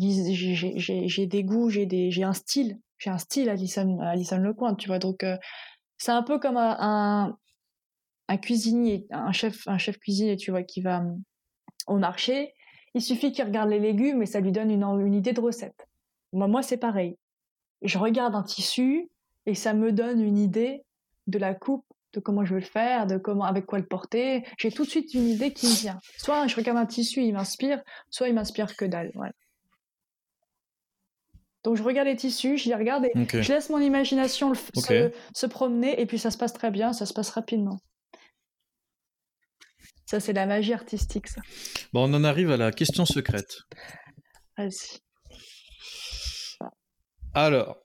des 1.27 1.45
goûts, 1.45 1.71
j'ai 1.71 2.25
un 2.25 2.33
style, 2.33 2.79
j'ai 2.99 3.11
un 3.11 3.19
style 3.19 3.49
Alison, 3.49 4.01
Alison 4.01 4.39
Lepointe, 4.39 4.79
tu 4.79 4.89
vois. 4.89 4.99
Donc, 4.99 5.25
euh, 5.25 5.37
c'est 5.99 6.13
un 6.13 6.23
peu 6.23 6.39
comme 6.39 6.57
un, 6.59 7.37
cuisinier, 8.43 9.07
un 9.11 9.33
chef, 9.33 9.67
un 9.67 9.79
chef 9.79 9.99
cuisinier, 9.99 10.37
tu 10.37 10.51
vois, 10.51 10.63
qui 10.63 10.83
va 10.83 11.01
hum, 11.01 11.23
au 11.87 11.97
marché. 11.97 12.53
Il 12.95 13.03
suffit 13.03 13.33
qu'il 13.33 13.45
regarde 13.45 13.71
les 13.71 13.81
légumes 13.81 14.23
et 14.23 14.27
ça 14.27 14.41
lui 14.41 14.53
donne 14.53 14.71
une, 14.71 14.85
une 14.85 15.15
idée 15.15 15.33
de 15.33 15.41
recette. 15.41 15.89
Moi, 16.33 16.47
moi 16.47 16.63
c'est 16.63 16.77
pareil. 16.77 17.17
Je 17.83 17.99
regarde 17.99 18.35
un 18.35 18.43
tissu 18.43 19.11
et 19.47 19.55
ça 19.55 19.75
me 19.75 19.93
donne 19.93 20.21
une 20.21 20.39
idée 20.39 20.85
de 21.27 21.39
la 21.39 21.55
coupe, 21.55 21.87
de 22.15 22.21
comment 22.21 22.45
je 22.45 22.55
veux 22.55 22.61
le 22.61 22.67
faire, 22.67 23.07
de 23.07 23.19
comment, 23.19 23.45
avec 23.45 23.67
quoi 23.67 23.79
le 23.79 23.87
porter. 23.87 24.45
J'ai 24.59 24.71
tout 24.71 24.85
de 24.85 24.91
suite 24.91 25.13
une 25.15 25.29
idée 25.29 25.53
qui 25.53 25.67
me 25.67 25.75
vient. 25.75 25.99
Soit 26.19 26.47
je 26.47 26.57
regarde 26.57 26.79
un 26.79 26.87
tissu, 26.87 27.23
il 27.23 27.33
m'inspire, 27.33 27.83
soit 28.11 28.29
il 28.29 28.35
m'inspire 28.35 28.77
que 28.77 28.85
dalle. 28.85 29.11
Voilà. 29.15 29.33
Donc 31.65 31.77
je 31.77 31.83
regarde 31.83 32.09
les 32.09 32.17
tissus, 32.17 32.59
je 32.59 32.69
les 32.69 32.75
regarde 32.75 33.07
et 33.07 33.43
je 33.43 33.53
laisse 33.53 33.71
mon 33.71 33.79
imagination 33.79 34.51
le 34.51 34.55
se, 34.55 35.13
se 35.35 35.47
promener 35.47 36.01
et 36.01 36.07
puis 36.07 36.19
ça 36.19 36.31
se 36.31 36.37
passe 36.37 36.53
très 36.53 36.71
bien, 36.71 36.93
ça 36.93 37.07
se 37.07 37.15
passe 37.15 37.31
rapidement. 37.31 37.79
Ça, 40.07 40.21
c'est 40.21 40.35
la 40.35 40.45
magie 40.45 40.75
artistique, 40.75 41.29
ça. 41.29 41.41
Bon, 41.93 42.09
on 42.09 42.15
en 42.15 42.25
arrive 42.25 42.51
à 42.51 42.59
la 42.59 42.71
question 42.73 43.07
secrète. 43.07 43.63
Vas-y. 44.59 45.01
Alors, 47.33 47.79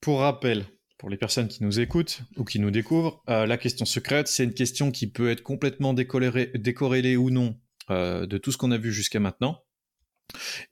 pour 0.00 0.20
rappel, 0.20 0.66
pour 1.00 1.08
les 1.08 1.16
personnes 1.16 1.48
qui 1.48 1.64
nous 1.64 1.80
écoutent 1.80 2.20
ou 2.36 2.44
qui 2.44 2.58
nous 2.58 2.70
découvrent, 2.70 3.22
euh, 3.30 3.46
la 3.46 3.56
question 3.56 3.86
secrète, 3.86 4.28
c'est 4.28 4.44
une 4.44 4.52
question 4.52 4.90
qui 4.90 5.10
peut 5.10 5.30
être 5.30 5.42
complètement 5.42 5.94
décorrélée, 5.94 7.16
ou 7.16 7.30
non 7.30 7.58
euh, 7.88 8.26
de 8.26 8.36
tout 8.36 8.52
ce 8.52 8.58
qu'on 8.58 8.70
a 8.70 8.76
vu 8.76 8.92
jusqu'à 8.92 9.18
maintenant. 9.18 9.64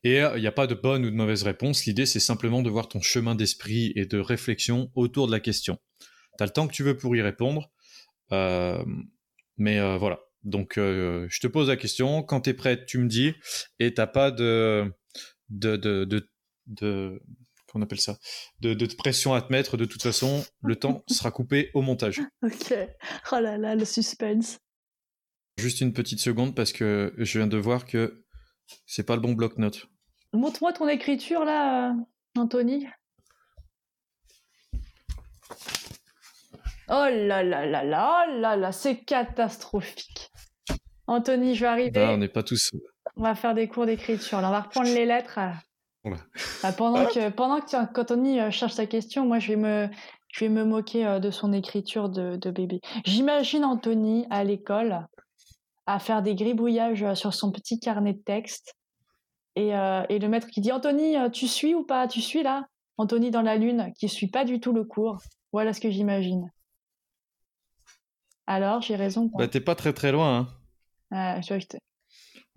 Et 0.05 0.21
euh, 0.23 0.37
il 0.37 0.43
n'y 0.43 0.47
a 0.47 0.53
pas 0.53 0.67
de 0.67 0.75
bonne 0.75 1.07
ou 1.07 1.11
de 1.11 1.17
mauvaise 1.17 1.45
réponse. 1.45 1.87
L'idée, 1.87 2.05
c'est 2.05 2.21
simplement 2.21 2.61
de 2.61 2.69
voir 2.69 2.91
ton 2.91 3.01
chemin 3.01 3.35
d'esprit 3.35 3.91
et 3.97 4.05
de 4.05 4.19
réflexion 4.19 4.93
autour 4.95 5.29
de 5.29 5.33
la 5.33 5.41
question. 5.41 5.79
Tu 6.37 6.43
as 6.43 6.47
le 6.47 6.53
temps 6.53 6.69
que 6.69 6.75
tu 6.75 6.83
veux 6.83 6.99
pour 6.99 7.17
y 7.17 7.23
répondre. 7.23 7.71
Mais 8.31 9.97
voilà. 9.97 10.21
Donc, 10.45 10.75
je 10.77 11.41
te 11.41 11.47
pose 11.47 11.69
la 11.69 11.79
question. 11.79 12.23
Quand 12.23 12.43
tu 12.43 12.51
es 12.51 12.55
prête, 12.55 12.85
tu 12.85 12.99
me 12.99 13.09
dis. 13.09 13.33
Et 13.81 13.95
tu 13.95 14.03
pas 14.13 14.31
de, 14.31 14.93
de, 15.49 15.77
de, 15.77 16.05
de, 16.05 16.29
de- 16.67 17.23
qu'on 17.73 17.83
appelle 17.83 18.01
ça? 18.01 18.17
De, 18.61 18.75
de 18.75 18.87
pression 18.95 19.35
à 19.35 19.43
te 19.43 19.53
mettre. 19.53 19.77
De 19.77 19.85
toute 19.85 20.03
façon, 20.03 20.45
le 20.63 20.77
temps 20.77 21.03
sera 21.09 21.31
coupé 21.31 21.71
au 21.75 21.83
montage. 21.83 22.21
Ok. 22.43 22.75
Oh 23.33 23.39
là 23.41 23.57
là, 23.59 23.75
le 23.75 23.85
suspense. 23.85 24.59
Juste 25.59 25.81
une 25.81 25.93
petite 25.93 26.21
seconde 26.21 26.55
parce 26.55 26.73
que 26.73 27.13
je 27.19 27.39
viens 27.39 27.49
de 27.49 27.57
voir 27.59 27.85
que 27.87 28.25
c'est 28.87 29.03
pas 29.05 29.15
le 29.17 29.21
bon 29.21 29.33
bloc-notes. 29.33 29.87
Montre-moi 30.33 30.73
ton 30.73 30.87
écriture 30.89 31.45
là, 31.45 31.91
euh, 31.91 31.95
Anthony. 32.39 32.87
Oh 36.91 37.07
là 37.11 37.43
là 37.43 37.67
là 37.67 37.85
là, 37.85 38.25
oh 38.29 38.41
là 38.41 38.57
là, 38.57 38.73
c'est 38.73 39.05
catastrophique. 39.05 40.31
Anthony, 41.07 41.55
je 41.55 41.61
vais 41.61 41.67
arriver. 41.67 42.01
Ah, 42.01 42.13
on 42.13 42.19
n'est 42.19 42.29
pas 42.29 42.43
tous. 42.43 42.71
On 43.17 43.23
va 43.23 43.35
faire 43.35 43.55
des 43.55 43.69
cours 43.69 43.87
d'écriture. 43.87 44.41
Là, 44.41 44.49
on 44.49 44.53
va 44.53 44.61
reprendre 44.61 44.89
les 44.95 45.05
lettres. 45.07 45.39
euh. 45.39 45.51
Bah, 46.63 46.73
pendant 46.73 47.07
que 47.07 47.31
pendant 47.31 47.61
que 47.61 47.67
tiens, 47.67 47.87
qu'Anthony 47.87 48.41
euh, 48.41 48.51
cherche 48.51 48.73
sa 48.73 48.87
question, 48.87 49.27
moi 49.27 49.39
je 49.39 49.49
vais 49.49 49.57
me 49.57 49.89
je 50.29 50.45
vais 50.45 50.49
me 50.49 50.65
moquer 50.65 51.07
euh, 51.07 51.19
de 51.21 51.31
son 51.31 51.53
écriture 51.53 52.09
de, 52.09 52.37
de 52.37 52.51
bébé. 52.51 52.81
J'imagine 53.05 53.65
Anthony 53.65 54.27
à 54.31 54.45
l'école 54.45 55.07
à 55.87 55.99
faire 55.99 56.23
des 56.23 56.35
gribouillages 56.35 57.03
euh, 57.03 57.15
sur 57.15 57.33
son 57.33 57.51
petit 57.51 57.81
carnet 57.81 58.13
de 58.13 58.23
texte 58.23 58.75
et, 59.57 59.75
euh, 59.75 60.03
et 60.09 60.19
le 60.19 60.29
maître 60.29 60.47
qui 60.49 60.61
dit 60.61 60.73
Anthony, 60.73 61.17
tu 61.33 61.49
suis 61.49 61.75
ou 61.75 61.85
pas? 61.85 62.07
Tu 62.09 62.21
suis 62.21 62.43
là? 62.43 62.67
Anthony 62.99 63.31
dans 63.31 63.43
la 63.43 63.57
lune 63.57 63.93
qui 63.99 64.09
suit 64.09 64.29
pas 64.29 64.45
du 64.45 64.61
tout 64.61 64.73
le 64.73 64.85
cours. 64.85 65.19
Voilà 65.53 65.73
ce 65.73 65.81
que 65.81 65.91
j'imagine. 65.91 66.51
Alors, 68.47 68.83
j'ai 68.83 68.97
raison. 68.97 69.31
Bah, 69.37 69.47
t'es 69.47 69.61
pas 69.61 69.75
très 69.75 69.93
très 69.93 70.11
loin. 70.11 70.49
Hein. 71.13 71.39
Euh, 71.39 71.43
j'étais- 71.43 71.79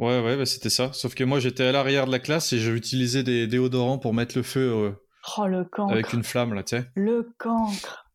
Ouais, 0.02 0.20
ouais, 0.22 0.36
bah, 0.36 0.45
c'était 0.45 0.70
ça. 0.72 0.91
Sauf 0.93 1.14
que 1.16 1.24
moi, 1.24 1.39
j'étais 1.39 1.64
à 1.64 1.72
l'arrière 1.72 2.08
de 2.08 2.12
la 2.12 2.20
classe 2.20 2.52
et 2.54 2.60
j'ai 2.60 2.72
utilisé 2.72 3.24
des 3.24 3.45
déodorants 3.47 3.99
pour 3.99 4.14
mettre 4.14 4.36
le 4.36 4.43
feu 4.43 4.60
euh, 4.72 4.91
Oh 5.38 5.45
le 5.47 5.64
cancre. 5.64 5.93
avec 5.93 6.12
une 6.14 6.24
flamme, 6.24 6.54
là, 6.56 6.64
tu 6.64 6.76
sais. 6.76 6.86
Le 6.95 7.32
cancre. 7.38 8.08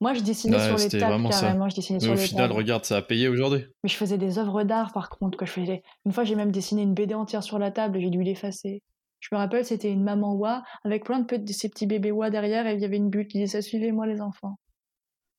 Moi, 0.00 0.14
je 0.14 0.20
dessinais 0.20 0.56
Ouais, 0.56 0.64
sur 0.66 0.76
les 0.78 0.88
tables 0.88 1.28
carrément. 1.28 1.68
Je 1.68 1.74
dessinais 1.76 1.98
Mais 1.98 2.04
sur 2.04 2.12
au 2.12 2.16
les 2.16 2.20
final, 2.22 2.48
tables. 2.48 2.58
regarde, 2.58 2.84
ça 2.86 2.96
a 2.96 3.02
payé 3.02 3.28
aujourd'hui. 3.28 3.66
Mais 3.84 3.90
je 3.90 3.96
faisais 3.96 4.16
des 4.16 4.38
œuvres 4.38 4.62
d'art 4.64 4.92
par 4.94 5.10
contre. 5.10 5.44
Je 5.44 5.50
faisais... 5.50 5.82
Une 6.06 6.12
fois, 6.12 6.24
j'ai 6.24 6.34
même 6.34 6.50
dessiné 6.50 6.82
une 6.82 6.94
BD 6.94 7.12
entière 7.14 7.42
sur 7.42 7.58
la 7.58 7.70
table 7.70 7.98
et 7.98 8.00
j'ai 8.00 8.08
dû 8.10 8.22
l'effacer. 8.22 8.82
Je 9.20 9.28
me 9.32 9.36
rappelle, 9.38 9.66
c'était 9.66 9.92
une 9.92 10.02
maman 10.02 10.34
oie 10.36 10.62
avec 10.84 11.04
plein 11.04 11.18
de 11.18 11.26
petits, 11.26 11.52
ces 11.52 11.68
petits 11.68 11.86
bébés 11.86 12.12
oies 12.12 12.30
derrière 12.30 12.66
et 12.66 12.74
il 12.74 12.80
y 12.80 12.84
avait 12.86 12.96
une 12.96 13.10
bulle 13.10 13.26
qui 13.28 13.38
disait 13.38 13.60
Suivez-moi 13.60 14.06
les 14.06 14.22
enfants. 14.22 14.58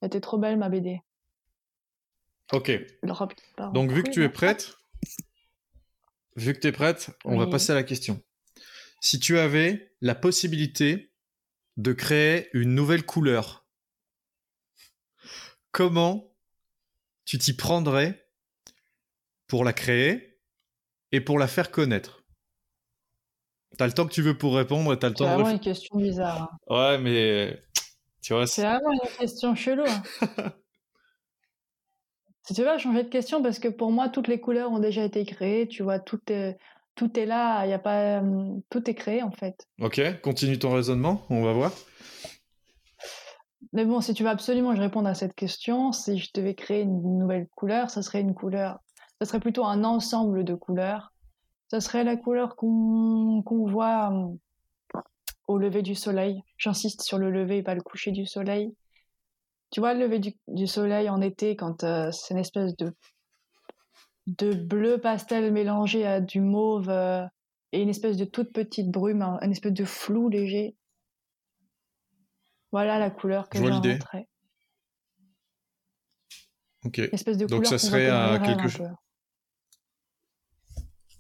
Elle 0.01 0.07
était 0.07 0.21
trop 0.21 0.37
belle 0.37 0.57
ma 0.57 0.69
BD. 0.69 0.99
Ok. 2.53 2.71
Donc, 3.73 3.91
vu 3.91 4.03
que 4.03 4.09
tu 4.11 4.23
es 4.23 4.29
prête, 4.29 4.75
vu 6.39 6.53
que 6.53 6.59
tu 6.59 6.67
es 6.67 6.71
prête, 6.71 7.11
on 7.25 7.37
va 7.37 7.47
passer 7.47 7.71
à 7.71 7.75
la 7.75 7.83
question. 7.83 8.21
Si 9.01 9.19
tu 9.19 9.37
avais 9.37 9.93
la 10.01 10.15
possibilité 10.15 11.11
de 11.77 11.93
créer 11.93 12.49
une 12.53 12.73
nouvelle 12.75 13.05
couleur, 13.05 13.65
comment 15.71 16.33
tu 17.25 17.37
t'y 17.37 17.53
prendrais 17.55 18.25
pour 19.47 19.63
la 19.63 19.73
créer 19.73 20.39
et 21.11 21.21
pour 21.21 21.39
la 21.39 21.47
faire 21.47 21.71
connaître? 21.71 22.23
T'as 23.77 23.87
le 23.87 23.93
temps 23.93 24.07
que 24.07 24.13
tu 24.13 24.21
veux 24.21 24.37
pour 24.37 24.55
répondre 24.55 24.91
et 24.93 24.99
t'as 24.99 25.09
le 25.09 25.13
C'est 25.15 25.19
temps 25.23 25.29
de 25.37 25.43
vraiment 25.43 25.49
une 25.51 25.59
question 25.59 25.97
bizarre. 25.97 26.41
hein. 26.43 26.57
Ouais, 26.67 26.97
mais 26.97 27.63
tu 28.21 28.33
vois, 28.33 28.45
C'est 28.47 28.61
c'est- 28.61 28.67
vraiment 28.67 28.91
une 28.91 29.17
question 29.17 29.55
chelou. 29.55 29.83
hein. 29.87 30.03
Si 32.49 32.55
tu 32.55 32.63
veux 32.63 32.77
changer 32.79 33.03
de 33.03 33.09
question 33.09 33.43
parce 33.43 33.59
que 33.59 33.67
pour 33.67 33.91
moi, 33.91 34.09
toutes 34.09 34.27
les 34.27 34.39
couleurs 34.39 34.71
ont 34.71 34.79
déjà 34.79 35.03
été 35.03 35.23
créées. 35.23 35.67
Tu 35.67 35.83
vois, 35.83 35.99
tout 35.99 36.19
est, 36.29 36.57
tout 36.95 37.19
est 37.19 37.27
là. 37.27 37.63
Il 37.67 37.69
y 37.69 37.73
a 37.73 37.77
pas, 37.77 38.21
hum, 38.21 38.63
tout 38.71 38.89
est 38.89 38.95
créé 38.95 39.21
en 39.21 39.29
fait. 39.29 39.67
Ok, 39.79 40.01
continue 40.21 40.57
ton 40.57 40.73
raisonnement, 40.73 41.21
on 41.29 41.43
va 41.43 41.53
voir. 41.53 41.71
Mais 43.71 43.85
bon, 43.85 44.01
si 44.01 44.15
tu 44.15 44.23
veux 44.23 44.29
absolument 44.29 44.71
que 44.71 44.77
je 44.77 44.81
réponde 44.81 45.05
à 45.05 45.13
cette 45.13 45.35
question, 45.35 45.91
si 45.91 46.17
je 46.17 46.31
devais 46.33 46.55
créer 46.55 46.81
une 46.81 47.19
nouvelle 47.19 47.47
couleur, 47.55 47.91
ça 47.91 48.01
serait 48.01 48.21
une 48.21 48.33
couleur, 48.33 48.79
ça 49.21 49.27
serait 49.27 49.39
plutôt 49.39 49.65
un 49.65 49.83
ensemble 49.83 50.43
de 50.43 50.55
couleurs. 50.55 51.13
Ça 51.69 51.81
serait 51.81 52.03
la 52.03 52.17
couleur 52.17 52.55
qu'on 52.55 53.43
qu'on 53.45 53.67
voit 53.67 54.11
euh, 54.11 55.01
au 55.47 55.59
lever 55.59 55.83
du 55.83 55.93
soleil. 55.93 56.41
J'insiste 56.57 57.03
sur 57.03 57.19
le 57.19 57.29
lever 57.29 57.57
et 57.57 57.63
pas 57.63 57.75
le 57.75 57.83
coucher 57.83 58.09
du 58.09 58.25
soleil. 58.25 58.73
Tu 59.71 59.79
vois 59.79 59.93
le 59.93 60.01
lever 60.01 60.19
du, 60.47 60.67
soleil 60.67 61.09
en 61.09 61.21
été 61.21 61.55
quand 61.55 61.83
euh, 61.83 62.11
c'est 62.11 62.33
une 62.33 62.39
espèce 62.39 62.75
de 62.75 62.93
de 64.27 64.53
bleu 64.53 64.99
pastel 64.99 65.51
mélangé 65.51 66.05
à 66.05 66.21
du 66.21 66.39
mauve 66.39 66.89
euh, 66.89 67.25
et 67.71 67.81
une 67.81 67.89
espèce 67.89 68.17
de 68.17 68.25
toute 68.25 68.51
petite 68.53 68.89
brume, 68.91 69.21
un, 69.21 69.39
une 69.41 69.51
espèce 69.51 69.73
de 69.73 69.85
flou 69.85 70.29
léger. 70.29 70.75
Voilà 72.71 72.99
la 72.99 73.09
couleur 73.09 73.49
que 73.49 73.57
j'inventerais. 73.57 74.27
Ok. 76.85 76.99
Une 76.99 77.09
espèce 77.11 77.37
de 77.37 77.45
Donc 77.47 77.65
ça 77.65 77.79
serait 77.79 78.07
à 78.07 78.39
quelque 78.39 78.67
chose. 78.67 78.87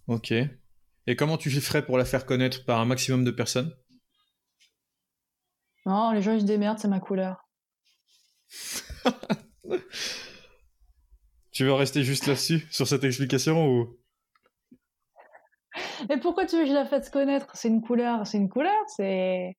Ok. 0.07 0.31
Et 0.31 1.15
comment 1.15 1.37
tu 1.37 1.49
ferais 1.49 1.85
pour 1.85 1.97
la 1.97 2.05
faire 2.05 2.25
connaître 2.25 2.65
par 2.65 2.79
un 2.79 2.85
maximum 2.85 3.23
de 3.23 3.31
personnes? 3.31 3.75
Non, 5.85 6.11
les 6.11 6.21
gens 6.21 6.33
ils 6.33 6.41
se 6.41 6.45
démerdent, 6.45 6.77
c'est 6.77 6.87
ma 6.87 6.99
couleur. 6.99 7.48
Tu 11.51 11.65
veux 11.65 11.73
rester 11.73 12.03
juste 12.03 12.27
là-dessus, 12.27 12.67
sur 12.71 12.87
cette 12.87 13.03
explication 13.03 13.67
ou? 13.67 13.97
Et 16.09 16.17
pourquoi 16.17 16.45
tu 16.45 16.55
veux 16.57 16.63
que 16.63 16.69
je 16.69 16.73
la 16.73 16.85
fasse 16.85 17.09
connaître? 17.09 17.47
C'est 17.55 17.67
une 17.67 17.81
couleur, 17.81 18.25
c'est 18.25 18.37
une 18.37 18.49
couleur, 18.49 18.79
c'est. 18.95 19.57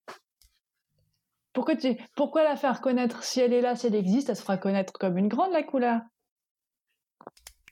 Pourquoi, 1.53 1.77
tu... 1.77 1.97
Pourquoi 2.15 2.45
la 2.45 2.57
faire 2.57 2.81
connaître? 2.81 3.25
Si 3.25 3.41
elle 3.41 3.53
est 3.53 3.61
là, 3.61 3.75
si 3.77 3.87
elle 3.89 3.95
existe, 3.95 4.29
elle 4.29 4.37
se 4.37 4.43
fera 4.43 4.57
connaître 4.57 4.93
comme 4.93 5.19
une 5.19 5.29
grande, 5.29 5.53
la 5.53 5.63
couleur. 5.63 6.01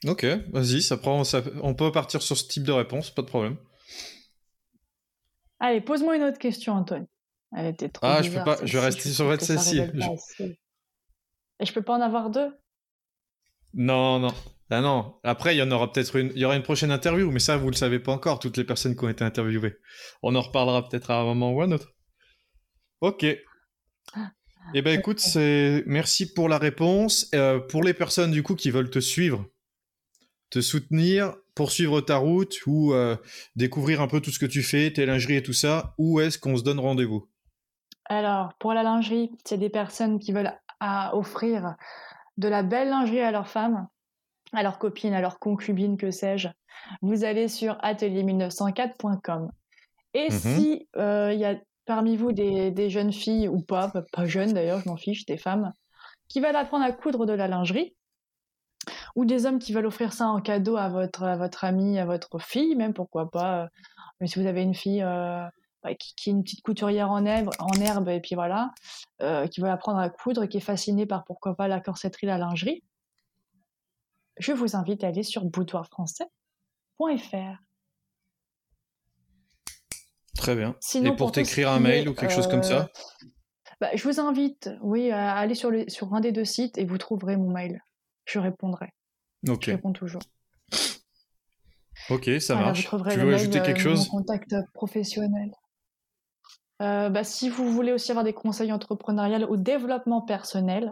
Ok, 0.07 0.25
vas-y, 0.51 0.81
ça 0.81 0.97
prend, 0.97 1.23
on 1.61 1.75
peut 1.75 1.91
partir 1.91 2.21
sur 2.21 2.37
ce 2.37 2.47
type 2.47 2.63
de 2.63 2.71
réponse, 2.71 3.11
pas 3.11 3.21
de 3.21 3.27
problème. 3.27 3.57
Allez, 5.59 5.81
pose-moi 5.81 6.15
une 6.15 6.23
autre 6.23 6.37
question, 6.37 6.73
Antoine. 6.73 7.05
Elle 7.55 7.67
était 7.67 7.89
trop 7.89 8.05
Ah, 8.05 8.21
je 8.21 8.31
peux 8.31 8.43
pas, 8.43 8.57
je 8.63 8.77
vais 8.77 8.85
rester 8.85 9.09
sur 9.09 9.25
votre 9.25 9.43
celle-ci. 9.43 9.81
Et 11.59 11.65
je 11.65 11.73
peux 11.73 11.81
pas 11.81 11.93
en 11.93 12.01
avoir 12.01 12.29
deux 12.29 12.51
Non, 13.73 14.19
non. 14.19 14.33
Ah 14.71 14.81
non. 14.81 15.15
Après, 15.23 15.55
il 15.55 15.57
y 15.57 15.63
en 15.63 15.71
aura 15.71 15.91
peut-être 15.91 16.15
une. 16.15 16.31
Il 16.35 16.39
y 16.39 16.45
aura 16.45 16.55
une 16.55 16.63
prochaine 16.63 16.91
interview, 16.91 17.31
mais 17.31 17.39
ça, 17.39 17.57
vous 17.57 17.69
le 17.69 17.75
savez 17.75 17.99
pas 17.99 18.11
encore, 18.11 18.39
toutes 18.39 18.57
les 18.57 18.63
personnes 18.63 18.95
qui 18.95 19.03
ont 19.03 19.09
été 19.09 19.23
interviewées. 19.23 19.77
On 20.21 20.35
en 20.35 20.41
reparlera 20.41 20.87
peut-être 20.87 21.09
à 21.11 21.19
un 21.19 21.23
moment 21.23 21.51
ou 21.51 21.61
à 21.61 21.65
un 21.65 21.71
autre. 21.71 21.95
Ok. 23.01 23.25
Ah. 24.13 24.31
Eh 24.75 24.81
ben 24.83 24.97
écoute, 24.97 25.19
c'est 25.19 25.83
merci 25.87 26.31
pour 26.31 26.49
la 26.49 26.59
réponse. 26.59 27.29
Euh, 27.33 27.59
pour 27.59 27.83
les 27.83 27.93
personnes 27.93 28.31
du 28.31 28.43
coup 28.43 28.55
qui 28.55 28.69
veulent 28.69 28.91
te 28.91 28.99
suivre, 28.99 29.47
te 30.51 30.61
soutenir, 30.61 31.35
poursuivre 31.55 32.01
ta 32.01 32.17
route 32.17 32.59
ou 32.67 32.93
euh, 32.93 33.15
découvrir 33.55 34.01
un 34.01 34.07
peu 34.07 34.21
tout 34.21 34.29
ce 34.29 34.37
que 34.37 34.45
tu 34.45 34.61
fais, 34.61 34.93
tes 34.93 35.07
lingeries 35.07 35.37
et 35.37 35.43
tout 35.43 35.53
ça, 35.53 35.95
où 35.97 36.19
est-ce 36.19 36.37
qu'on 36.37 36.55
se 36.55 36.63
donne 36.63 36.79
rendez-vous? 36.79 37.27
Alors, 38.05 38.53
pour 38.59 38.73
la 38.73 38.83
lingerie, 38.83 39.31
c'est 39.45 39.57
des 39.57 39.69
personnes 39.69 40.19
qui 40.19 40.31
veulent 40.31 40.53
offrir 41.13 41.75
de 42.37 42.47
la 42.47 42.63
belle 42.63 42.89
lingerie 42.89 43.21
à 43.21 43.31
leurs 43.31 43.47
femmes, 43.47 43.87
à 44.53 44.63
leurs 44.63 44.79
copines, 44.79 45.13
à 45.13 45.21
leurs 45.21 45.39
concubines, 45.39 45.97
que 45.97 46.11
sais-je. 46.11 46.47
Vous 47.01 47.23
allez 47.23 47.47
sur 47.47 47.75
atelier1904.com. 47.75 49.51
Et 50.13 50.27
mmh 50.27 50.31
si 50.31 50.87
euh, 50.97 51.31
il 51.33 51.39
y 51.39 51.45
a 51.45 51.55
parmi 51.85 52.17
vous 52.17 52.31
des, 52.31 52.89
jeunes 52.89 53.11
filles 53.11 53.47
ou 53.47 53.61
pas, 53.61 53.91
pas 54.13 54.25
jeunes 54.25 54.53
d'ailleurs, 54.53 54.79
je 54.79 54.89
m'en 54.89 54.95
fiche, 54.95 55.25
des 55.25 55.37
femmes, 55.37 55.73
qui 56.27 56.39
veulent 56.39 56.55
apprendre 56.55 56.85
à 56.85 56.91
coudre 56.91 57.25
de 57.25 57.33
la 57.33 57.47
lingerie, 57.47 57.95
ou 59.15 59.25
des 59.25 59.47
hommes 59.47 59.57
qui 59.57 59.73
veulent 59.73 59.87
offrir 59.87 60.13
ça 60.13 60.27
en 60.27 60.39
cadeau 60.39 60.77
à 60.77 60.89
votre, 60.89 61.23
à 61.23 61.35
votre 61.35 61.63
ami, 61.63 61.97
à 61.97 62.05
votre 62.05 62.39
fille, 62.39 62.75
même 62.75 62.93
pourquoi 62.93 63.31
pas. 63.31 63.63
Euh, 63.63 63.67
mais 64.21 64.27
si 64.27 64.39
vous 64.39 64.45
avez 64.45 64.61
une 64.61 64.75
fille 64.75 65.01
euh, 65.01 65.45
bah, 65.83 65.93
qui, 65.95 66.29
est 66.29 66.33
une 66.33 66.43
petite 66.43 66.61
couturière 66.61 67.11
en 67.11 67.25
herbe, 67.25 67.49
en 67.59 67.71
herbe 67.79 68.09
et 68.09 68.19
puis 68.19 68.35
voilà, 68.35 68.71
euh, 69.21 69.47
qui 69.47 69.61
veut 69.61 69.69
apprendre 69.69 69.99
à 69.99 70.09
coudre 70.09 70.43
et 70.43 70.49
qui 70.49 70.57
est 70.57 70.61
fascinée 70.61 71.05
par 71.05 71.23
pourquoi 71.25 71.55
pas 71.55 71.67
la 71.67 71.79
corsetterie, 71.79 72.27
la 72.27 72.37
lingerie, 72.37 72.83
je 74.37 74.51
vous 74.51 74.75
invite 74.75 75.03
à 75.03 75.07
aller 75.07 75.23
sur 75.23 75.45
boudoirfrançais.fr. 75.45 77.63
Très 80.37 80.55
bien. 80.55 80.75
et 80.95 81.15
pour, 81.15 81.31
t'écrire 81.31 81.69
un 81.69 81.79
mail 81.79 82.07
ou 82.07 82.13
quelque 82.13 82.31
chose 82.31 82.47
comme 82.47 82.63
ça 82.63 82.89
bah, 83.81 83.89
Je 83.93 84.03
vous 84.03 84.21
invite, 84.21 84.69
oui, 84.81 85.11
à 85.11 85.35
aller 85.35 85.55
sur, 85.55 85.69
le, 85.69 85.89
sur 85.89 86.13
un 86.13 86.21
des 86.21 86.31
deux 86.31 86.45
sites 86.45 86.77
et 86.77 86.85
vous 86.85 86.97
trouverez 86.97 87.35
mon 87.35 87.51
mail 87.51 87.81
je 88.29 88.39
répondrai. 88.39 88.93
Ok. 89.47 89.65
Je 89.65 89.71
réponds 89.71 89.93
toujours. 89.93 90.21
Ok, 92.09 92.29
ça 92.39 92.55
marche. 92.55 92.89
Tu 92.89 93.19
veux 93.19 93.33
ajouter 93.33 93.61
quelque 93.61 93.79
chose? 93.79 94.09
mon 94.11 94.19
contact 94.19 94.55
professionnel. 94.73 95.51
Euh, 96.81 97.09
bah, 97.09 97.23
si 97.23 97.49
vous 97.49 97.71
voulez 97.71 97.91
aussi 97.91 98.11
avoir 98.11 98.23
des 98.23 98.33
conseils 98.33 98.71
entrepreneuriaux 98.71 99.47
ou 99.49 99.57
développement 99.57 100.21
personnel, 100.21 100.91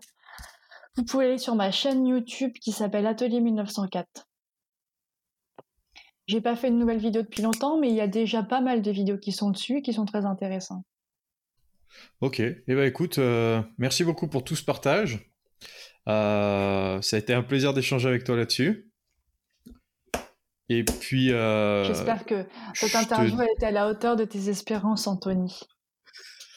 vous 0.96 1.04
pouvez 1.04 1.26
aller 1.26 1.38
sur 1.38 1.56
ma 1.56 1.72
chaîne 1.72 2.06
YouTube 2.06 2.54
qui 2.62 2.72
s'appelle 2.72 3.08
Atelier 3.08 3.40
1904. 3.40 4.28
J'ai 6.28 6.42
pas 6.42 6.58
fait 6.58 6.68
une 6.68 6.78
nouvelle 6.78 6.98
vidéo 6.98 7.22
depuis 7.22 7.42
longtemps, 7.42 7.80
mais 7.80 7.90
il 7.90 7.96
y 7.96 8.02
a 8.02 8.08
déjà 8.08 8.44
pas 8.44 8.60
mal 8.60 8.82
de 8.82 8.92
vidéos 8.92 9.18
qui 9.18 9.32
sont 9.32 9.50
dessus 9.50 9.78
et 9.78 9.82
qui 9.82 9.94
sont 9.94 10.06
très 10.06 10.26
intéressantes. 10.26 10.84
Ok, 12.20 12.42
et 12.42 12.64
eh 12.68 12.76
ben 12.76 12.86
écoute, 12.86 13.18
euh, 13.18 13.62
merci 13.78 14.04
beaucoup 14.04 14.28
pour 14.28 14.44
tout 14.44 14.56
ce 14.56 14.64
partage. 14.64 15.32
Euh, 16.10 17.02
ça 17.02 17.16
a 17.16 17.20
été 17.20 17.34
un 17.34 17.44
plaisir 17.44 17.74
d'échanger 17.74 18.10
avec 18.10 18.26
toi 18.26 18.36
là-dessus. 18.36 18.92
Et 20.70 20.84
puis. 20.84 21.32
Euh, 21.32 21.86
J'espère 21.86 22.26
que 22.26 22.46
cette 22.74 22.96
interview 22.96 23.40
a 23.40 23.46
été 23.46 23.68
à 23.68 23.72
la 23.72 23.90
hauteur 23.90 24.18
de 24.18 24.26
tes 24.26 24.50
espérances, 24.50 25.08
Anthony. 25.08 25.62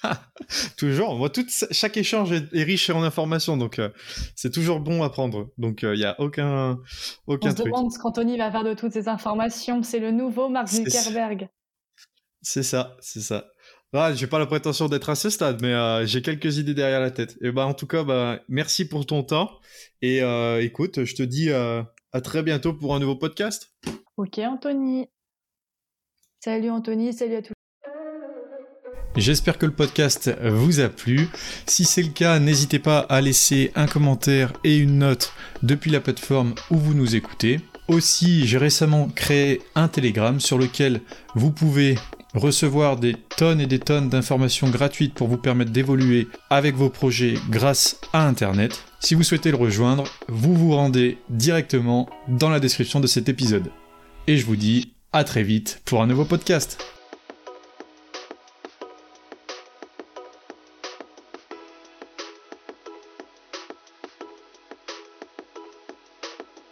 toujours. 0.77 1.17
Moi, 1.17 1.31
chaque 1.71 1.97
échange 1.97 2.33
est, 2.33 2.63
riche 2.63 2.91
en 2.91 3.03
informations, 3.03 3.57
donc 3.57 3.79
euh, 3.79 3.91
c'est 4.35 4.53
toujours 4.53 4.81
bon 4.81 5.03
à 5.03 5.11
prendre. 5.11 5.51
Donc 5.59 5.83
il 5.83 5.99
n'y 5.99 6.05
a 6.05 6.21
aucun, 6.21 6.79
aucun 7.27 7.49
On 7.51 7.57
se 7.57 7.63
demande 7.63 7.93
ce 7.93 7.99
qu'Anthony 7.99 8.39
va 8.39 8.51
faire 8.51 8.65
de 8.65 8.75
toutes 8.75 8.93
ces 8.93 9.09
informations. 9.09 9.83
C'est 9.83 10.01
le 10.01 10.11
nouveau 10.11 10.49
Mark 10.49 10.69
Zuckerberg. 10.69 11.49
C'est 12.43 12.63
ça, 12.63 12.97
c'est 13.01 13.21
ça. 13.21 13.47
Ah, 13.93 14.15
j'ai 14.15 14.29
pas 14.29 14.39
la 14.39 14.47
prétention 14.47 14.89
d'être 14.89 15.11
à 15.11 15.17
ce 15.17 15.31
stade, 15.31 15.61
mais 15.63 15.75
euh, 15.75 16.07
j'ai 16.07 16.23
quelques 16.23 16.59
idées 16.59 16.75
derrière 16.75 17.01
la 17.01 17.11
tête. 17.11 17.37
Et 17.43 17.51
bah, 17.51 17.67
en 17.67 17.75
tout 17.75 17.89
cas, 17.89 18.05
bah, 18.05 18.41
merci 18.49 18.89
pour 18.89 19.05
ton 19.05 19.25
temps. 19.25 19.51
Et 20.01 20.23
euh, 20.23 20.63
écoute, 20.63 21.05
je 21.05 21.15
te 21.17 21.25
dis 21.25 21.51
euh, 21.51 21.83
à 22.13 22.21
très 22.21 22.45
bientôt 22.45 22.73
pour 22.73 22.95
un 22.95 23.01
nouveau 23.01 23.17
podcast. 23.17 23.75
Ok, 24.17 24.39
Anthony. 24.39 25.09
Salut 26.39 26.71
Anthony, 26.71 27.13
salut 27.13 27.35
à 27.35 27.43
tous. 27.43 27.60
J'espère 29.17 29.59
que 29.59 29.67
le 29.67 29.73
podcast 29.73 30.31
vous 30.43 30.81
a 30.81 30.89
plu. 30.89 31.29
Si 31.67 31.85
c'est 31.85 32.03
le 32.03 32.11
cas, 32.11 32.39
n'hésitez 32.39 32.79
pas 32.79 33.01
à 33.01 33.21
laisser 33.21 33.73
un 33.75 33.87
commentaire 33.87 34.53
et 34.63 34.79
une 34.79 34.99
note 34.99 35.33
depuis 35.63 35.91
la 35.91 36.01
plateforme 36.01 36.55
où 36.71 36.77
vous 36.77 36.95
nous 36.95 37.17
écoutez. 37.17 37.61
Aussi, 37.89 38.47
j'ai 38.47 38.59
récemment 38.59 39.09
créé 39.09 39.63
un 39.75 39.89
Telegram 39.89 40.39
sur 40.39 40.59
lequel 40.59 41.01
vous 41.35 41.51
pouvez 41.51 41.97
recevoir 42.35 42.97
des 42.97 43.17
tonnes 43.37 43.61
et 43.61 43.67
des 43.67 43.81
tonnes 43.81 44.09
d'informations 44.09 44.71
gratuites 44.71 45.15
pour 45.15 45.27
vous 45.27 45.39
permettre 45.39 45.73
d'évoluer 45.73 46.29
avec 46.49 46.77
vos 46.77 46.89
projets 46.89 47.35
grâce 47.51 48.01
à 48.13 48.27
Internet. 48.29 48.85
Si 49.01 49.17
vous 49.17 49.25
souhaitez 49.25 49.51
le 49.51 49.57
rejoindre, 49.57 50.05
vous 50.29 50.55
vous 50.55 50.77
rendez 50.77 51.19
directement 51.31 52.09
dans 52.29 52.49
la 52.49 52.61
description 52.61 53.01
de 53.01 53.09
cet 53.09 53.29
épisode. 53.29 53.73
Et 54.29 54.37
je 54.37 54.47
vous 54.47 54.57
dis 54.57 54.93
à 55.13 55.25
très 55.25 55.43
vite 55.43 55.83
pour 55.85 56.01
un 56.01 56.07
nouveau 56.07 56.25
podcast. 56.25 57.00